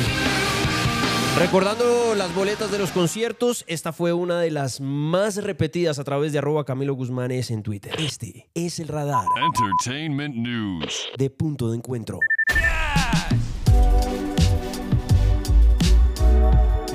Recordando 1.36 2.14
las 2.14 2.32
boletas 2.32 2.70
de 2.70 2.78
los 2.78 2.92
conciertos, 2.92 3.64
esta 3.66 3.92
fue 3.92 4.12
una 4.12 4.38
de 4.38 4.52
las 4.52 4.80
más 4.80 5.42
repetidas 5.42 5.98
a 5.98 6.04
través 6.04 6.32
de 6.32 6.38
arroba 6.38 6.64
Camilo 6.64 6.94
Guzmanes 6.94 7.50
en 7.50 7.64
Twitter. 7.64 7.92
Este 7.98 8.48
es 8.54 8.78
el 8.78 8.86
radar 8.86 9.26
Entertainment 9.36 10.36
News. 10.36 11.08
de 11.18 11.28
punto 11.28 11.70
de 11.70 11.78
encuentro. 11.78 12.20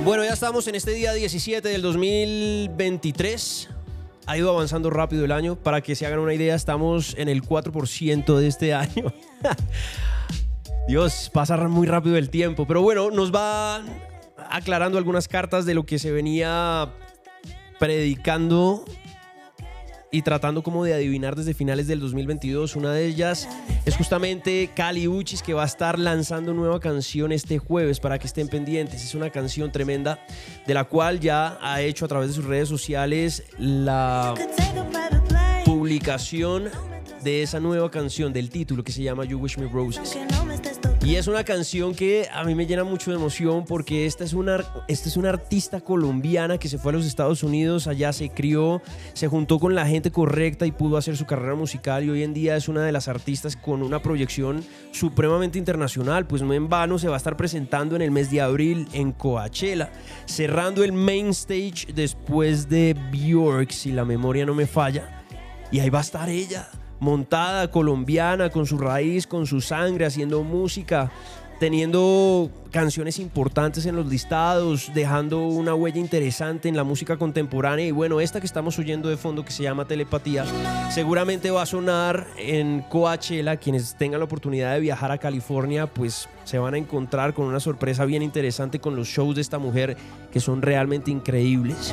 Bueno, 0.04 0.24
ya 0.24 0.32
estamos 0.32 0.66
en 0.66 0.74
este 0.74 0.90
día 0.94 1.12
17 1.12 1.68
del 1.68 1.80
2023. 1.80 3.68
Ha 4.26 4.36
ido 4.36 4.50
avanzando 4.50 4.90
rápido 4.90 5.24
el 5.24 5.30
año. 5.30 5.54
Para 5.54 5.80
que 5.80 5.94
se 5.94 6.04
hagan 6.04 6.18
una 6.18 6.34
idea, 6.34 6.56
estamos 6.56 7.14
en 7.16 7.28
el 7.28 7.42
4% 7.42 8.36
de 8.36 8.48
este 8.48 8.74
año. 8.74 9.12
Dios, 10.88 11.30
pasa 11.32 11.56
muy 11.68 11.86
rápido 11.86 12.16
el 12.16 12.30
tiempo. 12.30 12.66
Pero 12.66 12.82
bueno, 12.82 13.12
nos 13.12 13.32
va 13.32 13.84
aclarando 14.50 14.98
algunas 14.98 15.28
cartas 15.28 15.66
de 15.66 15.74
lo 15.74 15.86
que 15.86 16.00
se 16.00 16.10
venía 16.10 16.92
predicando 17.78 18.84
y 20.12 20.22
tratando 20.22 20.62
como 20.62 20.84
de 20.84 20.92
adivinar 20.94 21.34
desde 21.34 21.54
finales 21.54 21.88
del 21.88 21.98
2022. 21.98 22.76
Una 22.76 22.92
de 22.92 23.06
ellas 23.06 23.48
es 23.86 23.96
justamente 23.96 24.70
Cali 24.76 25.08
Uchis 25.08 25.42
que 25.42 25.54
va 25.54 25.62
a 25.62 25.66
estar 25.66 25.98
lanzando 25.98 26.52
nueva 26.52 26.78
canción 26.78 27.32
este 27.32 27.58
jueves 27.58 27.98
para 27.98 28.18
que 28.18 28.26
estén 28.26 28.46
pendientes. 28.46 29.02
Es 29.02 29.14
una 29.14 29.30
canción 29.30 29.72
tremenda 29.72 30.24
de 30.66 30.74
la 30.74 30.84
cual 30.84 31.18
ya 31.18 31.58
ha 31.62 31.80
hecho 31.80 32.04
a 32.04 32.08
través 32.08 32.28
de 32.28 32.34
sus 32.34 32.44
redes 32.44 32.68
sociales 32.68 33.42
la 33.58 34.34
publicación 35.64 36.68
de 37.22 37.42
esa 37.42 37.60
nueva 37.60 37.90
canción 37.90 38.32
del 38.32 38.50
título 38.50 38.82
que 38.82 38.92
se 38.92 39.02
llama 39.02 39.24
You 39.24 39.38
Wish 39.38 39.58
Me 39.58 39.68
Roses. 39.68 40.18
Y 41.04 41.16
es 41.16 41.26
una 41.26 41.42
canción 41.42 41.96
que 41.96 42.28
a 42.32 42.44
mí 42.44 42.54
me 42.54 42.64
llena 42.64 42.84
mucho 42.84 43.10
de 43.10 43.16
emoción 43.16 43.64
porque 43.64 44.06
esta 44.06 44.22
es, 44.22 44.34
una, 44.34 44.64
esta 44.86 45.08
es 45.08 45.16
una 45.16 45.30
artista 45.30 45.80
colombiana 45.80 46.58
que 46.58 46.68
se 46.68 46.78
fue 46.78 46.92
a 46.92 46.94
los 46.94 47.06
Estados 47.06 47.42
Unidos, 47.42 47.88
allá 47.88 48.12
se 48.12 48.30
crió, 48.30 48.80
se 49.12 49.26
juntó 49.26 49.58
con 49.58 49.74
la 49.74 49.84
gente 49.84 50.12
correcta 50.12 50.64
y 50.64 50.70
pudo 50.70 50.96
hacer 50.96 51.16
su 51.16 51.26
carrera 51.26 51.56
musical 51.56 52.04
y 52.04 52.10
hoy 52.10 52.22
en 52.22 52.34
día 52.34 52.54
es 52.56 52.68
una 52.68 52.82
de 52.82 52.92
las 52.92 53.08
artistas 53.08 53.56
con 53.56 53.82
una 53.82 54.00
proyección 54.00 54.64
supremamente 54.92 55.58
internacional, 55.58 56.24
pues 56.26 56.42
no 56.42 56.54
en 56.54 56.68
vano 56.68 57.00
se 57.00 57.08
va 57.08 57.14
a 57.14 57.18
estar 57.18 57.36
presentando 57.36 57.96
en 57.96 58.02
el 58.02 58.12
mes 58.12 58.30
de 58.30 58.40
abril 58.40 58.86
en 58.92 59.10
Coachella, 59.10 59.90
cerrando 60.26 60.84
el 60.84 60.92
main 60.92 61.30
stage 61.30 61.92
después 61.92 62.68
de 62.68 62.96
Bjork, 63.10 63.70
si 63.72 63.90
la 63.90 64.04
memoria 64.04 64.46
no 64.46 64.54
me 64.54 64.68
falla, 64.68 65.24
y 65.72 65.80
ahí 65.80 65.90
va 65.90 65.98
a 65.98 66.02
estar 66.02 66.28
ella 66.28 66.68
montada, 67.02 67.68
colombiana, 67.68 68.48
con 68.50 68.64
su 68.64 68.78
raíz, 68.78 69.26
con 69.26 69.44
su 69.44 69.60
sangre, 69.60 70.06
haciendo 70.06 70.44
música, 70.44 71.10
teniendo 71.58 72.48
canciones 72.70 73.18
importantes 73.18 73.86
en 73.86 73.96
los 73.96 74.06
listados, 74.06 74.92
dejando 74.94 75.48
una 75.48 75.74
huella 75.74 75.98
interesante 75.98 76.68
en 76.68 76.76
la 76.76 76.84
música 76.84 77.16
contemporánea. 77.16 77.86
Y 77.86 77.90
bueno, 77.90 78.20
esta 78.20 78.38
que 78.38 78.46
estamos 78.46 78.78
oyendo 78.78 79.08
de 79.08 79.16
fondo, 79.16 79.44
que 79.44 79.50
se 79.50 79.64
llama 79.64 79.84
Telepatía, 79.84 80.44
seguramente 80.92 81.50
va 81.50 81.62
a 81.62 81.66
sonar 81.66 82.28
en 82.38 82.82
Coachella. 82.88 83.56
Quienes 83.56 83.96
tengan 83.98 84.20
la 84.20 84.26
oportunidad 84.26 84.72
de 84.72 84.78
viajar 84.78 85.10
a 85.10 85.18
California, 85.18 85.88
pues 85.88 86.28
se 86.44 86.58
van 86.58 86.74
a 86.74 86.78
encontrar 86.78 87.34
con 87.34 87.46
una 87.46 87.58
sorpresa 87.58 88.04
bien 88.04 88.22
interesante 88.22 88.78
con 88.78 88.94
los 88.94 89.08
shows 89.08 89.34
de 89.34 89.40
esta 89.40 89.58
mujer, 89.58 89.96
que 90.32 90.38
son 90.38 90.62
realmente 90.62 91.10
increíbles. 91.10 91.92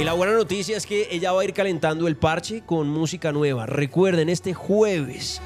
Y 0.00 0.04
la 0.04 0.14
buena 0.14 0.32
noticia 0.32 0.78
es 0.78 0.86
que 0.86 1.08
ella 1.10 1.30
va 1.32 1.42
a 1.42 1.44
ir 1.44 1.52
calentando 1.52 2.08
el 2.08 2.16
parche 2.16 2.62
con 2.64 2.88
música 2.88 3.32
nueva. 3.32 3.66
Recuerden, 3.66 4.30
este 4.30 4.54
jueves, 4.54 5.42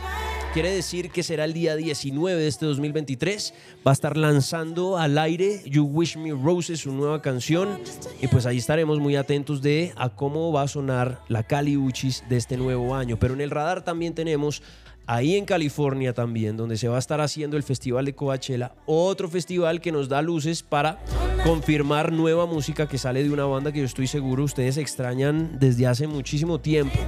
quiere 0.52 0.70
decir 0.70 1.10
que 1.10 1.24
será 1.24 1.44
el 1.44 1.52
día 1.52 1.74
19 1.74 2.40
de 2.40 2.46
este 2.46 2.64
2023, 2.64 3.52
va 3.84 3.90
a 3.90 3.94
estar 3.94 4.16
lanzando 4.16 4.96
al 4.96 5.18
aire 5.18 5.60
You 5.66 5.82
Wish 5.82 6.16
Me 6.16 6.30
Roses, 6.30 6.78
su 6.78 6.92
nueva 6.92 7.20
canción. 7.20 7.80
Y 8.22 8.28
pues 8.28 8.46
ahí 8.46 8.58
estaremos 8.58 9.00
muy 9.00 9.16
atentos 9.16 9.60
de 9.60 9.92
a 9.96 10.10
cómo 10.10 10.52
va 10.52 10.62
a 10.62 10.68
sonar 10.68 11.20
la 11.26 11.42
Cali 11.42 11.76
Uchis 11.76 12.22
de 12.28 12.36
este 12.36 12.56
nuevo 12.56 12.94
año. 12.94 13.18
Pero 13.18 13.34
en 13.34 13.40
el 13.40 13.50
radar 13.50 13.82
también 13.82 14.14
tenemos 14.14 14.62
ahí 15.06 15.36
en 15.36 15.44
California 15.44 16.12
también, 16.12 16.56
donde 16.56 16.76
se 16.76 16.88
va 16.88 16.96
a 16.96 16.98
estar 16.98 17.20
haciendo 17.20 17.56
el 17.56 17.62
Festival 17.62 18.04
de 18.04 18.14
Coachella, 18.14 18.74
otro 18.86 19.28
festival 19.28 19.80
que 19.80 19.92
nos 19.92 20.08
da 20.08 20.22
luces 20.22 20.62
para 20.62 20.98
confirmar 21.44 22.12
nueva 22.12 22.46
música 22.46 22.88
que 22.88 22.98
sale 22.98 23.22
de 23.22 23.30
una 23.30 23.44
banda 23.44 23.72
que 23.72 23.80
yo 23.80 23.84
estoy 23.84 24.06
seguro 24.06 24.44
ustedes 24.44 24.76
extrañan 24.76 25.58
desde 25.58 25.86
hace 25.86 26.06
muchísimo 26.06 26.60
tiempo. 26.60 26.98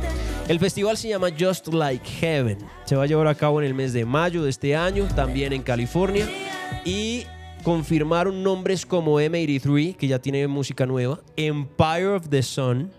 El 0.49 0.61
festival 0.61 0.97
se 0.97 1.09
llama 1.09 1.29
Just 1.37 1.69
Like 1.69 2.09
Heaven. 2.21 2.59
Se 2.85 2.95
va 2.95 3.03
a 3.03 3.07
llevar 3.07 3.27
a 3.27 3.35
cabo 3.35 3.61
en 3.61 3.67
el 3.67 3.75
mes 3.75 3.93
de 3.93 4.05
mayo 4.05 4.45
de 4.45 4.51
este 4.51 4.77
año, 4.77 5.09
también 5.17 5.53
en 5.53 5.63
California. 5.63 6.29
Y 6.85 7.25
confirmaron 7.65 8.45
nombres 8.45 8.87
como 8.87 9.21
M83, 9.21 9.97
que 9.97 10.07
ya 10.07 10.21
tiene 10.21 10.47
música 10.47 10.87
nueva, 10.87 11.21
Empire 11.37 12.07
of 12.07 12.29
the 12.29 12.43
Sun, 12.43 12.93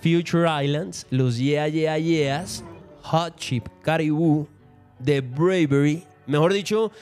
Future 0.00 0.48
Islands, 0.64 1.06
los 1.10 1.36
Yeah 1.36 1.68
Yeah 1.68 1.98
Yeahs, 1.98 2.64
Hot 3.10 3.36
Chip, 3.36 3.66
Caribou, 3.82 4.46
The 5.04 5.20
Bravery. 5.20 6.04
Mejor 6.28 6.52
dicho, 6.52 6.92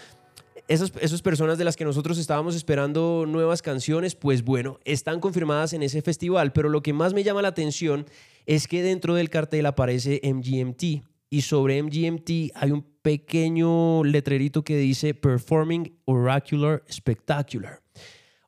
esas, 0.67 0.91
esas, 1.03 1.21
personas 1.21 1.59
de 1.59 1.65
las 1.65 1.77
que 1.77 1.85
nosotros 1.85 2.17
estábamos 2.17 2.57
esperando 2.57 3.27
nuevas 3.29 3.61
canciones, 3.61 4.15
pues 4.15 4.43
bueno, 4.43 4.81
están 4.87 5.21
confirmadas 5.21 5.75
en 5.75 5.83
ese 5.83 6.01
festival. 6.01 6.55
Pero 6.55 6.71
lo 6.71 6.83
que 6.83 6.95
más 6.95 7.13
me 7.13 7.25
llama 7.25 7.43
la 7.43 7.49
atención 7.49 8.07
es 8.47 8.67
que 8.67 8.83
dentro 8.83 9.15
del 9.15 9.29
cartel 9.29 9.67
aparece 9.67 10.23
MGMT. 10.25 11.05
Y 11.29 11.43
sobre 11.43 11.83
MGMT 11.83 12.53
hay 12.55 12.71
un 12.71 12.87
pequeño 13.03 14.03
letrerito 14.03 14.65
que 14.65 14.79
dice 14.79 15.13
Performing 15.13 15.95
Oracular 16.07 16.85
Spectacular. 16.91 17.83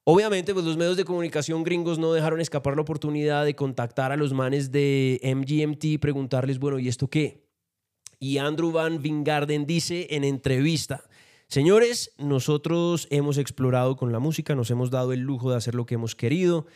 Obviamente, 0.04 0.54
pues 0.54 0.64
los 0.64 0.78
medios 0.78 0.96
de 0.96 1.04
comunicación 1.04 1.62
gringos 1.62 1.98
no 1.98 2.14
dejaron 2.14 2.40
escapar 2.40 2.74
la 2.74 2.80
oportunidad 2.80 3.44
de 3.44 3.54
contactar 3.54 4.12
a 4.12 4.16
los 4.16 4.32
manes 4.32 4.72
de 4.72 5.20
MGMT 5.22 5.84
y 5.84 5.98
preguntarles, 5.98 6.58
bueno, 6.58 6.78
¿y 6.78 6.88
esto 6.88 7.06
qué? 7.06 7.49
Y 8.22 8.36
Andrew 8.36 8.70
Van 8.70 9.00
Vingarden 9.00 9.64
dice 9.64 10.08
en 10.10 10.24
entrevista, 10.24 11.04
señores, 11.48 12.12
nosotros 12.18 13.08
hemos 13.10 13.38
explorado 13.38 13.96
con 13.96 14.12
la 14.12 14.18
música, 14.18 14.54
nos 14.54 14.70
hemos 14.70 14.90
dado 14.90 15.14
el 15.14 15.20
lujo 15.20 15.50
de 15.50 15.56
hacer 15.56 15.74
lo 15.74 15.86
que 15.86 15.94
hemos 15.94 16.14
querido, 16.14 16.66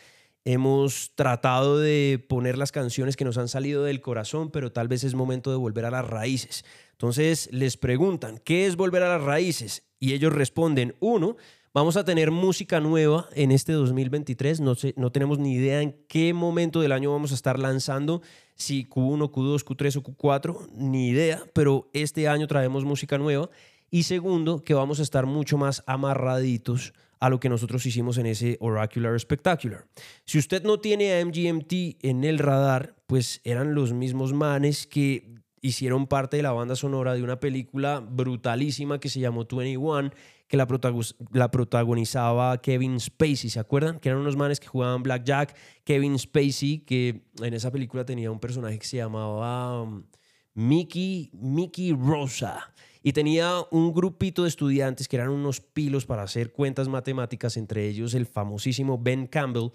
hemos 0.43 1.11
tratado 1.13 1.77
de 1.77 2.25
poner 2.27 2.57
las 2.57 2.71
canciones 2.71 3.15
que 3.15 3.25
nos 3.25 3.37
han 3.37 3.47
salido 3.47 3.83
del 3.83 4.01
corazón, 4.01 4.49
pero 4.49 4.71
tal 4.71 4.87
vez 4.87 5.03
es 5.03 5.13
momento 5.13 5.51
de 5.51 5.57
volver 5.57 5.85
a 5.85 5.91
las 5.91 6.07
raíces. 6.07 6.65
Entonces 6.93 7.47
les 7.51 7.77
preguntan, 7.77 8.39
¿qué 8.43 8.65
es 8.65 8.75
volver 8.75 9.03
a 9.03 9.09
las 9.09 9.21
raíces? 9.21 9.83
Y 9.99 10.13
ellos 10.13 10.33
responden, 10.33 10.95
uno, 10.99 11.37
Vamos 11.75 11.97
a 11.97 12.05
tener 12.05 12.31
música 12.31 12.79
nueva 12.79 13.27
en 13.33 13.51
este 13.51 13.73
2023. 13.73 14.61
No, 14.61 14.75
sé, 14.75 14.93
no 14.95 15.11
tenemos 15.11 15.39
ni 15.39 15.55
idea 15.55 15.81
en 15.81 15.93
qué 16.07 16.33
momento 16.33 16.79
del 16.79 16.93
año 16.93 17.11
vamos 17.11 17.33
a 17.33 17.35
estar 17.35 17.59
lanzando, 17.59 18.21
si 18.55 18.85
Q1, 18.85 19.31
Q2, 19.31 19.63
Q3 19.63 19.97
o 19.97 20.03
Q4, 20.03 20.69
ni 20.73 21.09
idea, 21.09 21.43
pero 21.53 21.89
este 21.93 22.27
año 22.27 22.47
traemos 22.47 22.85
música 22.85 23.17
nueva. 23.17 23.49
Y 23.91 24.03
segundo, 24.03 24.63
que 24.63 24.73
vamos 24.73 24.99
a 24.99 25.03
estar 25.03 25.25
mucho 25.25 25.57
más 25.57 25.83
amarraditos 25.85 26.93
a 27.19 27.29
lo 27.29 27.39
que 27.39 27.49
nosotros 27.49 27.85
hicimos 27.85 28.17
en 28.17 28.25
ese 28.25 28.57
Oracular 28.59 29.19
Spectacular. 29.19 29.85
Si 30.25 30.37
usted 30.37 30.63
no 30.63 30.79
tiene 30.79 31.13
a 31.13 31.25
MGMT 31.25 32.03
en 32.03 32.23
el 32.23 32.39
radar, 32.39 32.95
pues 33.07 33.41
eran 33.43 33.73
los 33.73 33.93
mismos 33.93 34.33
manes 34.33 34.87
que 34.87 35.35
hicieron 35.61 36.07
parte 36.07 36.37
de 36.37 36.43
la 36.43 36.51
banda 36.51 36.75
sonora 36.75 37.13
de 37.15 37.23
una 37.23 37.39
película 37.39 37.99
brutalísima 37.99 38.99
que 38.99 39.09
se 39.09 39.19
llamó 39.19 39.45
21 39.49 40.11
que 40.47 40.57
la, 40.57 40.67
protagonizaba 40.67 42.61
Kevin 42.61 42.99
Spacey, 42.99 43.49
¿se 43.49 43.59
acuerdan? 43.59 43.99
Que 43.99 44.09
eran 44.09 44.21
unos 44.21 44.35
manes 44.35 44.59
que 44.59 44.67
jugaban 44.67 45.01
Blackjack. 45.01 45.55
Kevin 45.83 46.19
Spacey, 46.19 46.79
que 46.79 47.23
en 47.41 47.53
esa 47.53 47.71
película 47.71 48.05
tenía 48.05 48.31
un 48.31 48.39
personaje 48.39 48.77
que 48.77 48.85
se 48.85 48.97
llamaba 48.97 49.81
um, 49.81 50.03
Mickey, 50.53 51.31
Mickey 51.33 51.93
Rosa. 51.93 52.73
Y 53.01 53.13
tenía 53.13 53.57
un 53.69 53.93
grupito 53.93 54.43
de 54.43 54.49
estudiantes 54.49 55.07
que 55.07 55.15
eran 55.15 55.29
unos 55.29 55.61
pilos 55.61 56.07
para 56.07 56.23
hacer 56.23 56.51
cuentas 56.51 56.87
matemáticas, 56.87 57.55
entre 57.55 57.87
ellos 57.87 58.15
el 58.15 58.25
famosísimo 58.25 58.97
Ben 58.97 59.27
Campbell. 59.27 59.69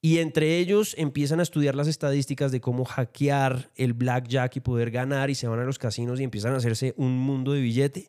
Y 0.00 0.18
entre 0.18 0.58
ellos 0.58 0.94
empiezan 0.96 1.40
a 1.40 1.42
estudiar 1.42 1.74
las 1.74 1.88
estadísticas 1.88 2.52
de 2.52 2.60
cómo 2.60 2.84
hackear 2.84 3.72
el 3.74 3.92
blackjack 3.92 4.56
y 4.56 4.60
poder 4.60 4.92
ganar 4.92 5.30
y 5.30 5.34
se 5.34 5.48
van 5.48 5.58
a 5.58 5.64
los 5.64 5.80
casinos 5.80 6.20
y 6.20 6.24
empiezan 6.24 6.54
a 6.54 6.58
hacerse 6.58 6.94
un 6.96 7.18
mundo 7.18 7.52
de 7.52 7.60
billete. 7.60 8.08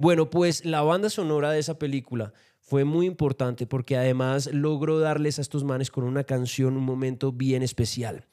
Bueno, 0.00 0.30
pues 0.30 0.64
la 0.64 0.82
banda 0.82 1.10
sonora 1.10 1.50
de 1.50 1.58
esa 1.58 1.76
película 1.76 2.32
fue 2.60 2.84
muy 2.84 3.06
importante 3.06 3.66
porque 3.66 3.96
además 3.96 4.48
logró 4.52 5.00
darles 5.00 5.38
a 5.38 5.42
estos 5.42 5.64
manes 5.64 5.90
con 5.90 6.04
una 6.04 6.22
canción 6.22 6.76
un 6.76 6.84
momento 6.84 7.32
bien 7.32 7.64
especial. 7.64 8.24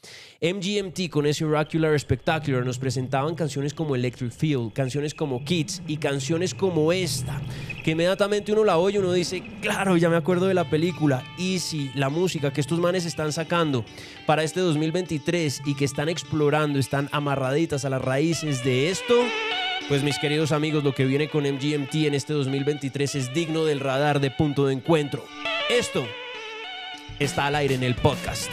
MGMT 0.43 1.09
con 1.09 1.25
ese 1.25 1.43
Oracular 1.43 1.99
Spectacular 1.99 2.63
nos 2.63 2.77
presentaban 2.77 3.33
canciones 3.33 3.73
como 3.73 3.95
Electric 3.95 4.31
Field, 4.31 4.73
canciones 4.73 5.15
como 5.15 5.43
Kids 5.43 5.81
y 5.87 5.97
canciones 5.97 6.53
como 6.53 6.91
esta, 6.91 7.41
que 7.83 7.91
inmediatamente 7.91 8.51
uno 8.51 8.63
la 8.63 8.77
oye, 8.77 8.99
uno 8.99 9.11
dice, 9.11 9.41
claro, 9.59 9.97
ya 9.97 10.09
me 10.09 10.17
acuerdo 10.17 10.45
de 10.45 10.53
la 10.53 10.69
película. 10.69 11.23
Y 11.39 11.57
si 11.57 11.89
la 11.95 12.09
música 12.09 12.53
que 12.53 12.61
estos 12.61 12.77
manes 12.79 13.05
están 13.05 13.31
sacando 13.31 13.85
para 14.27 14.43
este 14.43 14.59
2023 14.59 15.63
y 15.65 15.73
que 15.73 15.85
están 15.85 16.09
explorando, 16.09 16.77
están 16.77 17.09
amarraditas 17.11 17.85
a 17.85 17.89
las 17.89 18.03
raíces 18.03 18.63
de 18.63 18.91
esto, 18.91 19.15
pues 19.87 20.03
mis 20.03 20.17
queridos 20.19 20.51
amigos, 20.51 20.83
lo 20.83 20.93
que 20.93 21.05
viene 21.05 21.27
con 21.27 21.43
MGMT 21.43 21.95
en 21.95 22.13
este 22.13 22.33
2023 22.33 23.15
es 23.15 23.33
digno 23.33 23.65
del 23.65 23.79
radar 23.79 24.19
de 24.19 24.31
punto 24.31 24.65
de 24.65 24.73
encuentro. 24.73 25.25
Esto 25.69 26.05
está 27.19 27.47
al 27.47 27.55
aire 27.55 27.75
en 27.75 27.83
el 27.83 27.95
podcast. 27.95 28.49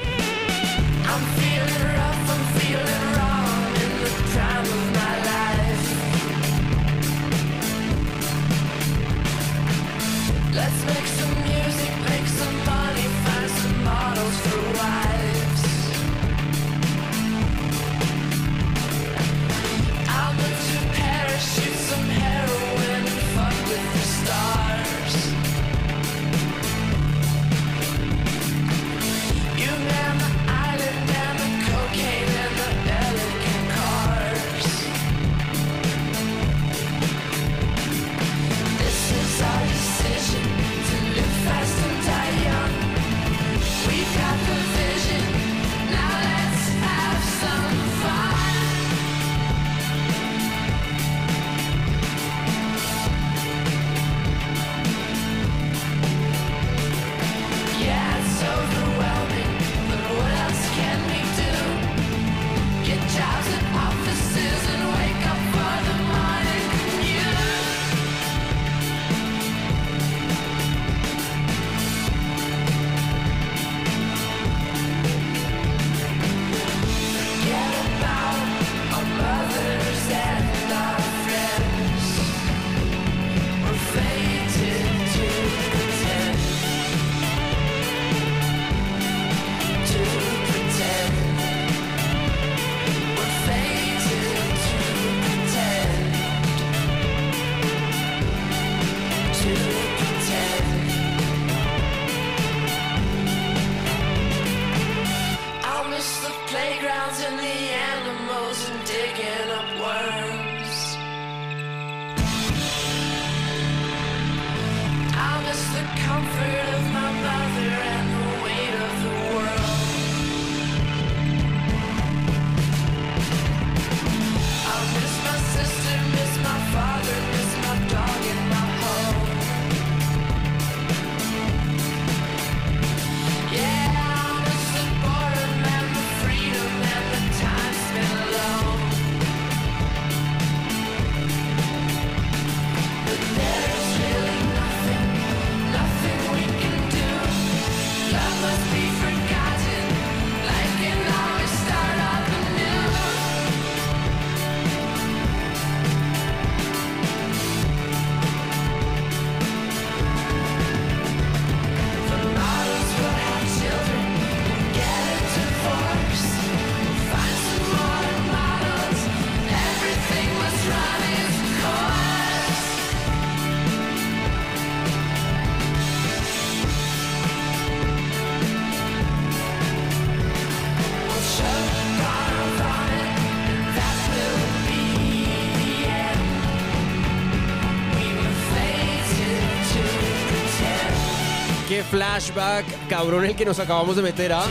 Flashback, 191.93 192.65
cabrón, 192.89 193.27
el 193.27 193.37
que 193.37 193.45
nos 193.45 193.59
acabamos 193.59 193.97
de 193.97 194.03
meter 194.03 194.33
a. 194.33 194.43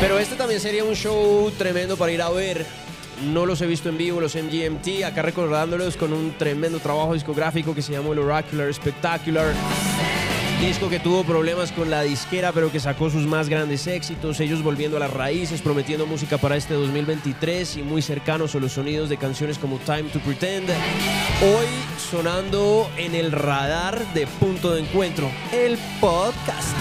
Pero 0.00 0.18
este 0.18 0.36
también 0.36 0.60
sería 0.60 0.84
un 0.84 0.94
show 0.94 1.50
tremendo 1.56 1.96
para 1.96 2.12
ir 2.12 2.20
a 2.20 2.28
ver. 2.28 2.66
No 3.32 3.46
los 3.46 3.62
he 3.62 3.66
visto 3.66 3.88
en 3.88 3.96
vivo, 3.96 4.20
los 4.20 4.34
MGMT, 4.34 5.04
acá 5.04 5.22
recordándolos 5.22 5.96
con 5.96 6.12
un 6.12 6.36
tremendo 6.36 6.78
trabajo 6.78 7.14
discográfico 7.14 7.74
que 7.74 7.80
se 7.80 7.92
llamó 7.92 8.12
el 8.12 8.18
Oracular 8.18 8.72
Spectacular. 8.72 9.54
Disco 10.60 10.90
que 10.90 11.00
tuvo 11.00 11.24
problemas 11.24 11.72
con 11.72 11.88
la 11.90 12.02
disquera, 12.02 12.52
pero 12.52 12.70
que 12.70 12.78
sacó 12.80 13.08
sus 13.08 13.26
más 13.26 13.48
grandes 13.48 13.86
éxitos. 13.86 14.38
Ellos 14.40 14.62
volviendo 14.62 14.98
a 14.98 15.00
las 15.00 15.12
raíces, 15.12 15.62
prometiendo 15.62 16.06
música 16.06 16.36
para 16.36 16.56
este 16.56 16.74
2023 16.74 17.78
y 17.78 17.82
muy 17.82 18.02
cercanos 18.02 18.54
a 18.54 18.60
los 18.60 18.72
sonidos 18.72 19.08
de 19.08 19.16
canciones 19.16 19.58
como 19.58 19.78
Time 19.78 20.04
to 20.04 20.20
Pretend. 20.20 20.68
Hoy 20.68 21.66
sonando 21.98 22.90
en 22.98 23.14
el 23.14 23.32
radar 23.32 24.04
de 24.12 24.26
Punto 24.26 24.74
de 24.74 24.82
Encuentro, 24.82 25.30
el 25.50 25.78
podcast. 26.00 26.76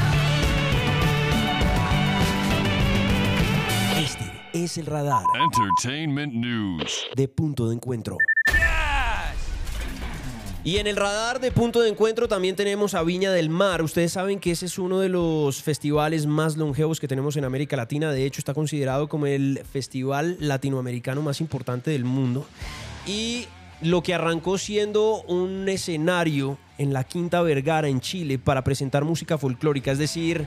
Este 3.98 4.26
es 4.54 4.78
el 4.78 4.86
radar 4.88 5.24
Entertainment 5.36 6.34
news. 6.34 7.08
de 7.16 7.28
punto 7.30 7.70
de 7.70 7.76
encuentro. 7.76 8.18
Y 10.62 10.78
en 10.78 10.88
el 10.88 10.98
radar 10.98 11.40
de 11.40 11.52
punto 11.52 11.80
de 11.80 11.90
encuentro 11.90 12.28
también 12.28 12.58
tenemos 12.58 12.94
a 12.94 13.02
Viña 13.02 13.32
del 13.32 13.50
Mar. 13.50 13.82
Ustedes 13.82 14.12
saben 14.12 14.40
que 14.40 14.52
ese 14.52 14.66
es 14.66 14.78
uno 14.78 15.00
de 15.00 15.08
los 15.08 15.64
festivales 15.64 16.26
más 16.26 16.58
longevos 16.58 17.00
que 17.00 17.08
tenemos 17.08 17.38
en 17.38 17.46
América 17.46 17.78
Latina. 17.78 18.12
De 18.12 18.26
hecho, 18.26 18.42
está 18.42 18.54
considerado 18.54 19.08
como 19.08 19.26
el 19.26 19.62
festival 19.72 20.36
latinoamericano 20.42 21.22
más 21.22 21.40
importante 21.40 21.92
del 21.92 22.04
mundo. 22.04 22.46
Y 23.08 23.46
lo 23.82 24.04
que 24.04 24.14
arrancó 24.14 24.58
siendo 24.58 25.22
un 25.24 25.70
escenario 25.70 26.58
en 26.78 26.92
la 26.92 27.06
Quinta 27.06 27.42
Vergara, 27.42 27.88
en 27.88 28.02
Chile, 28.02 28.38
para 28.38 28.62
presentar 28.66 29.06
música 29.06 29.38
folclórica, 29.38 29.94
es 29.94 29.98
decir, 29.98 30.46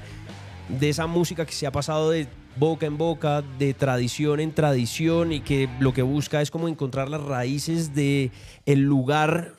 de 0.68 0.90
esa 0.90 1.06
música 1.06 1.46
que 1.46 1.52
se 1.52 1.66
ha 1.66 1.72
pasado 1.72 2.10
de 2.10 2.28
boca 2.56 2.84
en 2.84 2.98
boca, 2.98 3.42
de 3.58 3.72
tradición 3.72 4.40
en 4.40 4.52
tradición 4.52 5.32
y 5.32 5.40
que 5.40 5.70
lo 5.80 5.94
que 5.94 6.02
busca 6.02 6.42
es 6.42 6.50
como 6.50 6.68
encontrar 6.68 7.08
las 7.08 7.22
raíces 7.22 7.94
de 7.94 8.30
el 8.66 8.80
lugar 8.80 9.54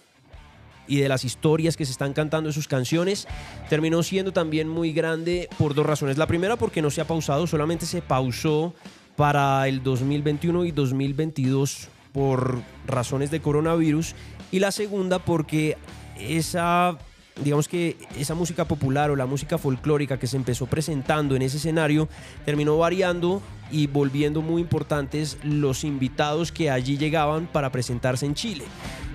y 0.87 0.97
de 0.97 1.09
las 1.09 1.23
historias 1.23 1.77
que 1.77 1.85
se 1.85 1.91
están 1.91 2.13
cantando 2.13 2.49
en 2.49 2.53
sus 2.53 2.67
canciones, 2.67 3.27
terminó 3.69 4.03
siendo 4.03 4.33
también 4.33 4.67
muy 4.67 4.93
grande 4.93 5.49
por 5.57 5.73
dos 5.75 5.85
razones. 5.85 6.17
La 6.17 6.27
primera 6.27 6.55
porque 6.57 6.81
no 6.81 6.91
se 6.91 7.01
ha 7.01 7.07
pausado, 7.07 7.47
solamente 7.47 7.85
se 7.85 8.01
pausó 8.01 8.73
para 9.15 9.67
el 9.67 9.83
2021 9.83 10.65
y 10.65 10.71
2022 10.71 11.89
por 12.11 12.61
razones 12.87 13.31
de 13.31 13.41
coronavirus 13.41 14.15
y 14.51 14.59
la 14.59 14.71
segunda 14.71 15.19
porque 15.19 15.77
esa 16.17 16.97
digamos 17.41 17.67
que 17.67 17.97
esa 18.17 18.35
música 18.35 18.65
popular 18.65 19.09
o 19.11 19.15
la 19.15 19.25
música 19.25 19.57
folclórica 19.57 20.19
que 20.19 20.27
se 20.27 20.37
empezó 20.37 20.67
presentando 20.67 21.35
en 21.35 21.41
ese 21.41 21.57
escenario 21.57 22.07
terminó 22.45 22.77
variando 22.77 23.41
y 23.71 23.87
volviendo 23.87 24.41
muy 24.41 24.61
importantes 24.61 25.37
los 25.43 25.83
invitados 25.83 26.51
que 26.51 26.69
allí 26.69 26.97
llegaban 26.97 27.47
para 27.47 27.71
presentarse 27.71 28.25
en 28.25 28.35
Chile. 28.35 28.65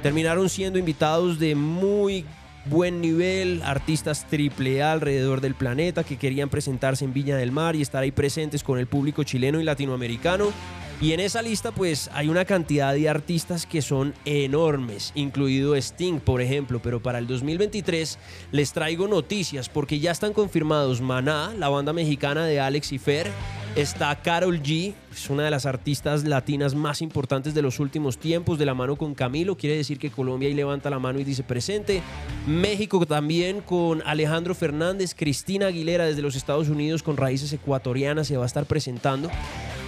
Terminaron 0.03 0.49
siendo 0.49 0.79
invitados 0.79 1.39
de 1.39 1.55
muy 1.55 2.25
buen 2.65 3.01
nivel, 3.01 3.63
artistas 3.63 4.27
triple 4.29 4.83
A 4.83 4.93
alrededor 4.93 5.41
del 5.41 5.55
planeta 5.55 6.05
que 6.05 6.17
querían 6.17 6.49
presentarse 6.49 7.05
en 7.05 7.13
Viña 7.13 7.37
del 7.37 7.53
Mar 7.53 7.77
y 7.77 7.83
estar 7.83 8.03
ahí 8.03 8.11
presentes 8.11 8.63
con 8.63 8.79
el 8.79 8.87
público 8.87 9.23
chileno 9.23 9.61
y 9.61 9.65
latinoamericano. 9.65 10.53
Y 11.01 11.13
en 11.13 11.21
esa 11.21 11.43
lista 11.43 11.71
pues 11.71 12.11
hay 12.13 12.29
una 12.29 12.45
cantidad 12.45 12.93
de 12.93 13.09
artistas 13.09 13.67
que 13.67 13.83
son 13.83 14.15
enormes, 14.25 15.13
incluido 15.15 15.77
Sting 15.77 16.19
por 16.19 16.41
ejemplo, 16.41 16.81
pero 16.83 17.01
para 17.01 17.19
el 17.21 17.29
2023 17.29 18.19
les 18.51 18.73
traigo 18.73 19.07
noticias 19.07 19.69
porque 19.69 20.01
ya 20.01 20.11
están 20.11 20.33
confirmados. 20.33 21.01
Maná, 21.01 21.55
la 21.57 21.69
banda 21.69 21.93
mexicana 21.93 22.47
de 22.47 22.59
Alex 22.59 22.91
y 22.91 22.99
Fer, 22.99 23.31
está 23.77 24.13
Carol 24.23 24.61
G, 24.61 24.93
es 25.13 25.31
una 25.31 25.45
de 25.45 25.53
las 25.53 25.67
artistas 25.67 26.25
latinas 26.25 26.75
más 26.75 27.01
importantes 27.01 27.55
de 27.55 27.63
los 27.63 27.79
últimos 27.79 28.19
tiempos, 28.19 28.59
de 28.59 28.67
la 28.67 28.75
mano 28.75 28.97
con 28.97 29.15
Camilo, 29.15 29.57
quiere 29.57 29.77
decir 29.77 30.01
que 30.01 30.11
Colombia 30.11 30.49
ahí 30.49 30.55
levanta 30.55 30.91
la 30.91 30.99
mano 30.99 31.21
y 31.21 31.25
dice 31.25 31.45
presente, 31.45 32.03
México 32.49 33.07
también 33.07 33.61
con 33.61 34.03
Alejandro 34.05 34.53
Fernández, 34.57 35.15
Cristina 35.15 35.69
Aguilera 35.69 36.07
desde 36.07 36.23
los 36.23 36.35
Estados 36.35 36.69
Unidos 36.69 37.05
con 37.05 37.17
raíces 37.17 37.53
ecuatorianas 37.53 38.27
se 38.27 38.37
va 38.37 38.43
a 38.43 38.47
estar 38.47 38.67
presentando. 38.67 39.31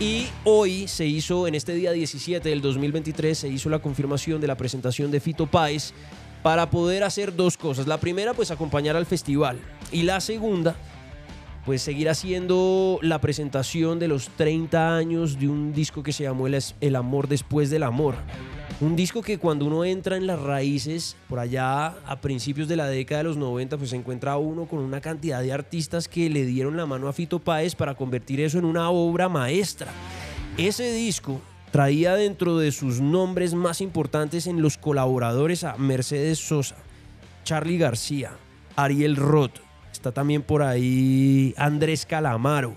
Y 0.00 0.28
hoy 0.44 0.88
se 0.88 1.04
hizo, 1.04 1.46
en 1.46 1.54
este 1.54 1.74
día 1.74 1.92
17 1.92 2.48
del 2.48 2.62
2023, 2.62 3.36
se 3.36 3.48
hizo 3.48 3.68
la 3.68 3.80
confirmación 3.80 4.40
de 4.40 4.46
la 4.46 4.56
presentación 4.56 5.10
de 5.10 5.20
Fito 5.20 5.46
Páez 5.46 5.92
para 6.42 6.70
poder 6.70 7.04
hacer 7.04 7.36
dos 7.36 7.58
cosas. 7.58 7.86
La 7.86 8.00
primera, 8.00 8.32
pues 8.32 8.50
acompañar 8.50 8.96
al 8.96 9.04
festival. 9.04 9.60
Y 9.92 10.04
la 10.04 10.22
segunda, 10.22 10.74
pues 11.66 11.82
seguir 11.82 12.08
haciendo 12.08 12.98
la 13.02 13.20
presentación 13.20 13.98
de 13.98 14.08
los 14.08 14.30
30 14.30 14.96
años 14.96 15.38
de 15.38 15.48
un 15.48 15.74
disco 15.74 16.02
que 16.02 16.14
se 16.14 16.22
llamó 16.22 16.46
El, 16.46 16.58
El 16.80 16.96
Amor 16.96 17.28
Después 17.28 17.68
del 17.68 17.82
Amor. 17.82 18.14
Un 18.80 18.96
disco 18.96 19.20
que 19.20 19.36
cuando 19.36 19.66
uno 19.66 19.84
entra 19.84 20.16
en 20.16 20.26
las 20.26 20.40
raíces, 20.40 21.14
por 21.28 21.38
allá 21.38 21.88
a 22.06 22.20
principios 22.22 22.66
de 22.66 22.76
la 22.76 22.88
década 22.88 23.18
de 23.18 23.24
los 23.24 23.36
90, 23.36 23.76
pues 23.76 23.90
se 23.90 23.96
encuentra 23.96 24.38
uno 24.38 24.64
con 24.64 24.78
una 24.78 25.02
cantidad 25.02 25.42
de 25.42 25.52
artistas 25.52 26.08
que 26.08 26.30
le 26.30 26.46
dieron 26.46 26.78
la 26.78 26.86
mano 26.86 27.06
a 27.06 27.12
Fito 27.12 27.40
Páez 27.40 27.74
para 27.74 27.94
convertir 27.94 28.40
eso 28.40 28.58
en 28.58 28.64
una 28.64 28.88
obra 28.88 29.28
maestra. 29.28 29.92
Ese 30.56 30.92
disco 30.92 31.42
traía 31.70 32.14
dentro 32.14 32.56
de 32.56 32.72
sus 32.72 33.02
nombres 33.02 33.52
más 33.52 33.82
importantes 33.82 34.46
en 34.46 34.62
los 34.62 34.78
colaboradores 34.78 35.62
a 35.62 35.76
Mercedes 35.76 36.38
Sosa, 36.38 36.76
Charlie 37.44 37.76
García, 37.76 38.32
Ariel 38.76 39.16
Roth, 39.16 39.58
está 39.92 40.10
también 40.10 40.40
por 40.40 40.62
ahí 40.62 41.52
Andrés 41.58 42.06
Calamaro. 42.06 42.74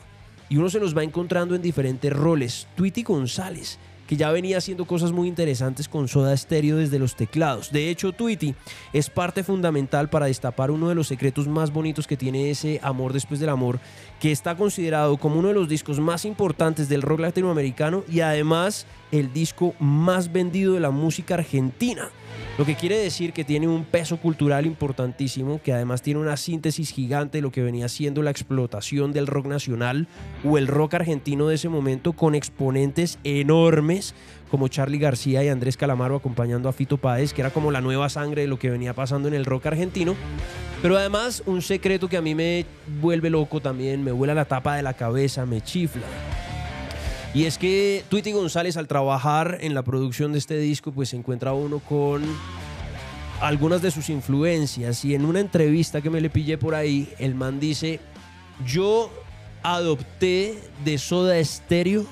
Y 0.49 0.57
uno 0.57 0.69
se 0.69 0.81
los 0.81 0.95
va 0.95 1.03
encontrando 1.03 1.55
en 1.55 1.61
diferentes 1.61 2.11
roles. 2.11 2.67
Tweety 2.75 3.03
González, 3.03 3.79
que 4.13 4.17
ya 4.17 4.31
venía 4.31 4.59
haciendo 4.59 4.85
cosas 4.85 5.11
muy 5.11 5.27
interesantes 5.27 5.89
con 5.89 6.07
Soda 6.07 6.37
Stereo 6.37 6.77
desde 6.77 6.99
los 6.99 7.15
teclados. 7.15 7.71
De 7.71 7.89
hecho, 7.89 8.11
Tweety 8.11 8.53
es 8.93 9.09
parte 9.09 9.43
fundamental 9.43 10.07
para 10.07 10.27
destapar 10.27 10.69
uno 10.69 10.87
de 10.87 10.93
los 10.93 11.07
secretos 11.07 11.47
más 11.47 11.73
bonitos 11.73 12.05
que 12.05 12.15
tiene 12.15 12.51
ese 12.51 12.79
Amor 12.83 13.11
después 13.11 13.39
del 13.39 13.49
amor, 13.49 13.79
que 14.19 14.31
está 14.31 14.55
considerado 14.55 15.17
como 15.17 15.39
uno 15.39 15.47
de 15.47 15.55
los 15.55 15.67
discos 15.67 15.99
más 15.99 16.25
importantes 16.25 16.89
del 16.89 17.01
rock 17.01 17.21
latinoamericano 17.21 18.03
y 18.07 18.19
además 18.19 18.85
el 19.11 19.33
disco 19.33 19.73
más 19.79 20.31
vendido 20.31 20.75
de 20.75 20.79
la 20.79 20.91
música 20.91 21.33
argentina. 21.33 22.11
Lo 22.55 22.65
que 22.65 22.75
quiere 22.75 22.99
decir 22.99 23.33
que 23.33 23.43
tiene 23.43 23.67
un 23.67 23.83
peso 23.83 24.17
cultural 24.17 24.67
importantísimo, 24.67 25.59
que 25.63 25.73
además 25.73 26.03
tiene 26.03 26.19
una 26.19 26.37
síntesis 26.37 26.91
gigante 26.91 27.39
de 27.39 27.41
lo 27.41 27.51
que 27.51 27.63
venía 27.63 27.89
siendo 27.89 28.21
la 28.21 28.29
explotación 28.29 29.11
del 29.11 29.25
rock 29.25 29.47
nacional 29.47 30.07
o 30.43 30.59
el 30.59 30.67
rock 30.67 30.93
argentino 30.93 31.47
de 31.47 31.55
ese 31.55 31.67
momento 31.67 32.13
con 32.13 32.35
exponentes 32.35 33.17
enormes 33.23 34.13
como 34.51 34.67
Charlie 34.67 34.99
García 34.99 35.43
y 35.43 35.47
Andrés 35.47 35.77
Calamaro 35.77 36.15
acompañando 36.15 36.69
a 36.69 36.73
Fito 36.73 36.97
Páez, 36.97 37.33
que 37.33 37.41
era 37.41 37.49
como 37.49 37.71
la 37.71 37.81
nueva 37.81 38.07
sangre 38.09 38.43
de 38.43 38.47
lo 38.47 38.59
que 38.59 38.69
venía 38.69 38.93
pasando 38.93 39.27
en 39.27 39.33
el 39.33 39.45
rock 39.45 39.65
argentino. 39.65 40.15
Pero 40.83 40.95
además 40.95 41.41
un 41.47 41.63
secreto 41.63 42.07
que 42.07 42.17
a 42.17 42.21
mí 42.21 42.35
me 42.35 42.67
vuelve 43.01 43.31
loco 43.31 43.61
también, 43.61 44.03
me 44.03 44.11
vuela 44.11 44.35
la 44.35 44.45
tapa 44.45 44.75
de 44.75 44.83
la 44.83 44.93
cabeza, 44.93 45.47
me 45.47 45.61
chifla. 45.61 46.03
Y 47.33 47.45
es 47.45 47.57
que 47.57 48.03
Tweety 48.09 48.31
González 48.31 48.77
al 48.77 48.87
trabajar 48.87 49.57
en 49.61 49.73
la 49.73 49.81
producción 49.81 50.33
de 50.33 50.39
este 50.39 50.57
disco 50.57 50.91
pues 50.91 51.09
se 51.09 51.17
encuentra 51.17 51.53
uno 51.53 51.79
con 51.79 52.21
algunas 53.41 53.81
de 53.81 53.89
sus 53.89 54.09
influencias 54.09 55.03
y 55.03 55.15
en 55.15 55.25
una 55.25 55.39
entrevista 55.39 56.01
que 56.01 56.11
me 56.11 56.21
le 56.21 56.29
pillé 56.29 56.57
por 56.59 56.75
ahí 56.75 57.11
el 57.17 57.33
man 57.33 57.59
dice 57.59 57.99
yo 58.65 59.11
adopté 59.63 60.59
de 60.85 60.97
Soda 60.99 61.43
Stereo 61.43 62.05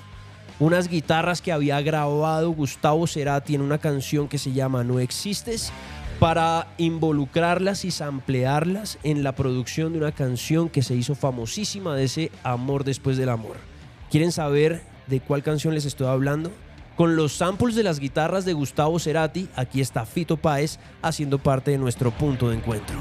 unas 0.60 0.88
guitarras 0.88 1.42
que 1.42 1.52
había 1.52 1.80
grabado 1.82 2.50
Gustavo 2.52 3.06
Cerati 3.06 3.56
en 3.56 3.62
una 3.62 3.78
canción 3.78 4.28
que 4.28 4.40
se 4.40 4.52
llama 4.52 4.84
No 4.84 5.00
Existes 5.00 5.72
para 6.20 6.68
involucrarlas 6.78 7.86
y 7.86 7.92
samplearlas 7.92 9.00
en 9.04 9.24
la 9.24 9.36
producción 9.36 9.94
de 9.94 10.00
una 10.00 10.12
canción 10.12 10.70
que 10.70 10.84
se 10.84 10.96
hizo 10.96 11.16
famosísima 11.16 11.96
de 11.96 12.04
ese 12.04 12.32
amor 12.44 12.84
después 12.84 13.18
del 13.18 13.30
amor. 13.30 13.56
¿Quieren 14.12 14.32
saber 14.32 14.91
de 15.08 15.20
cuál 15.20 15.44
canción 15.44 15.74
les 15.74 15.86
estoy 15.86 16.08
hablando? 16.08 16.52
Con 16.96 17.16
los 17.16 17.34
samples 17.34 17.76
de 17.76 17.84
las 17.84 18.00
guitarras 18.00 18.46
de 18.46 18.54
Gustavo 18.54 19.00
Cerati, 19.00 19.50
aquí 19.56 19.82
está 19.82 20.06
Fito 20.06 20.38
Páez 20.38 20.78
haciendo 21.02 21.40
parte 21.40 21.72
de 21.72 21.78
nuestro 21.78 22.12
punto 22.12 22.50
de 22.50 22.58
encuentro. 22.58 22.98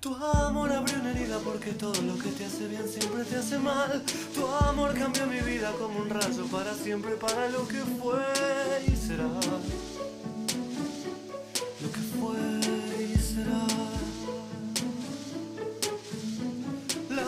Tu 0.00 0.14
amor 0.14 0.72
abrió 0.72 1.00
una 1.00 1.10
herida 1.10 1.38
porque 1.44 1.72
todo 1.72 2.00
lo 2.02 2.16
que 2.16 2.30
te 2.30 2.44
hace 2.46 2.68
bien 2.68 2.88
siempre 2.88 3.24
te 3.24 3.36
hace 3.36 3.58
mal. 3.58 4.02
Tu 4.34 4.46
amor 4.46 4.94
cambió 4.94 5.26
mi 5.26 5.40
vida 5.40 5.72
como 5.78 5.98
un 5.98 6.08
rayo 6.08 6.46
para 6.50 6.72
siempre, 6.74 7.16
para 7.16 7.48
lo 7.48 7.66
que 7.68 7.78
fue 7.78 8.22
y 8.86 8.96
será. 8.96 9.28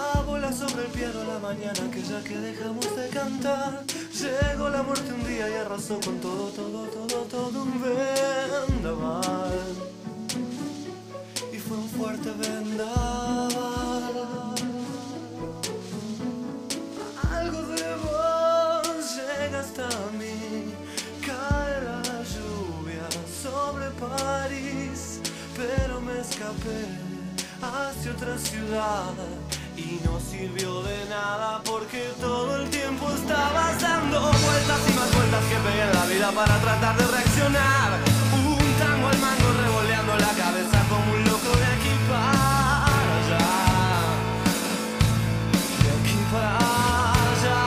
La 0.03 0.20
bola 0.23 0.53
sobre 0.53 0.87
el 0.87 0.91
piano 0.91 1.23
la 1.24 1.39
mañana 1.39 1.81
aquella 1.89 2.23
que 2.24 2.37
dejamos 2.37 2.97
de 2.97 3.09
cantar. 3.09 3.85
Llegó 4.20 4.69
la 4.69 4.83
muerte 4.83 5.12
un 5.12 5.24
día 5.24 5.49
y 5.49 5.55
arrasó 5.55 6.01
con 6.01 6.20
todo, 6.20 6.49
todo, 6.49 6.87
todo, 6.89 7.19
todo 7.37 7.62
un 7.62 7.81
vendaval 7.81 9.61
y 11.53 11.59
fue 11.59 11.77
un 11.77 11.89
fuerte 11.89 12.31
vendaval. 12.33 13.53
Algo 17.31 17.62
de 17.62 17.95
vos 18.05 19.16
llega 19.16 19.61
hasta 19.61 19.89
mí, 20.19 20.74
cae 21.24 21.74
la 21.91 22.03
lluvia 22.35 23.07
sobre 23.43 23.87
París, 24.05 25.20
pero 25.57 26.01
me 26.01 26.20
escapé 26.20 26.81
hacia 27.62 28.11
otra 28.11 28.37
ciudad. 28.37 29.41
Y 29.93 30.01
no 30.06 30.19
sirvió 30.19 30.82
de 30.85 31.05
nada 31.10 31.60
porque 31.66 32.14
todo 32.19 32.56
el 32.56 32.70
tiempo 32.70 33.10
estabas 33.10 33.78
dando 33.78 34.20
vueltas 34.20 34.81
y 34.89 34.93
más 34.97 35.14
vueltas 35.14 35.44
que 35.51 35.56
pegué 35.56 35.82
en 35.82 35.93
la 35.93 36.06
vida 36.06 36.32
para 36.32 36.56
tratar 36.64 36.97
de 36.97 37.06
reaccionar. 37.09 37.90
Un 38.32 38.73
tango 38.81 39.09
al 39.09 39.19
mango 39.19 39.48
revoleando 39.62 40.16
la 40.16 40.32
cabeza 40.32 40.78
como 40.89 41.12
un 41.12 41.24
loco 41.24 41.52
de 41.60 41.66
aquí 41.77 41.93
para 42.09 42.89
allá. 43.20 43.48
De 45.82 45.90
aquí 45.98 46.16
para 46.32 47.12
allá. 47.28 47.60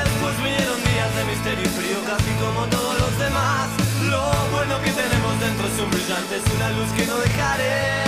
Después 0.00 0.34
vinieron 0.40 0.78
días 0.80 1.10
de 1.12 1.22
misterio 1.28 1.64
y 1.68 1.72
frío 1.76 1.98
casi 2.08 2.32
como 2.40 2.64
todos 2.72 2.94
los 3.04 3.18
demás. 3.18 3.68
Lo 4.08 4.24
bueno 4.48 4.80
que 4.80 4.92
tenemos 4.96 5.40
dentro 5.44 5.66
es 5.68 5.76
un 5.78 5.90
brillante, 5.90 6.36
es 6.40 6.46
una 6.56 6.70
luz 6.70 6.90
que 6.96 7.04
no 7.04 7.16
dejaré 7.18 8.05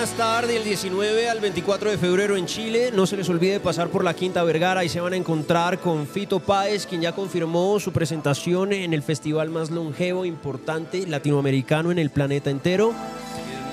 van 0.00 0.08
a 0.08 0.12
estar 0.12 0.46
del 0.46 0.64
19 0.64 1.28
al 1.28 1.40
24 1.40 1.90
de 1.90 1.98
febrero 1.98 2.34
en 2.34 2.46
Chile, 2.46 2.90
no 2.90 3.06
se 3.06 3.18
les 3.18 3.28
olvide 3.28 3.60
pasar 3.60 3.88
por 3.88 4.02
la 4.02 4.14
Quinta 4.14 4.42
Vergara 4.42 4.82
y 4.82 4.88
se 4.88 4.98
van 4.98 5.12
a 5.12 5.16
encontrar 5.16 5.78
con 5.78 6.06
Fito 6.06 6.40
Páez, 6.40 6.86
quien 6.86 7.02
ya 7.02 7.12
confirmó 7.12 7.78
su 7.80 7.92
presentación 7.92 8.72
en 8.72 8.94
el 8.94 9.02
festival 9.02 9.50
más 9.50 9.70
longevo, 9.70 10.24
importante, 10.24 11.06
latinoamericano 11.06 11.92
en 11.92 11.98
el 11.98 12.08
planeta 12.08 12.48
entero. 12.48 12.94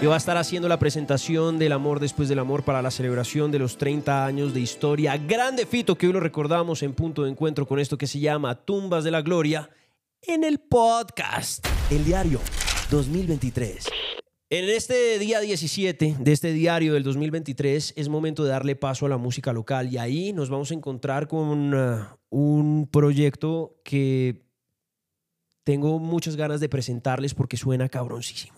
Y 0.01 0.05
va 0.05 0.15
a 0.15 0.17
estar 0.17 0.35
haciendo 0.35 0.67
la 0.67 0.79
presentación 0.79 1.59
del 1.59 1.71
amor 1.71 2.01
después 2.01 2.27
del 2.27 2.39
amor 2.39 2.63
para 2.63 2.81
la 2.81 2.91
celebración 2.91 3.49
de 3.49 3.59
los 3.59 3.77
30 3.77 4.25
años 4.25 4.53
de 4.53 4.59
historia. 4.59 5.15
Grande 5.15 5.65
Fito, 5.65 5.95
que 5.95 6.07
hoy 6.07 6.13
lo 6.13 6.19
recordamos 6.19 6.83
en 6.83 6.91
punto 6.91 7.23
de 7.23 7.29
encuentro 7.29 7.65
con 7.65 7.79
esto 7.79 7.97
que 7.97 8.05
se 8.05 8.19
llama 8.19 8.55
Tumbas 8.55 9.05
de 9.05 9.11
la 9.11 9.21
Gloria 9.21 9.69
en 10.23 10.43
el 10.43 10.59
podcast. 10.59 11.65
El 11.89 12.03
diario 12.03 12.41
2023. 12.91 13.87
En 14.49 14.69
este 14.69 15.19
día 15.19 15.41
17 15.41 16.15
de 16.21 16.31
este 16.31 16.53
diario 16.53 16.93
del 16.93 17.03
2023 17.03 17.93
es 17.97 18.07
momento 18.07 18.45
de 18.45 18.51
darle 18.51 18.77
paso 18.77 19.05
a 19.05 19.09
la 19.09 19.17
música 19.17 19.51
local 19.51 19.91
y 19.91 19.97
ahí 19.97 20.31
nos 20.31 20.49
vamos 20.49 20.71
a 20.71 20.73
encontrar 20.73 21.27
con 21.27 21.73
uh, 21.73 22.05
un 22.29 22.87
proyecto 22.89 23.81
que 23.83 24.45
tengo 25.65 25.99
muchas 25.99 26.37
ganas 26.37 26.61
de 26.61 26.69
presentarles 26.69 27.33
porque 27.33 27.57
suena 27.57 27.89
cabroncísimo. 27.89 28.55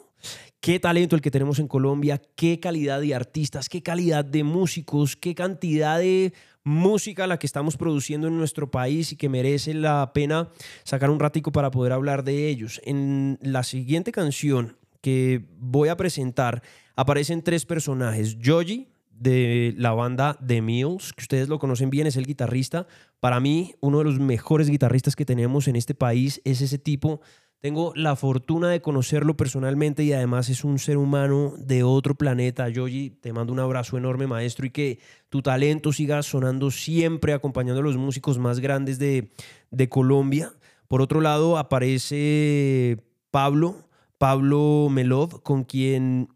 Qué 0.59 0.79
talento 0.79 1.15
el 1.15 1.23
que 1.23 1.31
tenemos 1.31 1.57
en 1.57 1.67
Colombia, 1.67 2.21
qué 2.35 2.59
calidad 2.59 3.01
de 3.01 3.15
artistas, 3.15 3.67
qué 3.67 3.81
calidad 3.81 4.23
de 4.23 4.43
músicos, 4.43 5.15
qué 5.15 5.33
cantidad 5.33 5.97
de 5.97 6.33
música 6.63 7.25
la 7.25 7.39
que 7.39 7.47
estamos 7.47 7.77
produciendo 7.77 8.27
en 8.27 8.37
nuestro 8.37 8.69
país 8.69 9.11
y 9.11 9.15
que 9.15 9.27
merece 9.27 9.73
la 9.73 10.11
pena 10.13 10.49
sacar 10.83 11.09
un 11.09 11.19
ratico 11.19 11.51
para 11.51 11.71
poder 11.71 11.93
hablar 11.93 12.23
de 12.23 12.47
ellos. 12.47 12.79
En 12.83 13.39
la 13.41 13.63
siguiente 13.63 14.11
canción 14.11 14.77
que 15.01 15.45
voy 15.57 15.89
a 15.89 15.97
presentar 15.97 16.61
aparecen 16.95 17.41
tres 17.41 17.65
personajes. 17.65 18.37
Joji, 18.43 18.89
de 19.11 19.73
la 19.77 19.91
banda 19.91 20.37
The 20.45 20.61
Mills, 20.61 21.13
que 21.13 21.23
ustedes 21.23 21.49
lo 21.49 21.59
conocen 21.59 21.89
bien, 21.89 22.07
es 22.07 22.15
el 22.15 22.25
guitarrista. 22.25 22.87
Para 23.19 23.39
mí, 23.39 23.75
uno 23.81 23.99
de 23.99 24.05
los 24.05 24.19
mejores 24.19 24.69
guitarristas 24.69 25.15
que 25.15 25.25
tenemos 25.25 25.67
en 25.67 25.75
este 25.75 25.93
país 25.93 26.41
es 26.45 26.61
ese 26.61 26.77
tipo. 26.77 27.21
Tengo 27.59 27.91
la 27.95 28.15
fortuna 28.15 28.69
de 28.69 28.81
conocerlo 28.81 29.35
personalmente 29.35 30.03
y 30.05 30.13
además 30.13 30.47
es 30.47 30.63
un 30.63 30.79
ser 30.79 30.95
humano 30.95 31.53
de 31.57 31.83
otro 31.83 32.15
planeta. 32.15 32.69
Joji, 32.73 33.09
te 33.09 33.33
mando 33.33 33.51
un 33.51 33.59
abrazo 33.59 33.97
enorme, 33.97 34.27
maestro, 34.27 34.65
y 34.65 34.69
que 34.69 34.99
tu 35.27 35.41
talento 35.41 35.91
siga 35.91 36.23
sonando 36.23 36.71
siempre, 36.71 37.33
acompañando 37.33 37.81
a 37.81 37.83
los 37.83 37.97
músicos 37.97 38.37
más 38.39 38.61
grandes 38.61 38.97
de, 38.97 39.31
de 39.71 39.89
Colombia. 39.89 40.53
Por 40.87 41.01
otro 41.01 41.19
lado, 41.19 41.57
aparece 41.57 43.03
Pablo, 43.29 43.88
Pablo 44.19 44.89
Melov, 44.91 45.41
con 45.41 45.63
quien 45.63 46.27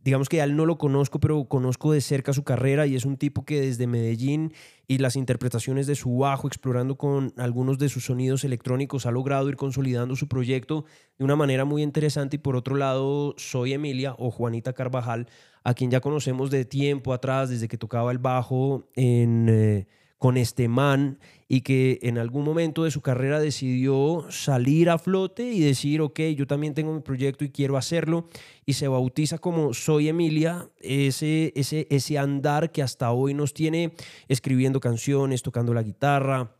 digamos 0.00 0.28
que 0.28 0.40
a 0.40 0.44
él 0.44 0.56
no 0.56 0.64
lo 0.64 0.78
conozco, 0.78 1.20
pero 1.20 1.44
conozco 1.48 1.92
de 1.92 2.00
cerca 2.00 2.32
su 2.32 2.42
carrera 2.42 2.86
y 2.86 2.96
es 2.96 3.04
un 3.04 3.16
tipo 3.16 3.44
que 3.44 3.60
desde 3.60 3.86
Medellín 3.86 4.52
y 4.86 4.98
las 4.98 5.16
interpretaciones 5.16 5.86
de 5.86 5.94
su 5.94 6.16
bajo, 6.16 6.48
explorando 6.48 6.96
con 6.96 7.32
algunos 7.36 7.78
de 7.78 7.88
sus 7.88 8.06
sonidos 8.06 8.42
electrónicos, 8.42 9.06
ha 9.06 9.10
logrado 9.10 9.48
ir 9.48 9.56
consolidando 9.56 10.16
su 10.16 10.26
proyecto 10.26 10.86
de 11.18 11.24
una 11.24 11.36
manera 11.36 11.64
muy 11.64 11.82
interesante. 11.82 12.36
Y 12.36 12.38
por 12.38 12.56
otro 12.56 12.76
lado, 12.76 13.34
soy 13.36 13.74
Emilia 13.74 14.14
o 14.18 14.30
Juanita 14.30 14.72
Carvajal, 14.72 15.28
a 15.62 15.74
quien 15.74 15.90
ya 15.90 16.00
conocemos 16.00 16.50
de 16.50 16.64
tiempo 16.64 17.12
atrás, 17.12 17.50
desde 17.50 17.68
que 17.68 17.78
tocaba 17.78 18.10
el 18.10 18.18
bajo 18.18 18.88
en... 18.94 19.48
eh, 19.48 19.86
con 20.18 20.36
este 20.36 20.68
man 20.68 21.18
y 21.46 21.62
que 21.62 22.00
en 22.02 22.18
algún 22.18 22.44
momento 22.44 22.84
de 22.84 22.90
su 22.90 23.00
carrera 23.00 23.40
decidió 23.40 24.26
salir 24.30 24.90
a 24.90 24.98
flote 24.98 25.44
y 25.44 25.60
decir, 25.60 26.00
ok, 26.00 26.20
yo 26.36 26.46
también 26.46 26.74
tengo 26.74 26.92
mi 26.92 27.00
proyecto 27.00 27.44
y 27.44 27.50
quiero 27.50 27.76
hacerlo, 27.76 28.28
y 28.66 28.74
se 28.74 28.88
bautiza 28.88 29.38
como 29.38 29.72
Soy 29.72 30.08
Emilia, 30.08 30.68
ese, 30.80 31.52
ese, 31.56 31.86
ese 31.90 32.18
andar 32.18 32.70
que 32.72 32.82
hasta 32.82 33.12
hoy 33.12 33.32
nos 33.32 33.54
tiene 33.54 33.92
escribiendo 34.26 34.80
canciones, 34.80 35.42
tocando 35.42 35.72
la 35.72 35.82
guitarra, 35.82 36.56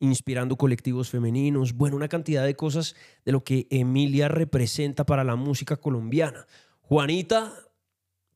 inspirando 0.00 0.56
colectivos 0.56 1.08
femeninos, 1.08 1.72
bueno, 1.72 1.96
una 1.96 2.08
cantidad 2.08 2.44
de 2.44 2.54
cosas 2.54 2.96
de 3.24 3.32
lo 3.32 3.42
que 3.44 3.66
Emilia 3.70 4.28
representa 4.28 5.06
para 5.06 5.24
la 5.24 5.36
música 5.36 5.76
colombiana. 5.76 6.46
Juanita 6.82 7.54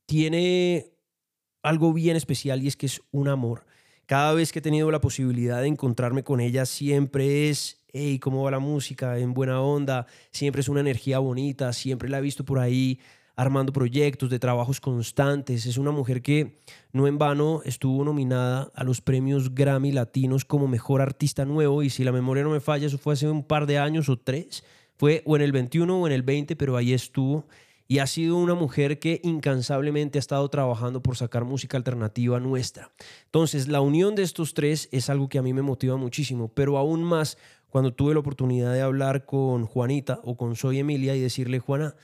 tiene 0.05 0.93
algo 1.61 1.93
bien 1.93 2.15
especial 2.15 2.63
y 2.63 2.67
es 2.67 2.75
que 2.75 2.87
es 2.87 3.01
un 3.11 3.27
amor. 3.27 3.65
Cada 4.05 4.33
vez 4.33 4.51
que 4.51 4.59
he 4.59 4.61
tenido 4.61 4.91
la 4.91 4.99
posibilidad 4.99 5.61
de 5.61 5.67
encontrarme 5.67 6.23
con 6.23 6.41
ella, 6.41 6.65
siempre 6.65 7.49
es, 7.49 7.83
hey, 7.93 8.19
¿cómo 8.19 8.43
va 8.43 8.51
la 8.51 8.59
música? 8.59 9.17
En 9.17 9.33
buena 9.33 9.61
onda, 9.61 10.07
siempre 10.31 10.61
es 10.61 10.67
una 10.69 10.81
energía 10.81 11.19
bonita, 11.19 11.71
siempre 11.71 12.09
la 12.09 12.19
he 12.19 12.21
visto 12.21 12.43
por 12.43 12.59
ahí 12.59 12.99
armando 13.35 13.73
proyectos 13.73 14.29
de 14.29 14.39
trabajos 14.39 14.79
constantes. 14.79 15.65
Es 15.65 15.77
una 15.77 15.91
mujer 15.91 16.21
que 16.21 16.57
no 16.91 17.07
en 17.07 17.17
vano 17.17 17.61
estuvo 17.65 18.03
nominada 18.03 18.71
a 18.75 18.83
los 18.83 19.01
premios 19.01 19.55
Grammy 19.55 19.91
Latinos 19.91 20.45
como 20.45 20.67
Mejor 20.67 21.01
Artista 21.01 21.45
Nuevo 21.45 21.83
y 21.83 21.89
si 21.89 22.03
la 22.03 22.11
memoria 22.11 22.43
no 22.43 22.51
me 22.51 22.59
falla, 22.59 22.87
eso 22.87 22.97
fue 22.97 23.13
hace 23.13 23.27
un 23.27 23.43
par 23.43 23.65
de 23.65 23.79
años 23.79 24.09
o 24.09 24.17
tres. 24.17 24.63
Fue 24.95 25.23
o 25.25 25.35
en 25.35 25.41
el 25.41 25.51
21 25.51 26.01
o 26.01 26.07
en 26.07 26.13
el 26.13 26.21
20, 26.21 26.55
pero 26.55 26.77
ahí 26.77 26.93
estuvo. 26.93 27.47
Y 27.87 27.99
ha 27.99 28.07
sido 28.07 28.37
una 28.37 28.53
mujer 28.53 28.99
que 28.99 29.19
incansablemente 29.23 30.17
ha 30.17 30.21
estado 30.21 30.47
trabajando 30.49 31.03
por 31.03 31.17
sacar 31.17 31.43
música 31.45 31.77
alternativa 31.77 32.39
nuestra. 32.39 32.91
Entonces, 33.25 33.67
la 33.67 33.81
unión 33.81 34.15
de 34.15 34.23
estos 34.23 34.53
tres 34.53 34.89
es 34.91 35.09
algo 35.09 35.29
que 35.29 35.37
a 35.37 35.41
mí 35.41 35.53
me 35.53 35.61
motiva 35.61 35.97
muchísimo, 35.97 36.47
pero 36.53 36.77
aún 36.77 37.03
más 37.03 37.37
cuando 37.67 37.93
tuve 37.93 38.13
la 38.13 38.19
oportunidad 38.19 38.71
de 38.71 38.81
hablar 38.81 39.25
con 39.25 39.65
Juanita 39.65 40.19
o 40.23 40.37
con 40.37 40.55
Soy 40.55 40.79
Emilia 40.79 41.15
y 41.15 41.19
decirle, 41.19 41.59
Juana, 41.59 41.95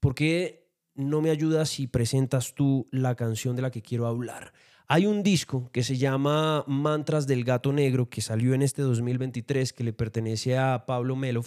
¿por 0.00 0.14
qué 0.14 0.68
no 0.94 1.22
me 1.22 1.30
ayudas 1.30 1.70
si 1.70 1.86
presentas 1.86 2.54
tú 2.54 2.86
la 2.90 3.14
canción 3.14 3.56
de 3.56 3.62
la 3.62 3.70
que 3.70 3.80
quiero 3.80 4.06
hablar? 4.06 4.52
Hay 4.88 5.06
un 5.06 5.22
disco 5.22 5.70
que 5.72 5.82
se 5.82 5.96
llama 5.96 6.64
Mantras 6.66 7.26
del 7.26 7.44
Gato 7.44 7.72
Negro 7.72 8.10
que 8.10 8.20
salió 8.20 8.52
en 8.52 8.60
este 8.60 8.82
2023 8.82 9.72
que 9.72 9.84
le 9.84 9.94
pertenece 9.94 10.58
a 10.58 10.84
Pablo 10.84 11.16
Melov 11.16 11.46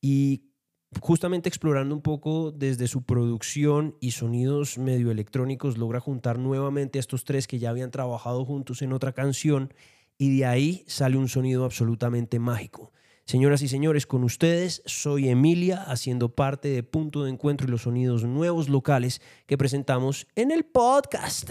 y 0.00 0.51
justamente 1.00 1.48
explorando 1.48 1.94
un 1.94 2.02
poco 2.02 2.52
desde 2.52 2.88
su 2.88 3.02
producción 3.02 3.96
y 4.00 4.12
sonidos 4.12 4.78
medio 4.78 5.10
electrónicos 5.10 5.78
logra 5.78 6.00
juntar 6.00 6.38
nuevamente 6.38 6.98
a 6.98 7.00
estos 7.00 7.24
tres 7.24 7.46
que 7.46 7.58
ya 7.58 7.70
habían 7.70 7.90
trabajado 7.90 8.44
juntos 8.44 8.82
en 8.82 8.92
otra 8.92 9.12
canción 9.12 9.72
y 10.18 10.36
de 10.36 10.46
ahí 10.46 10.84
sale 10.86 11.16
un 11.16 11.28
sonido 11.28 11.64
absolutamente 11.64 12.38
mágico. 12.38 12.92
Señoras 13.24 13.62
y 13.62 13.68
señores, 13.68 14.06
con 14.06 14.24
ustedes 14.24 14.82
soy 14.84 15.28
Emilia 15.28 15.82
haciendo 15.82 16.28
parte 16.30 16.68
de 16.68 16.82
Punto 16.82 17.24
de 17.24 17.30
Encuentro 17.30 17.66
y 17.66 17.70
los 17.70 17.82
sonidos 17.82 18.24
nuevos 18.24 18.68
locales 18.68 19.22
que 19.46 19.56
presentamos 19.56 20.26
en 20.34 20.50
el 20.50 20.64
podcast. 20.64 21.50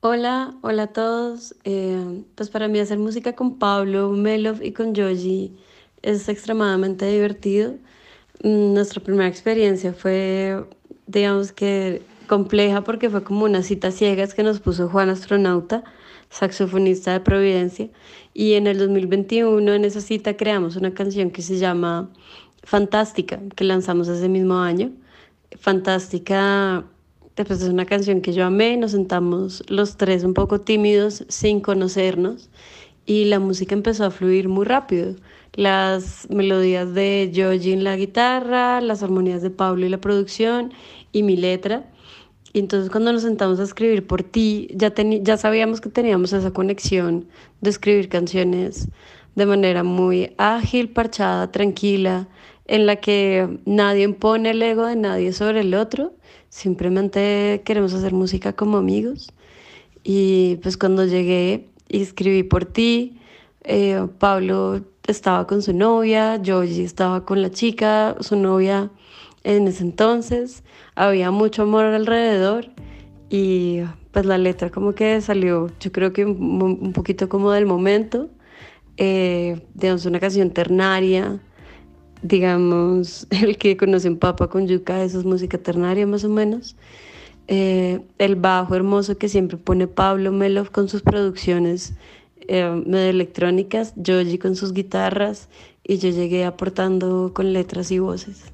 Hola, 0.00 0.54
hola 0.62 0.84
a 0.84 0.92
todos. 0.92 1.54
Eh, 1.64 2.22
pues 2.34 2.50
para 2.50 2.68
mí 2.68 2.78
hacer 2.78 2.98
música 2.98 3.34
con 3.34 3.58
Pablo, 3.58 4.10
Melov 4.10 4.62
y 4.62 4.72
con 4.72 4.94
Yoji 4.94 5.56
es 6.02 6.28
extremadamente 6.28 7.10
divertido. 7.10 7.74
Mm, 8.42 8.74
Nuestra 8.74 9.02
primera 9.02 9.28
experiencia 9.28 9.92
fue, 9.92 10.64
digamos 11.06 11.52
que 11.52 12.02
compleja 12.26 12.82
porque 12.82 13.08
fue 13.10 13.22
como 13.22 13.44
una 13.44 13.62
cita 13.62 13.90
ciegas 13.90 14.34
que 14.34 14.42
nos 14.42 14.60
puso 14.60 14.88
Juan 14.88 15.08
Astronauta, 15.10 15.84
saxofonista 16.30 17.12
de 17.12 17.20
Providencia. 17.20 17.88
Y 18.34 18.54
en 18.54 18.66
el 18.66 18.78
2021 18.78 19.72
en 19.72 19.84
esa 19.84 20.00
cita 20.00 20.36
creamos 20.36 20.76
una 20.76 20.92
canción 20.94 21.30
que 21.30 21.42
se 21.42 21.58
llama 21.58 22.10
Fantástica, 22.62 23.40
que 23.54 23.64
lanzamos 23.64 24.08
ese 24.08 24.28
mismo 24.28 24.58
año. 24.58 24.92
Fantástica, 25.58 26.84
después 27.36 27.62
es 27.62 27.68
una 27.68 27.86
canción 27.86 28.20
que 28.20 28.32
yo 28.32 28.44
amé, 28.44 28.76
nos 28.76 28.90
sentamos 28.92 29.62
los 29.68 29.96
tres 29.96 30.24
un 30.24 30.34
poco 30.34 30.60
tímidos 30.60 31.24
sin 31.28 31.60
conocernos 31.60 32.50
y 33.06 33.26
la 33.26 33.38
música 33.38 33.74
empezó 33.74 34.04
a 34.04 34.10
fluir 34.10 34.48
muy 34.48 34.66
rápido. 34.66 35.14
Las 35.56 36.28
melodías 36.30 36.94
de 36.94 37.32
Joji 37.34 37.72
en 37.72 37.82
la 37.82 37.96
guitarra, 37.96 38.80
las 38.80 39.02
armonías 39.02 39.42
de 39.42 39.50
Pablo 39.50 39.86
y 39.86 39.88
la 39.88 39.98
producción 39.98 40.72
y 41.12 41.22
mi 41.22 41.36
letra. 41.36 41.90
Y 42.52 42.60
entonces 42.60 42.90
cuando 42.90 43.12
nos 43.12 43.22
sentamos 43.22 43.58
a 43.58 43.64
escribir 43.64 44.06
por 44.06 44.22
ti, 44.22 44.68
ya, 44.74 44.94
ya 44.94 45.36
sabíamos 45.36 45.80
que 45.80 45.88
teníamos 45.88 46.32
esa 46.32 46.52
conexión 46.52 47.26
de 47.60 47.70
escribir 47.70 48.08
canciones 48.08 48.88
de 49.34 49.46
manera 49.46 49.82
muy 49.82 50.32
ágil, 50.38 50.88
parchada, 50.88 51.52
tranquila, 51.52 52.28
en 52.66 52.86
la 52.86 52.96
que 52.96 53.60
nadie 53.64 54.04
impone 54.04 54.50
el 54.50 54.62
ego 54.62 54.86
de 54.86 54.96
nadie 54.96 55.32
sobre 55.32 55.60
el 55.60 55.74
otro, 55.74 56.14
simplemente 56.48 57.62
queremos 57.64 57.94
hacer 57.94 58.12
música 58.12 58.54
como 58.54 58.78
amigos. 58.78 59.32
Y 60.02 60.56
pues 60.62 60.76
cuando 60.76 61.04
llegué 61.04 61.68
y 61.88 62.02
escribí 62.02 62.42
por 62.42 62.64
ti, 62.64 63.18
eh, 63.64 64.06
Pablo 64.18 64.80
estaba 65.06 65.46
con 65.46 65.62
su 65.62 65.72
novia, 65.72 66.40
Joji 66.44 66.82
estaba 66.82 67.24
con 67.24 67.42
la 67.42 67.50
chica, 67.50 68.16
su 68.20 68.36
novia 68.36 68.90
en 69.44 69.68
ese 69.68 69.84
entonces, 69.84 70.64
había 70.94 71.30
mucho 71.30 71.62
amor 71.62 71.84
alrededor 71.84 72.66
y 73.30 73.82
pues 74.12 74.26
la 74.26 74.38
letra 74.38 74.70
como 74.70 74.94
que 74.94 75.20
salió, 75.20 75.70
yo 75.78 75.92
creo 75.92 76.12
que 76.12 76.24
un, 76.24 76.92
poquito 76.92 77.28
como 77.28 77.52
del 77.52 77.66
momento, 77.66 78.28
eh, 78.96 79.60
digamos 79.74 80.06
una 80.06 80.18
canción 80.20 80.50
ternaria, 80.50 81.38
digamos, 82.22 83.26
el 83.42 83.56
que 83.58 83.76
conocen 83.76 84.18
papa 84.18 84.48
con 84.48 84.66
yuca, 84.66 85.02
eso 85.02 85.18
es 85.18 85.24
música 85.24 85.58
ternaria 85.58 86.06
más 86.06 86.24
o 86.24 86.28
menos. 86.28 86.76
Eh, 87.48 88.00
el 88.18 88.34
bajo 88.34 88.74
hermoso 88.74 89.18
que 89.18 89.28
siempre 89.28 89.56
pone 89.56 89.86
Pablo 89.86 90.32
Melov 90.32 90.72
con 90.72 90.88
sus 90.88 91.02
producciones 91.02 91.94
eh, 92.48 92.82
medio 92.86 93.10
electrónicas, 93.10 93.94
Joji 93.96 94.38
con 94.38 94.56
sus 94.56 94.72
guitarras 94.72 95.48
y 95.84 95.98
yo 95.98 96.10
llegué 96.10 96.44
aportando 96.44 97.32
con 97.34 97.52
letras 97.52 97.90
y 97.90 97.98
voces. 97.98 98.44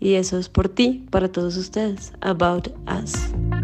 Y 0.00 0.14
eso 0.14 0.38
es 0.38 0.48
por 0.48 0.68
ti, 0.68 1.06
para 1.10 1.30
todos 1.30 1.56
ustedes, 1.56 2.12
About 2.20 2.68
Us. 2.86 3.57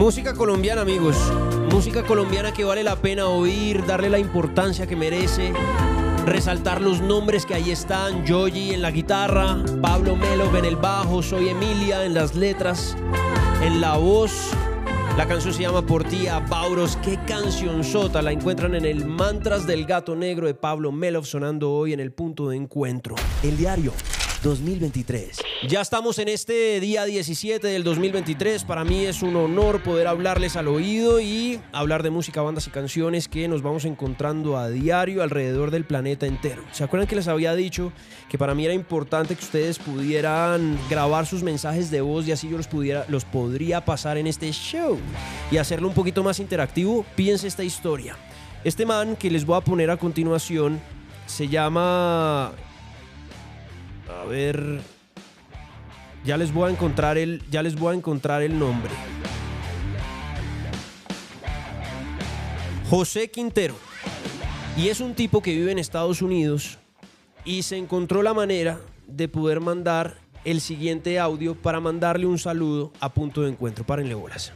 Música 0.00 0.32
colombiana, 0.32 0.80
amigos. 0.80 1.14
Música 1.70 2.02
colombiana 2.02 2.54
que 2.54 2.64
vale 2.64 2.82
la 2.82 2.96
pena 2.96 3.26
oír, 3.26 3.84
darle 3.84 4.08
la 4.08 4.18
importancia 4.18 4.86
que 4.86 4.96
merece. 4.96 5.52
Resaltar 6.24 6.80
los 6.80 7.02
nombres 7.02 7.44
que 7.44 7.52
ahí 7.52 7.70
están. 7.70 8.26
Joji 8.26 8.72
en 8.72 8.80
la 8.80 8.92
guitarra, 8.92 9.62
Pablo 9.82 10.16
Melov 10.16 10.56
en 10.56 10.64
el 10.64 10.76
bajo, 10.76 11.22
Soy 11.22 11.50
Emilia 11.50 12.06
en 12.06 12.14
las 12.14 12.34
letras, 12.34 12.96
en 13.62 13.82
la 13.82 13.98
voz. 13.98 14.32
La 15.18 15.28
canción 15.28 15.52
se 15.52 15.60
llama 15.60 15.82
Por 15.82 16.04
ti 16.04 16.28
Bauros. 16.48 16.96
Qué 17.04 17.18
canción 17.26 17.84
sota. 17.84 18.22
La 18.22 18.32
encuentran 18.32 18.74
en 18.74 18.86
el 18.86 19.04
Mantras 19.04 19.66
del 19.66 19.84
Gato 19.84 20.16
Negro 20.16 20.46
de 20.46 20.54
Pablo 20.54 20.92
Melov 20.92 21.26
sonando 21.26 21.72
hoy 21.72 21.92
en 21.92 22.00
el 22.00 22.10
punto 22.10 22.48
de 22.48 22.56
encuentro. 22.56 23.16
El 23.42 23.58
diario 23.58 23.92
2023. 24.42 25.42
Ya 25.68 25.80
estamos 25.80 26.18
en 26.18 26.28
este 26.28 26.80
día 26.80 27.04
17 27.04 27.66
del 27.66 27.84
2023. 27.84 28.64
Para 28.64 28.84
mí 28.84 29.04
es 29.04 29.22
un 29.22 29.36
honor 29.36 29.82
poder 29.82 30.06
hablarles 30.06 30.56
al 30.56 30.68
oído 30.68 31.20
y 31.20 31.60
hablar 31.72 32.02
de 32.02 32.10
música, 32.10 32.40
bandas 32.40 32.66
y 32.66 32.70
canciones 32.70 33.28
que 33.28 33.46
nos 33.48 33.62
vamos 33.62 33.84
encontrando 33.84 34.56
a 34.56 34.70
diario 34.70 35.22
alrededor 35.22 35.70
del 35.70 35.84
planeta 35.84 36.26
entero. 36.26 36.64
¿Se 36.72 36.82
acuerdan 36.84 37.06
que 37.06 37.16
les 37.16 37.28
había 37.28 37.54
dicho 37.54 37.92
que 38.28 38.38
para 38.38 38.54
mí 38.54 38.64
era 38.64 38.74
importante 38.74 39.36
que 39.36 39.44
ustedes 39.44 39.78
pudieran 39.78 40.78
grabar 40.88 41.26
sus 41.26 41.42
mensajes 41.42 41.90
de 41.90 42.00
voz 42.00 42.26
y 42.26 42.32
así 42.32 42.48
yo 42.48 42.56
los, 42.56 42.68
pudiera, 42.68 43.04
los 43.08 43.24
podría 43.24 43.84
pasar 43.84 44.16
en 44.16 44.26
este 44.26 44.50
show 44.52 44.98
y 45.50 45.58
hacerlo 45.58 45.88
un 45.88 45.94
poquito 45.94 46.22
más 46.22 46.40
interactivo? 46.40 47.04
Piense 47.14 47.46
esta 47.46 47.64
historia. 47.64 48.16
Este 48.64 48.86
man 48.86 49.16
que 49.16 49.30
les 49.30 49.44
voy 49.44 49.58
a 49.58 49.60
poner 49.60 49.90
a 49.90 49.96
continuación 49.96 50.80
se 51.26 51.48
llama 51.48 52.52
a 54.20 54.24
ver. 54.24 54.80
Ya 56.24 56.36
les 56.36 56.52
voy 56.52 56.68
a 56.68 56.72
encontrar 56.72 57.18
el. 57.18 57.42
Ya 57.50 57.62
les 57.62 57.76
voy 57.76 57.94
a 57.94 57.96
encontrar 57.96 58.42
el 58.42 58.58
nombre. 58.58 58.90
José 62.88 63.30
Quintero. 63.30 63.74
Y 64.76 64.88
es 64.88 65.00
un 65.00 65.14
tipo 65.14 65.42
que 65.42 65.52
vive 65.52 65.72
en 65.72 65.78
Estados 65.78 66.22
Unidos 66.22 66.78
y 67.44 67.62
se 67.62 67.76
encontró 67.76 68.22
la 68.22 68.34
manera 68.34 68.80
de 69.06 69.28
poder 69.28 69.60
mandar 69.60 70.18
el 70.44 70.60
siguiente 70.60 71.18
audio 71.18 71.54
para 71.54 71.80
mandarle 71.80 72.26
un 72.26 72.38
saludo 72.38 72.92
a 73.00 73.12
punto 73.12 73.42
de 73.42 73.50
encuentro. 73.50 73.84
Párenle 73.84 74.14
bolas. 74.14 74.52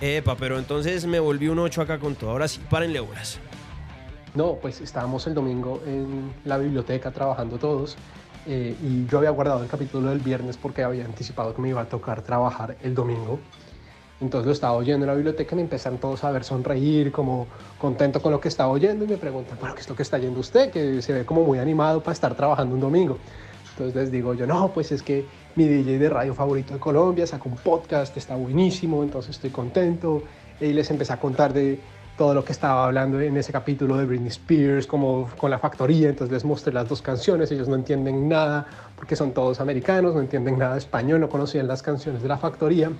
Epa, 0.00 0.36
pero 0.36 0.58
entonces 0.58 1.06
me 1.06 1.20
volví 1.20 1.48
un 1.48 1.60
8 1.60 1.82
acá 1.82 1.98
con 1.98 2.14
todo. 2.16 2.30
Ahora 2.30 2.48
sí, 2.48 2.60
párenle 2.68 3.00
bolas. 3.00 3.38
No, 4.34 4.54
pues 4.54 4.80
estábamos 4.80 5.26
el 5.26 5.34
domingo 5.34 5.82
en 5.86 6.32
la 6.44 6.56
biblioteca 6.56 7.10
trabajando 7.10 7.58
todos 7.58 7.96
eh, 8.46 8.74
y 8.82 9.06
yo 9.06 9.18
había 9.18 9.30
guardado 9.30 9.62
el 9.62 9.68
capítulo 9.68 10.08
del 10.08 10.20
viernes 10.20 10.56
porque 10.56 10.82
había 10.82 11.04
anticipado 11.04 11.54
que 11.54 11.60
me 11.60 11.68
iba 11.68 11.82
a 11.82 11.84
tocar 11.84 12.22
trabajar 12.22 12.76
el 12.82 12.94
domingo. 12.94 13.38
Entonces 14.22 14.46
lo 14.46 14.52
estaba 14.52 14.74
oyendo 14.74 15.04
en 15.04 15.08
la 15.08 15.14
biblioteca 15.14 15.54
y 15.54 15.56
me 15.56 15.62
empezaron 15.62 15.98
todos 15.98 16.22
a 16.24 16.30
ver 16.30 16.44
sonreír, 16.44 17.12
como 17.12 17.46
contento 17.78 18.22
con 18.22 18.32
lo 18.32 18.40
que 18.40 18.48
estaba 18.48 18.70
oyendo 18.70 19.04
y 19.04 19.08
me 19.08 19.16
preguntan, 19.16 19.58
bueno, 19.60 19.74
¿qué 19.74 19.82
es 19.82 19.88
lo 19.88 19.96
que 19.96 20.02
está 20.02 20.16
yendo 20.18 20.40
usted? 20.40 20.70
Que 20.70 21.02
se 21.02 21.12
ve 21.12 21.26
como 21.26 21.44
muy 21.44 21.58
animado 21.58 22.00
para 22.00 22.12
estar 22.12 22.34
trabajando 22.34 22.74
un 22.74 22.80
domingo. 22.80 23.18
Entonces 23.72 23.94
les 23.94 24.12
digo 24.12 24.32
yo, 24.34 24.46
no, 24.46 24.68
pues 24.72 24.92
es 24.92 25.02
que 25.02 25.26
mi 25.56 25.66
DJ 25.66 25.98
de 25.98 26.08
radio 26.08 26.34
favorito 26.34 26.72
de 26.72 26.80
Colombia 26.80 27.26
sacó 27.26 27.48
un 27.48 27.56
podcast, 27.56 28.16
está 28.16 28.36
buenísimo, 28.36 29.02
entonces 29.02 29.32
estoy 29.32 29.50
contento. 29.50 30.22
Y 30.60 30.72
les 30.72 30.90
empecé 30.90 31.12
a 31.12 31.18
contar 31.18 31.52
de 31.52 31.80
todo 32.22 32.34
lo 32.34 32.44
que 32.44 32.52
estaba 32.52 32.84
hablando 32.84 33.20
en 33.20 33.36
ese 33.36 33.50
capítulo 33.50 33.96
de 33.96 34.06
Britney 34.06 34.28
Spears, 34.28 34.86
como 34.86 35.28
con 35.36 35.50
la 35.50 35.58
factoría, 35.58 36.08
entonces 36.08 36.32
les 36.32 36.44
mostré 36.44 36.72
las 36.72 36.88
dos 36.88 37.02
canciones, 37.02 37.50
ellos 37.50 37.66
no 37.66 37.74
entienden 37.74 38.28
nada 38.28 38.64
porque 38.94 39.16
son 39.16 39.32
todos 39.32 39.58
americanos, 39.58 40.14
no 40.14 40.20
entienden 40.20 40.56
nada 40.56 40.74
de 40.74 40.78
español, 40.78 41.20
no 41.20 41.28
conocían 41.28 41.66
las 41.66 41.82
canciones 41.82 42.22
de 42.22 42.28
la 42.28 42.38
factoría, 42.38 42.92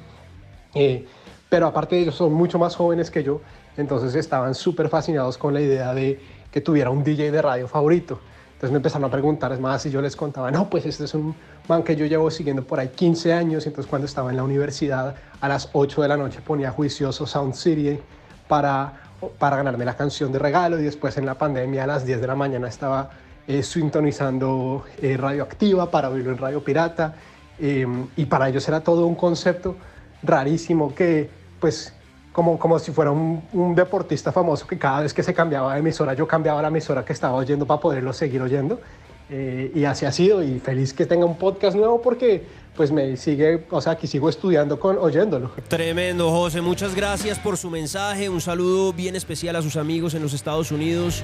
Eh, 0.75 1.07
pero 1.49 1.69
aparte 1.69 1.95
de 1.95 2.03
ellos 2.03 2.17
son 2.17 2.33
mucho 2.33 2.59
más 2.59 2.75
jóvenes 2.75 3.13
que 3.13 3.23
yo, 3.23 3.41
entonces 3.77 4.17
estaban 4.17 4.57
súper 4.57 4.89
fascinados 4.89 5.39
con 5.39 5.55
la 5.55 5.61
idea 5.61 5.95
de 5.95 6.19
que 6.51 6.61
tuviera 6.61 6.91
un 6.91 7.05
DJ 7.05 7.31
de 7.31 7.43
radio 7.43 7.69
favorito. 7.69 8.19
Entonces 8.55 8.73
me 8.73 8.79
empezaron 8.79 9.05
a 9.05 9.11
preguntar, 9.13 9.53
es 9.53 9.61
más, 9.61 9.87
y 9.87 9.91
yo 9.93 10.03
les 10.03 10.17
contaba, 10.17 10.51
no, 10.51 10.69
pues 10.69 10.85
este 10.85 11.05
es 11.05 11.15
un 11.15 11.33
man 11.69 11.85
que 11.85 11.95
yo 11.95 12.07
llevo 12.07 12.29
siguiendo 12.29 12.65
por 12.65 12.81
ahí 12.81 12.89
15 12.89 13.33
años, 13.33 13.69
entonces 13.69 13.89
cuando 13.89 14.07
estaba 14.07 14.31
en 14.31 14.37
la 14.37 14.43
universidad 14.43 15.15
a 15.41 15.49
las 15.49 15.69
8 15.75 16.03
de 16.03 16.09
la 16.09 16.17
noche 16.17 16.41
ponía 16.45 16.73
juicioso 16.73 17.25
Sound 17.25 17.55
City 17.55 18.01
para, 18.49 19.02
para 19.39 19.57
ganarme 19.57 19.85
la 19.85 19.97
canción 19.97 20.33
de 20.33 20.39
regalo 20.39 20.79
y 20.79 20.85
después 20.85 21.17
en 21.17 21.27
la 21.27 21.35
pandemia 21.35 21.85
a 21.85 21.87
las 21.87 22.05
10 22.05 22.21
de 22.21 22.27
la 22.27 22.35
mañana 22.35 22.69
estaba 22.69 23.11
eh, 23.47 23.63
sintonizando 23.63 24.85
eh, 25.01 25.17
radioactiva 25.17 25.91
para 25.91 26.11
oírlo 26.11 26.33
en 26.33 26.39
radio 26.39 26.63
pirata 26.63 27.15
eh, 27.59 27.87
y 28.17 28.25
para 28.27 28.49
ellos 28.49 28.67
era 28.69 28.81
todo 28.81 29.07
un 29.07 29.15
concepto 29.15 29.77
rarísimo 30.23 30.95
que 30.95 31.29
pues 31.61 31.93
como, 32.33 32.59
como 32.59 32.79
si 32.79 32.93
fuera 32.93 33.11
un, 33.11 33.43
un 33.53 33.75
deportista 33.75 34.33
famoso 34.33 34.67
que 34.67 34.79
cada 34.79 35.03
vez 35.03 35.13
que 35.13 35.23
se 35.23 35.35
cambiaba 35.35 35.75
de 35.75 35.81
emisora 35.81 36.15
yo 36.15 36.27
cambiaba 36.27 36.63
la 36.63 36.69
emisora 36.69 37.05
que 37.05 37.13
estaba 37.13 37.35
oyendo 37.35 37.67
para 37.67 37.81
poderlo 37.81 38.13
seguir 38.13 38.43
oyendo 38.43 38.81
Eh, 39.35 39.73
y 39.75 39.85
así 39.87 40.05
ha 40.05 40.13
sido 40.13 40.43
y 40.43 40.61
feliz 40.61 40.93
que 40.93 41.07
tenga 41.07 41.25
un 41.25 41.39
podcast 41.39 41.75
nuevo 41.75 42.03
porque 42.03 42.45
pues 42.77 42.91
me 42.91 43.17
sigue, 43.17 43.65
o 43.71 43.81
sea, 43.81 43.97
que 43.97 44.07
sigo 44.07 44.29
estudiando 44.29 44.81
con 44.81 44.97
oyéndolo. 44.99 45.51
Tremendo, 45.69 46.31
José. 46.31 46.61
Muchas 46.61 46.95
gracias 46.95 47.39
por 47.39 47.57
su 47.57 47.71
mensaje. 47.71 48.29
Un 48.29 48.41
saludo 48.41 48.93
bien 48.93 49.15
especial 49.15 49.57
a 49.57 49.63
sus 49.63 49.77
amigos 49.77 50.15
en 50.15 50.23
los 50.23 50.33
Estados 50.33 50.73
Unidos. 50.73 51.23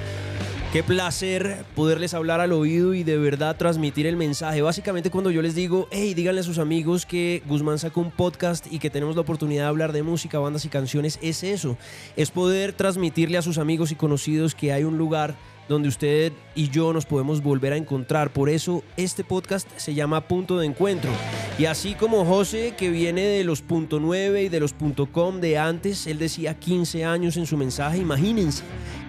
Qué 0.72 0.82
placer 0.82 1.64
poderles 1.74 2.12
hablar 2.12 2.40
al 2.40 2.52
oído 2.52 2.92
y 2.92 3.02
de 3.02 3.16
verdad 3.16 3.56
transmitir 3.56 4.06
el 4.06 4.16
mensaje. 4.16 4.60
Básicamente 4.60 5.10
cuando 5.10 5.30
yo 5.30 5.40
les 5.40 5.54
digo, 5.54 5.88
hey, 5.90 6.12
díganle 6.12 6.42
a 6.42 6.44
sus 6.44 6.58
amigos 6.58 7.06
que 7.06 7.42
Guzmán 7.46 7.78
sacó 7.78 8.02
un 8.02 8.10
podcast 8.10 8.70
y 8.70 8.78
que 8.78 8.90
tenemos 8.90 9.14
la 9.14 9.22
oportunidad 9.22 9.62
de 9.62 9.68
hablar 9.68 9.94
de 9.94 10.02
música, 10.02 10.38
bandas 10.38 10.66
y 10.66 10.68
canciones, 10.68 11.18
es 11.22 11.42
eso. 11.42 11.78
Es 12.16 12.30
poder 12.30 12.74
transmitirle 12.74 13.38
a 13.38 13.42
sus 13.42 13.56
amigos 13.56 13.92
y 13.92 13.94
conocidos 13.94 14.54
que 14.54 14.70
hay 14.70 14.84
un 14.84 14.98
lugar 14.98 15.36
donde 15.68 15.88
usted 15.88 16.32
y 16.54 16.70
yo 16.70 16.92
nos 16.92 17.06
podemos 17.06 17.42
volver 17.42 17.72
a 17.72 17.76
encontrar. 17.76 18.32
Por 18.32 18.48
eso 18.48 18.82
este 18.96 19.24
podcast 19.24 19.68
se 19.76 19.94
llama 19.94 20.26
Punto 20.26 20.58
de 20.58 20.66
Encuentro. 20.66 21.10
Y 21.58 21.66
así 21.66 21.94
como 21.94 22.24
José, 22.24 22.74
que 22.76 22.90
viene 22.90 23.22
de 23.22 23.44
los 23.44 23.66
.9 23.66 24.44
y 24.44 24.48
de 24.48 24.60
los 24.60 24.74
.com 25.12 25.40
de 25.40 25.58
antes, 25.58 26.06
él 26.06 26.18
decía 26.18 26.58
15 26.58 27.04
años 27.04 27.36
en 27.36 27.46
su 27.46 27.56
mensaje, 27.56 27.98
imagínense, 27.98 28.64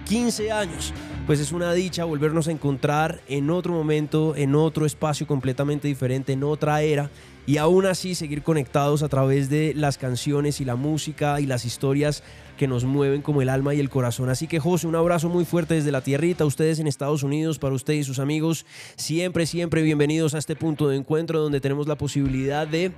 15 0.06 0.52
años. 0.52 0.92
Pues 1.26 1.38
es 1.38 1.52
una 1.52 1.72
dicha 1.72 2.04
volvernos 2.04 2.48
a 2.48 2.50
encontrar 2.50 3.20
en 3.28 3.50
otro 3.50 3.72
momento, 3.72 4.34
en 4.34 4.54
otro 4.54 4.84
espacio 4.84 5.26
completamente 5.26 5.86
diferente, 5.86 6.32
en 6.32 6.42
otra 6.42 6.82
era. 6.82 7.10
Y 7.50 7.58
aún 7.58 7.84
así 7.84 8.14
seguir 8.14 8.44
conectados 8.44 9.02
a 9.02 9.08
través 9.08 9.50
de 9.50 9.74
las 9.74 9.98
canciones 9.98 10.60
y 10.60 10.64
la 10.64 10.76
música 10.76 11.40
y 11.40 11.46
las 11.46 11.64
historias 11.64 12.22
que 12.56 12.68
nos 12.68 12.84
mueven 12.84 13.22
como 13.22 13.42
el 13.42 13.48
alma 13.48 13.74
y 13.74 13.80
el 13.80 13.90
corazón. 13.90 14.28
Así 14.28 14.46
que 14.46 14.60
José, 14.60 14.86
un 14.86 14.94
abrazo 14.94 15.28
muy 15.28 15.44
fuerte 15.44 15.74
desde 15.74 15.90
la 15.90 16.00
tierrita, 16.00 16.44
ustedes 16.44 16.78
en 16.78 16.86
Estados 16.86 17.24
Unidos, 17.24 17.58
para 17.58 17.74
usted 17.74 17.94
y 17.94 18.04
sus 18.04 18.20
amigos, 18.20 18.66
siempre, 18.94 19.46
siempre 19.46 19.82
bienvenidos 19.82 20.34
a 20.34 20.38
este 20.38 20.54
punto 20.54 20.88
de 20.88 20.96
encuentro 20.96 21.40
donde 21.40 21.60
tenemos 21.60 21.88
la 21.88 21.96
posibilidad 21.96 22.68
de 22.68 22.92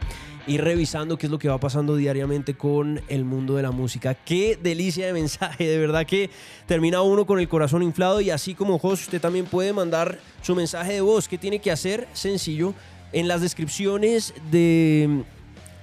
ir 0.47 0.63
revisando 0.63 1.17
qué 1.17 1.29
es 1.29 1.33
lo 1.33 1.39
que 1.39 1.49
va 1.49 1.59
pasando 1.59 1.97
diariamente 1.97 2.53
con 2.53 3.01
el 3.09 3.25
mundo 3.25 3.55
de 3.55 3.63
la 3.63 3.71
música. 3.71 4.15
Qué 4.15 4.59
delicia 4.63 5.07
de 5.07 5.15
mensaje, 5.15 5.67
de 5.67 5.79
verdad 5.79 6.05
que 6.05 6.29
termina 6.67 7.01
uno 7.01 7.25
con 7.25 7.39
el 7.41 7.49
corazón 7.49 7.83
inflado 7.83 8.21
y 8.21 8.29
así 8.29 8.55
como 8.55 8.79
José, 8.79 9.05
usted 9.05 9.21
también 9.23 9.47
puede 9.47 9.73
mandar 9.73 10.19
su 10.43 10.55
mensaje 10.55 10.93
de 10.93 11.01
voz. 11.01 11.27
¿Qué 11.27 11.39
tiene 11.39 11.59
que 11.59 11.71
hacer? 11.71 12.07
Sencillo. 12.13 12.75
En 13.13 13.29
las 13.29 13.41
descripciones 13.43 14.33
de 14.51 15.25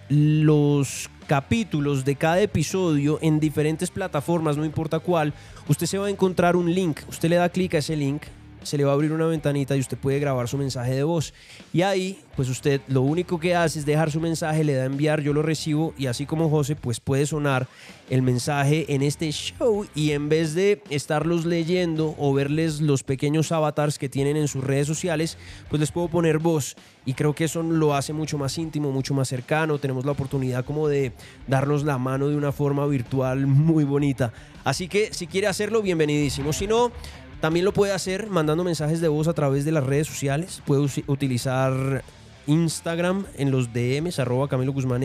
los 0.10 1.10
capítulos 1.27 2.03
de 2.03 2.15
cada 2.15 2.41
episodio 2.41 3.19
en 3.22 3.39
diferentes 3.39 3.91
plataformas, 3.91 4.57
no 4.57 4.65
importa 4.65 4.99
cuál, 4.99 5.34
usted 5.68 5.85
se 5.85 5.99
va 5.99 6.07
a 6.07 6.10
encontrar 6.10 6.56
un 6.56 6.73
link. 6.73 7.01
Usted 7.07 7.30
le 7.30 7.35
da 7.35 7.49
clic 7.49 7.76
a 7.76 7.77
ese 7.77 7.95
link, 7.95 8.23
se 8.64 8.77
le 8.77 8.84
va 8.84 8.91
a 8.91 8.94
abrir 8.94 9.11
una 9.11 9.26
ventanita 9.26 9.76
y 9.76 9.80
usted 9.80 9.98
puede 9.98 10.19
grabar 10.19 10.48
su 10.48 10.57
mensaje 10.57 10.94
de 10.95 11.03
voz. 11.03 11.34
Y 11.73 11.81
ahí, 11.81 12.19
pues 12.36 12.49
usted 12.49 12.81
lo 12.88 13.02
único 13.02 13.40
que 13.40 13.56
hace 13.56 13.80
es 13.80 13.86
dejar 13.86 14.11
su 14.11 14.19
mensaje, 14.19 14.64
le 14.64 14.73
da 14.73 14.84
a 14.84 14.86
enviar, 14.86 15.22
yo 15.22 15.34
lo 15.34 15.41
recibo 15.41 15.94
y 15.98 16.07
así 16.07 16.26
como 16.26 16.49
José, 16.49 16.76
pues 16.76 16.99
puede 16.99 17.26
sonar 17.26 17.68
el 18.10 18.22
mensaje 18.22 18.94
en 18.94 19.02
este 19.02 19.31
show 19.31 19.86
y 19.94 20.11
en 20.11 20.30
vez 20.30 20.53
de 20.56 20.81
estarlos 20.90 21.45
leyendo 21.45 22.15
o 22.18 22.34
verles 22.34 22.81
los 22.81 23.03
pequeños 23.03 23.52
avatars 23.52 23.99
que 23.99 24.10
tienen 24.10 24.38
en 24.38 24.48
sus 24.48 24.64
redes 24.64 24.88
sociales, 24.88 25.38
pues 25.69 25.80
les 25.80 25.91
puedo 25.91 26.07
poner 26.07 26.40
voz 26.40 26.76
y 27.06 27.14
creo 27.14 27.34
que 27.34 27.45
eso 27.45 27.64
lo 27.64 27.95
hace 27.95 28.14
mucho 28.14 28.38
más 28.38 28.57
íntimo, 28.57 28.91
mucho 28.91 29.14
más 29.14 29.27
cercano. 29.27 29.80
Tenemos 29.80 30.06
la 30.06 30.11
oportunidad 30.11 30.65
como 30.65 30.88
de 30.88 31.11
darnos 31.48 31.84
la 31.84 31.98
mano 31.98 32.27
de 32.27 32.36
una 32.36 32.52
forma 32.52 32.86
virtual 32.86 33.48
muy 33.48 33.84
bonita. 33.84 34.34
Así 34.64 34.88
que 34.88 35.14
si 35.14 35.27
quiere 35.27 35.48
hacerlo, 35.48 35.81
bienvenidísimo. 35.81 36.53
Si 36.53 36.68
no, 36.68 36.91
también 37.40 37.66
lo 37.66 37.74
puede 37.74 37.94
hacer 37.94 38.30
mandando 38.30 38.64
mensajes 38.64 39.02
de 39.02 39.07
voz 39.07 39.28
a 39.28 39.34
través 39.34 39.66
de 39.66 39.72
las 39.72 39.84
redes 39.84 40.07
sociales. 40.07 40.61
Puede 40.66 40.88
utilizar 41.07 42.03
Instagram 42.48 43.26
en 43.38 43.52
los 43.52 43.72
DMs, 43.72 44.20
arroba 44.20 44.48
Camilo 44.48 44.74
Guzmán 44.74 45.03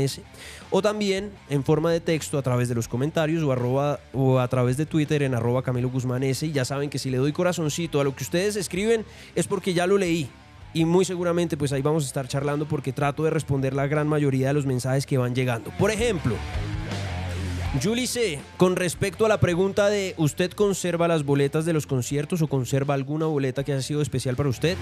o 0.71 0.83
también 0.83 1.31
en 1.51 1.63
forma 1.63 1.93
de 1.93 2.01
texto 2.01 2.39
a 2.39 2.43
través 2.43 2.69
de 2.69 2.75
los 2.75 2.89
comentarios 2.89 3.45
o, 4.13 4.39
a 4.41 4.49
través 4.49 4.77
de 4.77 4.87
Twitter 4.87 5.23
en 5.23 5.35
arroba 5.35 5.63
Camilo 5.63 5.91
Guzmán. 5.91 6.25
Y 6.25 6.33
ya 6.53 6.65
saben 6.65 6.91
que 6.91 6.99
si 6.99 7.11
le 7.11 7.19
doy 7.19 7.33
corazoncito 7.33 8.01
a 8.01 8.05
lo 8.05 8.17
que 8.17 8.25
ustedes 8.25 8.57
escriben 8.57 9.05
es 9.35 9.47
porque 9.47 9.75
ya 9.75 9.87
lo 9.87 9.99
leí. 9.99 10.29
Y 10.73 10.85
muy 10.85 11.05
seguramente 11.05 11.57
pues 11.57 11.73
ahí 11.73 11.83
vamos 11.83 12.03
a 12.05 12.07
estar 12.07 12.27
charlando 12.27 12.67
porque 12.67 12.93
trato 12.93 13.23
de 13.23 13.31
responder 13.31 13.75
la 13.75 13.87
gran 13.87 14.09
mayoría 14.09 14.49
de 14.49 14.55
los 14.55 14.67
mensajes 14.67 15.07
que 15.07 15.19
van 15.19 15.35
llegando. 15.35 15.71
Por 15.79 15.93
ejemplo, 15.93 16.35
Julie 17.83 18.07
C., 18.07 18.39
con 18.57 18.77
respecto 18.77 19.27
a 19.27 19.29
la 19.29 19.41
pregunta 19.41 19.89
de 19.89 20.15
¿usted 20.17 20.53
conserva 20.53 21.09
las 21.09 21.25
boletas 21.25 21.65
de 21.65 21.73
los 21.73 21.89
conciertos 21.89 22.41
o 22.41 22.47
conserva 22.47 22.95
alguna 22.95 23.27
boleta 23.27 23.65
que 23.65 23.73
haya 23.73 23.83
sido 23.83 24.01
especial 24.01 24.37
para 24.37 24.49
usted? 24.49 24.77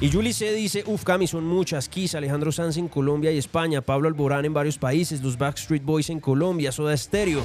Y 0.00 0.10
Julie 0.10 0.32
C. 0.32 0.52
dice, 0.52 0.82
uf, 0.86 1.04
Cami, 1.04 1.28
son 1.28 1.44
muchas. 1.44 1.88
Kiss, 1.88 2.16
Alejandro 2.16 2.50
Sanz 2.50 2.78
en 2.78 2.88
Colombia 2.88 3.30
y 3.30 3.38
España, 3.38 3.80
Pablo 3.80 4.08
Alborán 4.08 4.44
en 4.44 4.52
varios 4.52 4.76
países, 4.76 5.22
los 5.22 5.38
Backstreet 5.38 5.84
Boys 5.84 6.10
en 6.10 6.18
Colombia, 6.18 6.72
Soda 6.72 6.96
Stereo, 6.96 7.42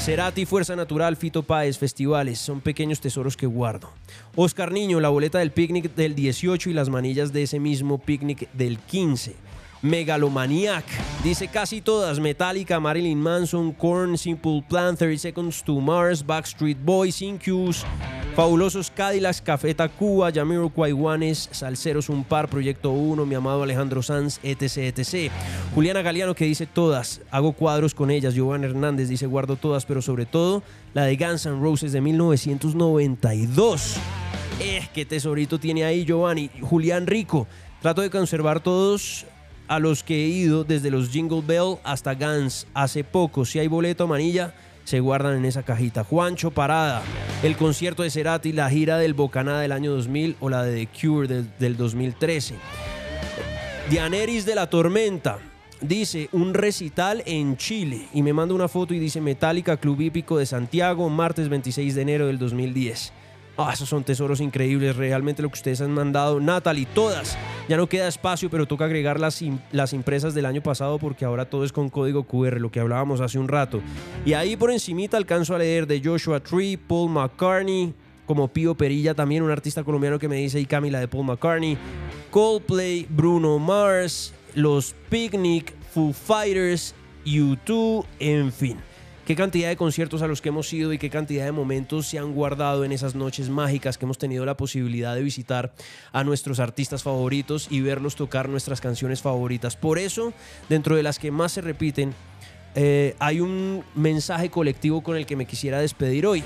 Cerati, 0.00 0.44
Fuerza 0.44 0.74
Natural, 0.74 1.16
Fito 1.16 1.44
Páez, 1.44 1.78
festivales, 1.78 2.40
son 2.40 2.60
pequeños 2.60 3.00
tesoros 3.00 3.36
que 3.36 3.46
guardo. 3.46 3.92
Oscar 4.34 4.72
Niño, 4.72 4.98
la 4.98 5.10
boleta 5.10 5.38
del 5.38 5.52
picnic 5.52 5.94
del 5.94 6.16
18 6.16 6.68
y 6.68 6.72
las 6.72 6.88
manillas 6.88 7.32
de 7.32 7.44
ese 7.44 7.60
mismo 7.60 7.98
picnic 7.98 8.50
del 8.52 8.80
15. 8.80 9.51
Megalomaniac. 9.82 10.84
Dice 11.22 11.48
casi 11.48 11.80
todas: 11.80 12.18
Metallica, 12.18 12.80
Marilyn 12.80 13.18
Manson, 13.18 13.72
Korn, 13.72 14.16
Simple 14.16 14.64
Plan, 14.68 14.96
30 14.96 15.18
Seconds 15.18 15.62
to 15.62 15.80
Mars, 15.80 16.24
Backstreet 16.24 16.78
Boys, 16.82 17.20
Incubus, 17.20 17.84
Fabulosos 18.34 18.90
Cadillacs, 18.90 19.42
Café 19.42 19.74
Tacuba, 19.74 20.32
Jamiroquai 20.32 20.92
Juanes, 20.92 21.48
Salceros 21.52 22.08
Un 22.08 22.24
Par, 22.24 22.48
Proyecto 22.48 22.90
1, 22.92 23.26
Mi 23.26 23.34
Amado 23.34 23.62
Alejandro 23.62 24.02
Sanz, 24.02 24.40
etc, 24.42 24.78
etc. 24.78 25.30
Juliana 25.74 26.02
Galeano 26.02 26.34
que 26.34 26.44
dice 26.44 26.66
todas, 26.66 27.20
hago 27.30 27.52
cuadros 27.52 27.94
con 27.94 28.10
ellas. 28.10 28.34
Giovanna 28.34 28.66
Hernández 28.66 29.08
dice 29.08 29.26
guardo 29.26 29.56
todas, 29.56 29.84
pero 29.84 30.00
sobre 30.00 30.26
todo 30.26 30.62
la 30.94 31.04
de 31.04 31.16
Guns 31.16 31.46
N' 31.46 31.60
Roses 31.60 31.92
de 31.92 32.00
1992. 32.00 33.96
Eh, 34.60 34.88
qué 34.94 35.04
tesorito 35.04 35.58
tiene 35.58 35.84
ahí 35.84 36.04
Giovanni. 36.04 36.50
Julián 36.60 37.06
Rico. 37.06 37.46
Trato 37.80 38.00
de 38.00 38.10
conservar 38.10 38.60
todos 38.60 39.26
a 39.72 39.78
los 39.78 40.02
que 40.02 40.26
he 40.26 40.28
ido 40.28 40.64
desde 40.64 40.90
los 40.90 41.08
Jingle 41.08 41.40
Bell 41.40 41.78
hasta 41.82 42.14
Guns. 42.14 42.66
Hace 42.74 43.04
poco, 43.04 43.46
si 43.46 43.58
hay 43.58 43.68
boleto 43.68 44.04
amarilla, 44.04 44.52
se 44.84 45.00
guardan 45.00 45.34
en 45.34 45.46
esa 45.46 45.62
cajita. 45.62 46.04
Juancho 46.04 46.50
Parada, 46.50 47.00
el 47.42 47.56
concierto 47.56 48.02
de 48.02 48.10
Cerati, 48.10 48.52
la 48.52 48.68
gira 48.68 48.98
del 48.98 49.14
Bocaná 49.14 49.60
del 49.60 49.72
año 49.72 49.92
2000 49.92 50.36
o 50.40 50.50
la 50.50 50.62
de 50.62 50.84
The 50.84 50.88
Cure 51.00 51.26
del, 51.26 51.50
del 51.58 51.78
2013. 51.78 52.56
Dianeris 53.88 54.44
de 54.44 54.56
la 54.56 54.68
Tormenta. 54.68 55.38
Dice 55.80 56.28
un 56.32 56.52
recital 56.52 57.22
en 57.24 57.56
Chile 57.56 58.08
y 58.12 58.20
me 58.22 58.34
manda 58.34 58.54
una 58.54 58.68
foto 58.68 58.92
y 58.92 58.98
dice 58.98 59.22
Metallica 59.22 59.78
Club 59.78 60.02
Hípico 60.02 60.36
de 60.36 60.44
Santiago, 60.44 61.08
martes 61.08 61.48
26 61.48 61.94
de 61.94 62.02
enero 62.02 62.26
del 62.26 62.38
2010. 62.38 63.14
Ah, 63.58 63.70
esos 63.74 63.88
son 63.88 64.02
tesoros 64.02 64.40
increíbles, 64.40 64.96
realmente 64.96 65.42
lo 65.42 65.48
que 65.50 65.58
ustedes 65.58 65.82
han 65.82 65.92
mandado. 65.92 66.40
Natalie, 66.40 66.86
todas. 66.94 67.36
Ya 67.68 67.76
no 67.76 67.86
queda 67.86 68.08
espacio, 68.08 68.48
pero 68.48 68.66
toca 68.66 68.86
agregar 68.86 69.20
las, 69.20 69.42
las 69.72 69.92
impresas 69.92 70.32
del 70.34 70.46
año 70.46 70.62
pasado 70.62 70.98
porque 70.98 71.26
ahora 71.26 71.44
todo 71.44 71.64
es 71.64 71.72
con 71.72 71.90
código 71.90 72.24
QR, 72.24 72.58
lo 72.58 72.70
que 72.70 72.80
hablábamos 72.80 73.20
hace 73.20 73.38
un 73.38 73.48
rato. 73.48 73.82
Y 74.24 74.32
ahí 74.32 74.56
por 74.56 74.70
encimita 74.70 75.18
alcanzo 75.18 75.54
a 75.54 75.58
leer 75.58 75.86
de 75.86 76.00
Joshua 76.02 76.40
Tree, 76.40 76.78
Paul 76.78 77.10
McCartney, 77.10 77.94
como 78.24 78.48
Pío 78.48 78.74
Perilla, 78.74 79.12
también 79.12 79.42
un 79.42 79.50
artista 79.50 79.84
colombiano 79.84 80.18
que 80.18 80.28
me 80.28 80.36
dice, 80.36 80.58
y 80.58 80.64
Camila 80.64 80.98
de 80.98 81.08
Paul 81.08 81.26
McCartney, 81.26 81.76
Coldplay, 82.30 83.06
Bruno 83.10 83.58
Mars, 83.58 84.32
Los 84.54 84.94
Picnic, 85.10 85.74
Foo 85.92 86.14
Fighters, 86.14 86.94
U2, 87.26 88.06
en 88.18 88.50
fin. 88.50 88.78
Qué 89.26 89.36
cantidad 89.36 89.68
de 89.68 89.76
conciertos 89.76 90.22
a 90.22 90.26
los 90.26 90.40
que 90.40 90.48
hemos 90.48 90.72
ido 90.72 90.92
y 90.92 90.98
qué 90.98 91.10
cantidad 91.10 91.44
de 91.44 91.52
momentos 91.52 92.06
se 92.06 92.18
han 92.18 92.34
guardado 92.34 92.84
en 92.84 92.92
esas 92.92 93.14
noches 93.14 93.48
mágicas 93.48 93.98
que 93.98 94.04
hemos 94.04 94.18
tenido 94.18 94.44
la 94.44 94.56
posibilidad 94.56 95.14
de 95.14 95.22
visitar 95.22 95.72
a 96.12 96.24
nuestros 96.24 96.60
artistas 96.60 97.02
favoritos 97.02 97.68
y 97.70 97.80
verlos 97.80 98.16
tocar 98.16 98.48
nuestras 98.48 98.80
canciones 98.80 99.22
favoritas. 99.22 99.76
Por 99.76 99.98
eso, 99.98 100.32
dentro 100.68 100.96
de 100.96 101.02
las 101.02 101.18
que 101.18 101.30
más 101.30 101.52
se 101.52 101.60
repiten, 101.60 102.14
eh, 102.74 103.14
hay 103.18 103.40
un 103.40 103.84
mensaje 103.94 104.50
colectivo 104.50 105.02
con 105.02 105.16
el 105.16 105.26
que 105.26 105.36
me 105.36 105.46
quisiera 105.46 105.80
despedir 105.80 106.26
hoy. 106.26 106.42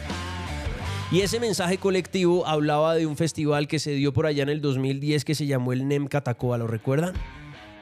Y 1.12 1.20
ese 1.20 1.38
mensaje 1.38 1.78
colectivo 1.78 2.46
hablaba 2.46 2.96
de 2.96 3.06
un 3.06 3.16
festival 3.16 3.68
que 3.68 3.78
se 3.78 3.92
dio 3.92 4.12
por 4.12 4.26
allá 4.26 4.42
en 4.42 4.48
el 4.48 4.60
2010 4.60 5.24
que 5.24 5.36
se 5.36 5.46
llamó 5.46 5.72
el 5.72 5.86
NEM 5.86 6.08
Catacoa, 6.08 6.58
¿lo 6.58 6.66
recuerdan? 6.66 7.14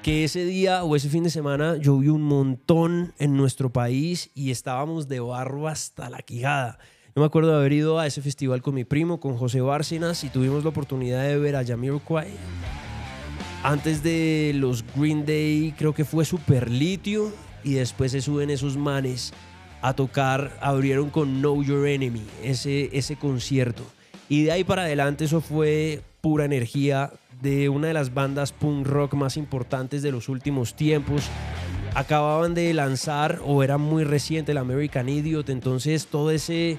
Que 0.05 0.22
ese 0.22 0.44
día 0.44 0.85
o 0.85 0.97
ese 0.97 1.09
fin 1.09 1.24
de 1.24 1.31
semana 1.31 1.78
llovió 1.78 2.12
un 2.12 2.20
montón 2.20 3.14
en 3.18 3.39
nuestro 3.39 3.72
país 3.72 4.31
y 4.35 4.51
estábamos 4.51 5.09
de 5.09 5.18
barro 5.20 5.66
hasta 5.66 6.10
la 6.10 6.18
quijada. 6.18 6.78
Yo 7.16 7.22
me 7.22 7.24
acuerdo 7.24 7.52
de 7.52 7.56
haber 7.56 7.72
ido 7.72 7.98
a 7.98 8.06
ese 8.06 8.20
festival 8.20 8.60
con 8.60 8.74
mi 8.74 8.85
primo, 8.85 9.18
con 9.18 9.39
José 9.39 9.62
Bárcenas, 9.62 10.22
y 10.22 10.28
tuvimos 10.28 10.62
la 10.62 10.68
oportunidad 10.68 11.22
de 11.22 11.39
ver 11.39 11.56
a 11.56 11.64
Jamiroquai. 11.64 12.28
Antes 13.62 14.02
de 14.02 14.52
los 14.55 14.85
Green 14.94 15.24
Day, 15.24 15.74
creo 15.78 15.94
que 15.94 16.05
fue 16.05 16.26
Super 16.26 16.70
Litio, 16.70 17.32
y 17.62 17.72
después 17.72 18.12
se 18.12 18.20
suben 18.20 18.51
esos 18.51 18.76
manes 18.76 19.32
a 19.81 19.94
tocar, 19.94 20.55
abrieron 20.60 21.09
con 21.09 21.39
Know 21.39 21.62
Your 21.62 21.89
Enemy, 21.89 22.26
ese, 22.43 22.90
ese 22.93 23.16
concierto. 23.16 23.82
Y 24.28 24.43
de 24.43 24.52
ahí 24.52 24.64
para 24.64 24.82
adelante 24.82 25.24
eso 25.24 25.40
fue 25.40 26.02
pura 26.20 26.44
energía 26.44 27.10
de 27.43 27.69
una 27.69 27.89
de 27.89 27.94
las 27.94 28.15
bandas 28.15 28.52
punk 28.52 28.86
rock 28.86 29.15
más 29.15 29.36
importantes 29.36 30.02
de 30.02 30.12
los 30.12 30.28
últimos 30.28 30.74
tiempos. 30.74 31.24
Acababan 31.94 32.55
de 32.55 32.74
lanzar, 32.74 33.40
o 33.44 33.62
era 33.62 33.78
muy 33.78 34.05
reciente, 34.05 34.52
el 34.52 34.59
American 34.59 35.09
Idiot, 35.09 35.48
entonces 35.48 36.06
todo 36.06 36.31
ese 36.31 36.78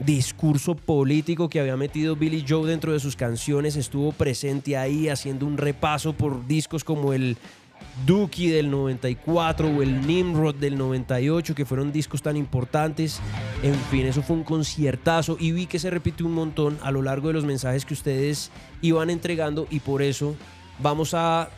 discurso 0.00 0.74
político 0.74 1.48
que 1.48 1.60
había 1.60 1.76
metido 1.76 2.16
Billy 2.16 2.44
Joe 2.48 2.68
dentro 2.68 2.92
de 2.92 3.00
sus 3.00 3.16
canciones 3.16 3.76
estuvo 3.76 4.12
presente 4.12 4.76
ahí 4.76 5.08
haciendo 5.08 5.44
un 5.46 5.58
repaso 5.58 6.14
por 6.14 6.46
discos 6.46 6.84
como 6.84 7.12
el 7.12 7.36
Dookie 8.06 8.50
del 8.50 8.70
94 8.70 9.68
o 9.68 9.82
el 9.82 10.06
Nimrod 10.06 10.54
del 10.54 10.78
98, 10.78 11.54
que 11.54 11.64
fueron 11.64 11.92
discos 11.92 12.22
tan 12.22 12.36
importantes. 12.36 13.20
En 13.62 13.74
fin, 13.90 14.06
eso 14.06 14.22
fue 14.22 14.36
un 14.36 14.44
conciertazo 14.44 15.36
y 15.38 15.52
vi 15.52 15.66
que 15.66 15.78
se 15.78 15.90
repitió 15.90 16.26
un 16.26 16.34
montón 16.34 16.78
a 16.82 16.90
lo 16.90 17.02
largo 17.02 17.28
de 17.28 17.34
los 17.34 17.44
mensajes 17.44 17.84
que 17.84 17.94
ustedes 17.94 18.50
iban 18.80 19.10
entregando 19.10 19.66
y 19.70 19.80
por 19.80 20.02
eso 20.02 20.34
vamos 20.80 21.14
a 21.14 21.50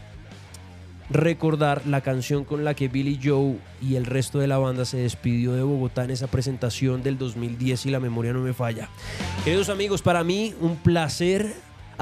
recordar 1.11 1.83
la 1.87 2.01
canción 2.01 2.45
con 2.45 2.65
la 2.65 2.75
que 2.75 2.89
Billy 2.89 3.21
Joe 3.23 3.59
y 3.81 3.97
el 3.97 4.07
resto 4.07 4.39
de 4.39 4.47
la 4.47 4.59
banda 4.59 4.85
se 4.85 4.99
despidió 4.99 5.53
de 5.53 5.63
Bogotá 5.63 6.05
en 6.05 6.11
esa 6.11 6.27
presentación 6.27 7.03
del 7.03 7.19
2010 7.19 7.87
y 7.87 7.91
la 7.91 8.01
memoria 8.01 8.33
no 8.33 8.41
me 8.41 8.55
falla. 8.55 8.89
Queridos 9.45 9.69
amigos, 9.69 10.03
para 10.03 10.25
mí 10.25 10.55
un 10.61 10.77
placer 10.77 11.55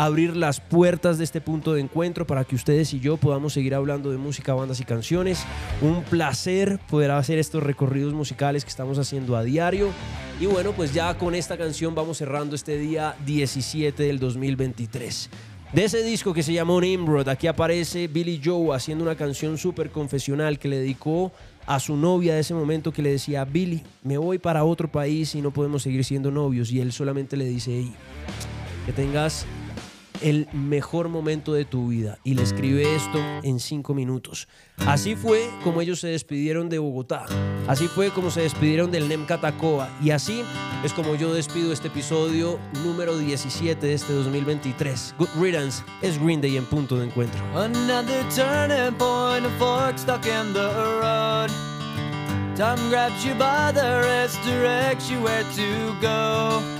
abrir 0.04 0.34
las 0.34 0.60
puertas 0.60 1.18
de 1.18 1.24
este 1.24 1.42
punto 1.42 1.74
de 1.74 1.82
encuentro 1.82 2.26
para 2.26 2.44
que 2.44 2.54
ustedes 2.54 2.94
y 2.94 3.00
yo 3.00 3.18
podamos 3.18 3.52
seguir 3.52 3.74
hablando 3.74 4.10
de 4.10 4.16
música, 4.16 4.54
bandas 4.54 4.80
y 4.80 4.84
canciones. 4.84 5.44
Un 5.82 6.02
placer 6.04 6.78
poder 6.88 7.10
hacer 7.10 7.38
estos 7.38 7.62
recorridos 7.62 8.14
musicales 8.14 8.64
que 8.64 8.70
estamos 8.70 8.98
haciendo 8.98 9.36
a 9.36 9.42
diario. 9.42 9.90
Y 10.40 10.46
bueno, 10.46 10.72
pues 10.72 10.94
ya 10.94 11.18
con 11.18 11.34
esta 11.34 11.58
canción 11.58 11.94
vamos 11.94 12.16
cerrando 12.16 12.56
este 12.56 12.78
día 12.78 13.14
17 13.26 14.02
del 14.02 14.18
2023. 14.18 15.28
De 15.74 15.84
ese 15.84 16.02
disco 16.02 16.32
que 16.32 16.42
se 16.42 16.54
llamó 16.54 16.80
Nimrod, 16.80 17.28
aquí 17.28 17.46
aparece 17.46 18.08
Billy 18.08 18.40
Joe 18.42 18.74
haciendo 18.74 19.04
una 19.04 19.16
canción 19.16 19.58
súper 19.58 19.90
confesional 19.90 20.58
que 20.58 20.68
le 20.68 20.78
dedicó 20.78 21.30
a 21.66 21.78
su 21.78 21.96
novia 21.96 22.34
de 22.34 22.40
ese 22.40 22.54
momento 22.54 22.90
que 22.90 23.02
le 23.02 23.10
decía, 23.10 23.44
Billy, 23.44 23.82
me 24.02 24.16
voy 24.16 24.38
para 24.38 24.64
otro 24.64 24.90
país 24.90 25.34
y 25.34 25.42
no 25.42 25.50
podemos 25.50 25.82
seguir 25.82 26.06
siendo 26.06 26.30
novios. 26.30 26.72
Y 26.72 26.80
él 26.80 26.90
solamente 26.90 27.36
le 27.36 27.44
dice, 27.44 27.76
"Ey, 27.76 27.92
que 28.86 28.92
tengas 28.92 29.44
el 30.22 30.48
mejor 30.52 31.08
momento 31.08 31.52
de 31.52 31.64
tu 31.64 31.88
vida 31.88 32.18
y 32.24 32.34
le 32.34 32.42
escribe 32.42 32.94
esto 32.94 33.18
en 33.42 33.60
cinco 33.60 33.94
minutos. 33.94 34.48
Así 34.86 35.16
fue 35.16 35.48
como 35.64 35.80
ellos 35.80 36.00
se 36.00 36.08
despidieron 36.08 36.68
de 36.68 36.78
Bogotá, 36.78 37.26
así 37.66 37.86
fue 37.88 38.10
como 38.10 38.30
se 38.30 38.42
despidieron 38.42 38.90
del 38.90 39.08
NEM 39.08 39.26
Catacoa 39.26 39.88
y 40.02 40.10
así 40.10 40.42
es 40.84 40.92
como 40.92 41.14
yo 41.14 41.34
despido 41.34 41.72
este 41.72 41.88
episodio 41.88 42.58
número 42.84 43.16
17 43.18 43.86
de 43.86 43.94
este 43.94 44.12
2023. 44.12 45.14
Good 45.18 45.28
Riddance 45.40 45.82
es 46.02 46.22
Green 46.22 46.40
Day 46.40 46.56
en 46.56 46.64
punto 46.64 46.98
de 46.98 47.06
encuentro. 47.06 47.40
Another 47.54 48.24
turning 48.34 48.94
point, 48.96 49.44
a 49.44 49.50
fork 49.58 49.98
stuck 49.98 50.24
in 50.26 50.52
the 50.52 50.70
road. 51.02 51.50
Time 52.56 52.90
grabs 52.90 53.24
you 53.24 53.34
by 53.34 53.72
the 53.72 54.02
wrist, 54.02 54.38
directs 54.44 55.10
you 55.10 55.18
where 55.22 55.44
to 55.54 55.94
go. 56.00 56.79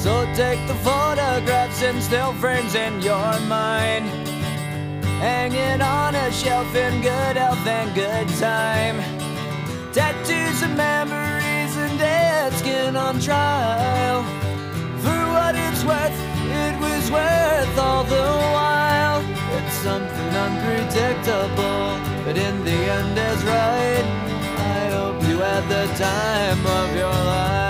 So 0.00 0.24
take 0.34 0.66
the 0.66 0.74
photographs 0.76 1.82
and 1.82 2.02
still 2.02 2.32
frames 2.32 2.74
in 2.74 3.02
your 3.02 3.38
mind. 3.40 4.06
Hanging 5.20 5.82
on 5.82 6.14
a 6.14 6.32
shelf 6.32 6.74
in 6.74 7.02
good 7.02 7.36
health 7.36 7.66
and 7.66 7.94
good 7.94 8.26
time. 8.38 8.96
Tattoos 9.92 10.62
and 10.62 10.74
memories 10.74 11.76
and 11.76 11.98
dead 11.98 12.54
skin 12.54 12.96
on 12.96 13.20
trial. 13.20 14.22
For 15.04 15.20
what 15.36 15.54
it's 15.54 15.84
worth, 15.84 16.18
it 16.48 16.80
was 16.80 17.10
worth 17.10 17.78
all 17.78 18.04
the 18.04 18.28
while. 18.56 19.20
It's 19.58 19.74
something 19.84 20.32
unpredictable, 20.46 22.00
but 22.24 22.38
in 22.38 22.64
the 22.64 22.80
end 22.96 23.18
is 23.18 23.44
right. 23.44 24.06
I 24.56 24.88
hope 24.96 25.22
you 25.28 25.40
had 25.40 25.68
the 25.68 25.84
time 26.02 26.66
of 26.66 26.96
your 26.96 27.12
life. 27.12 27.69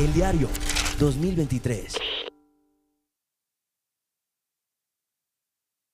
El 0.00 0.14
diario 0.14 0.48
2023. 0.98 2.29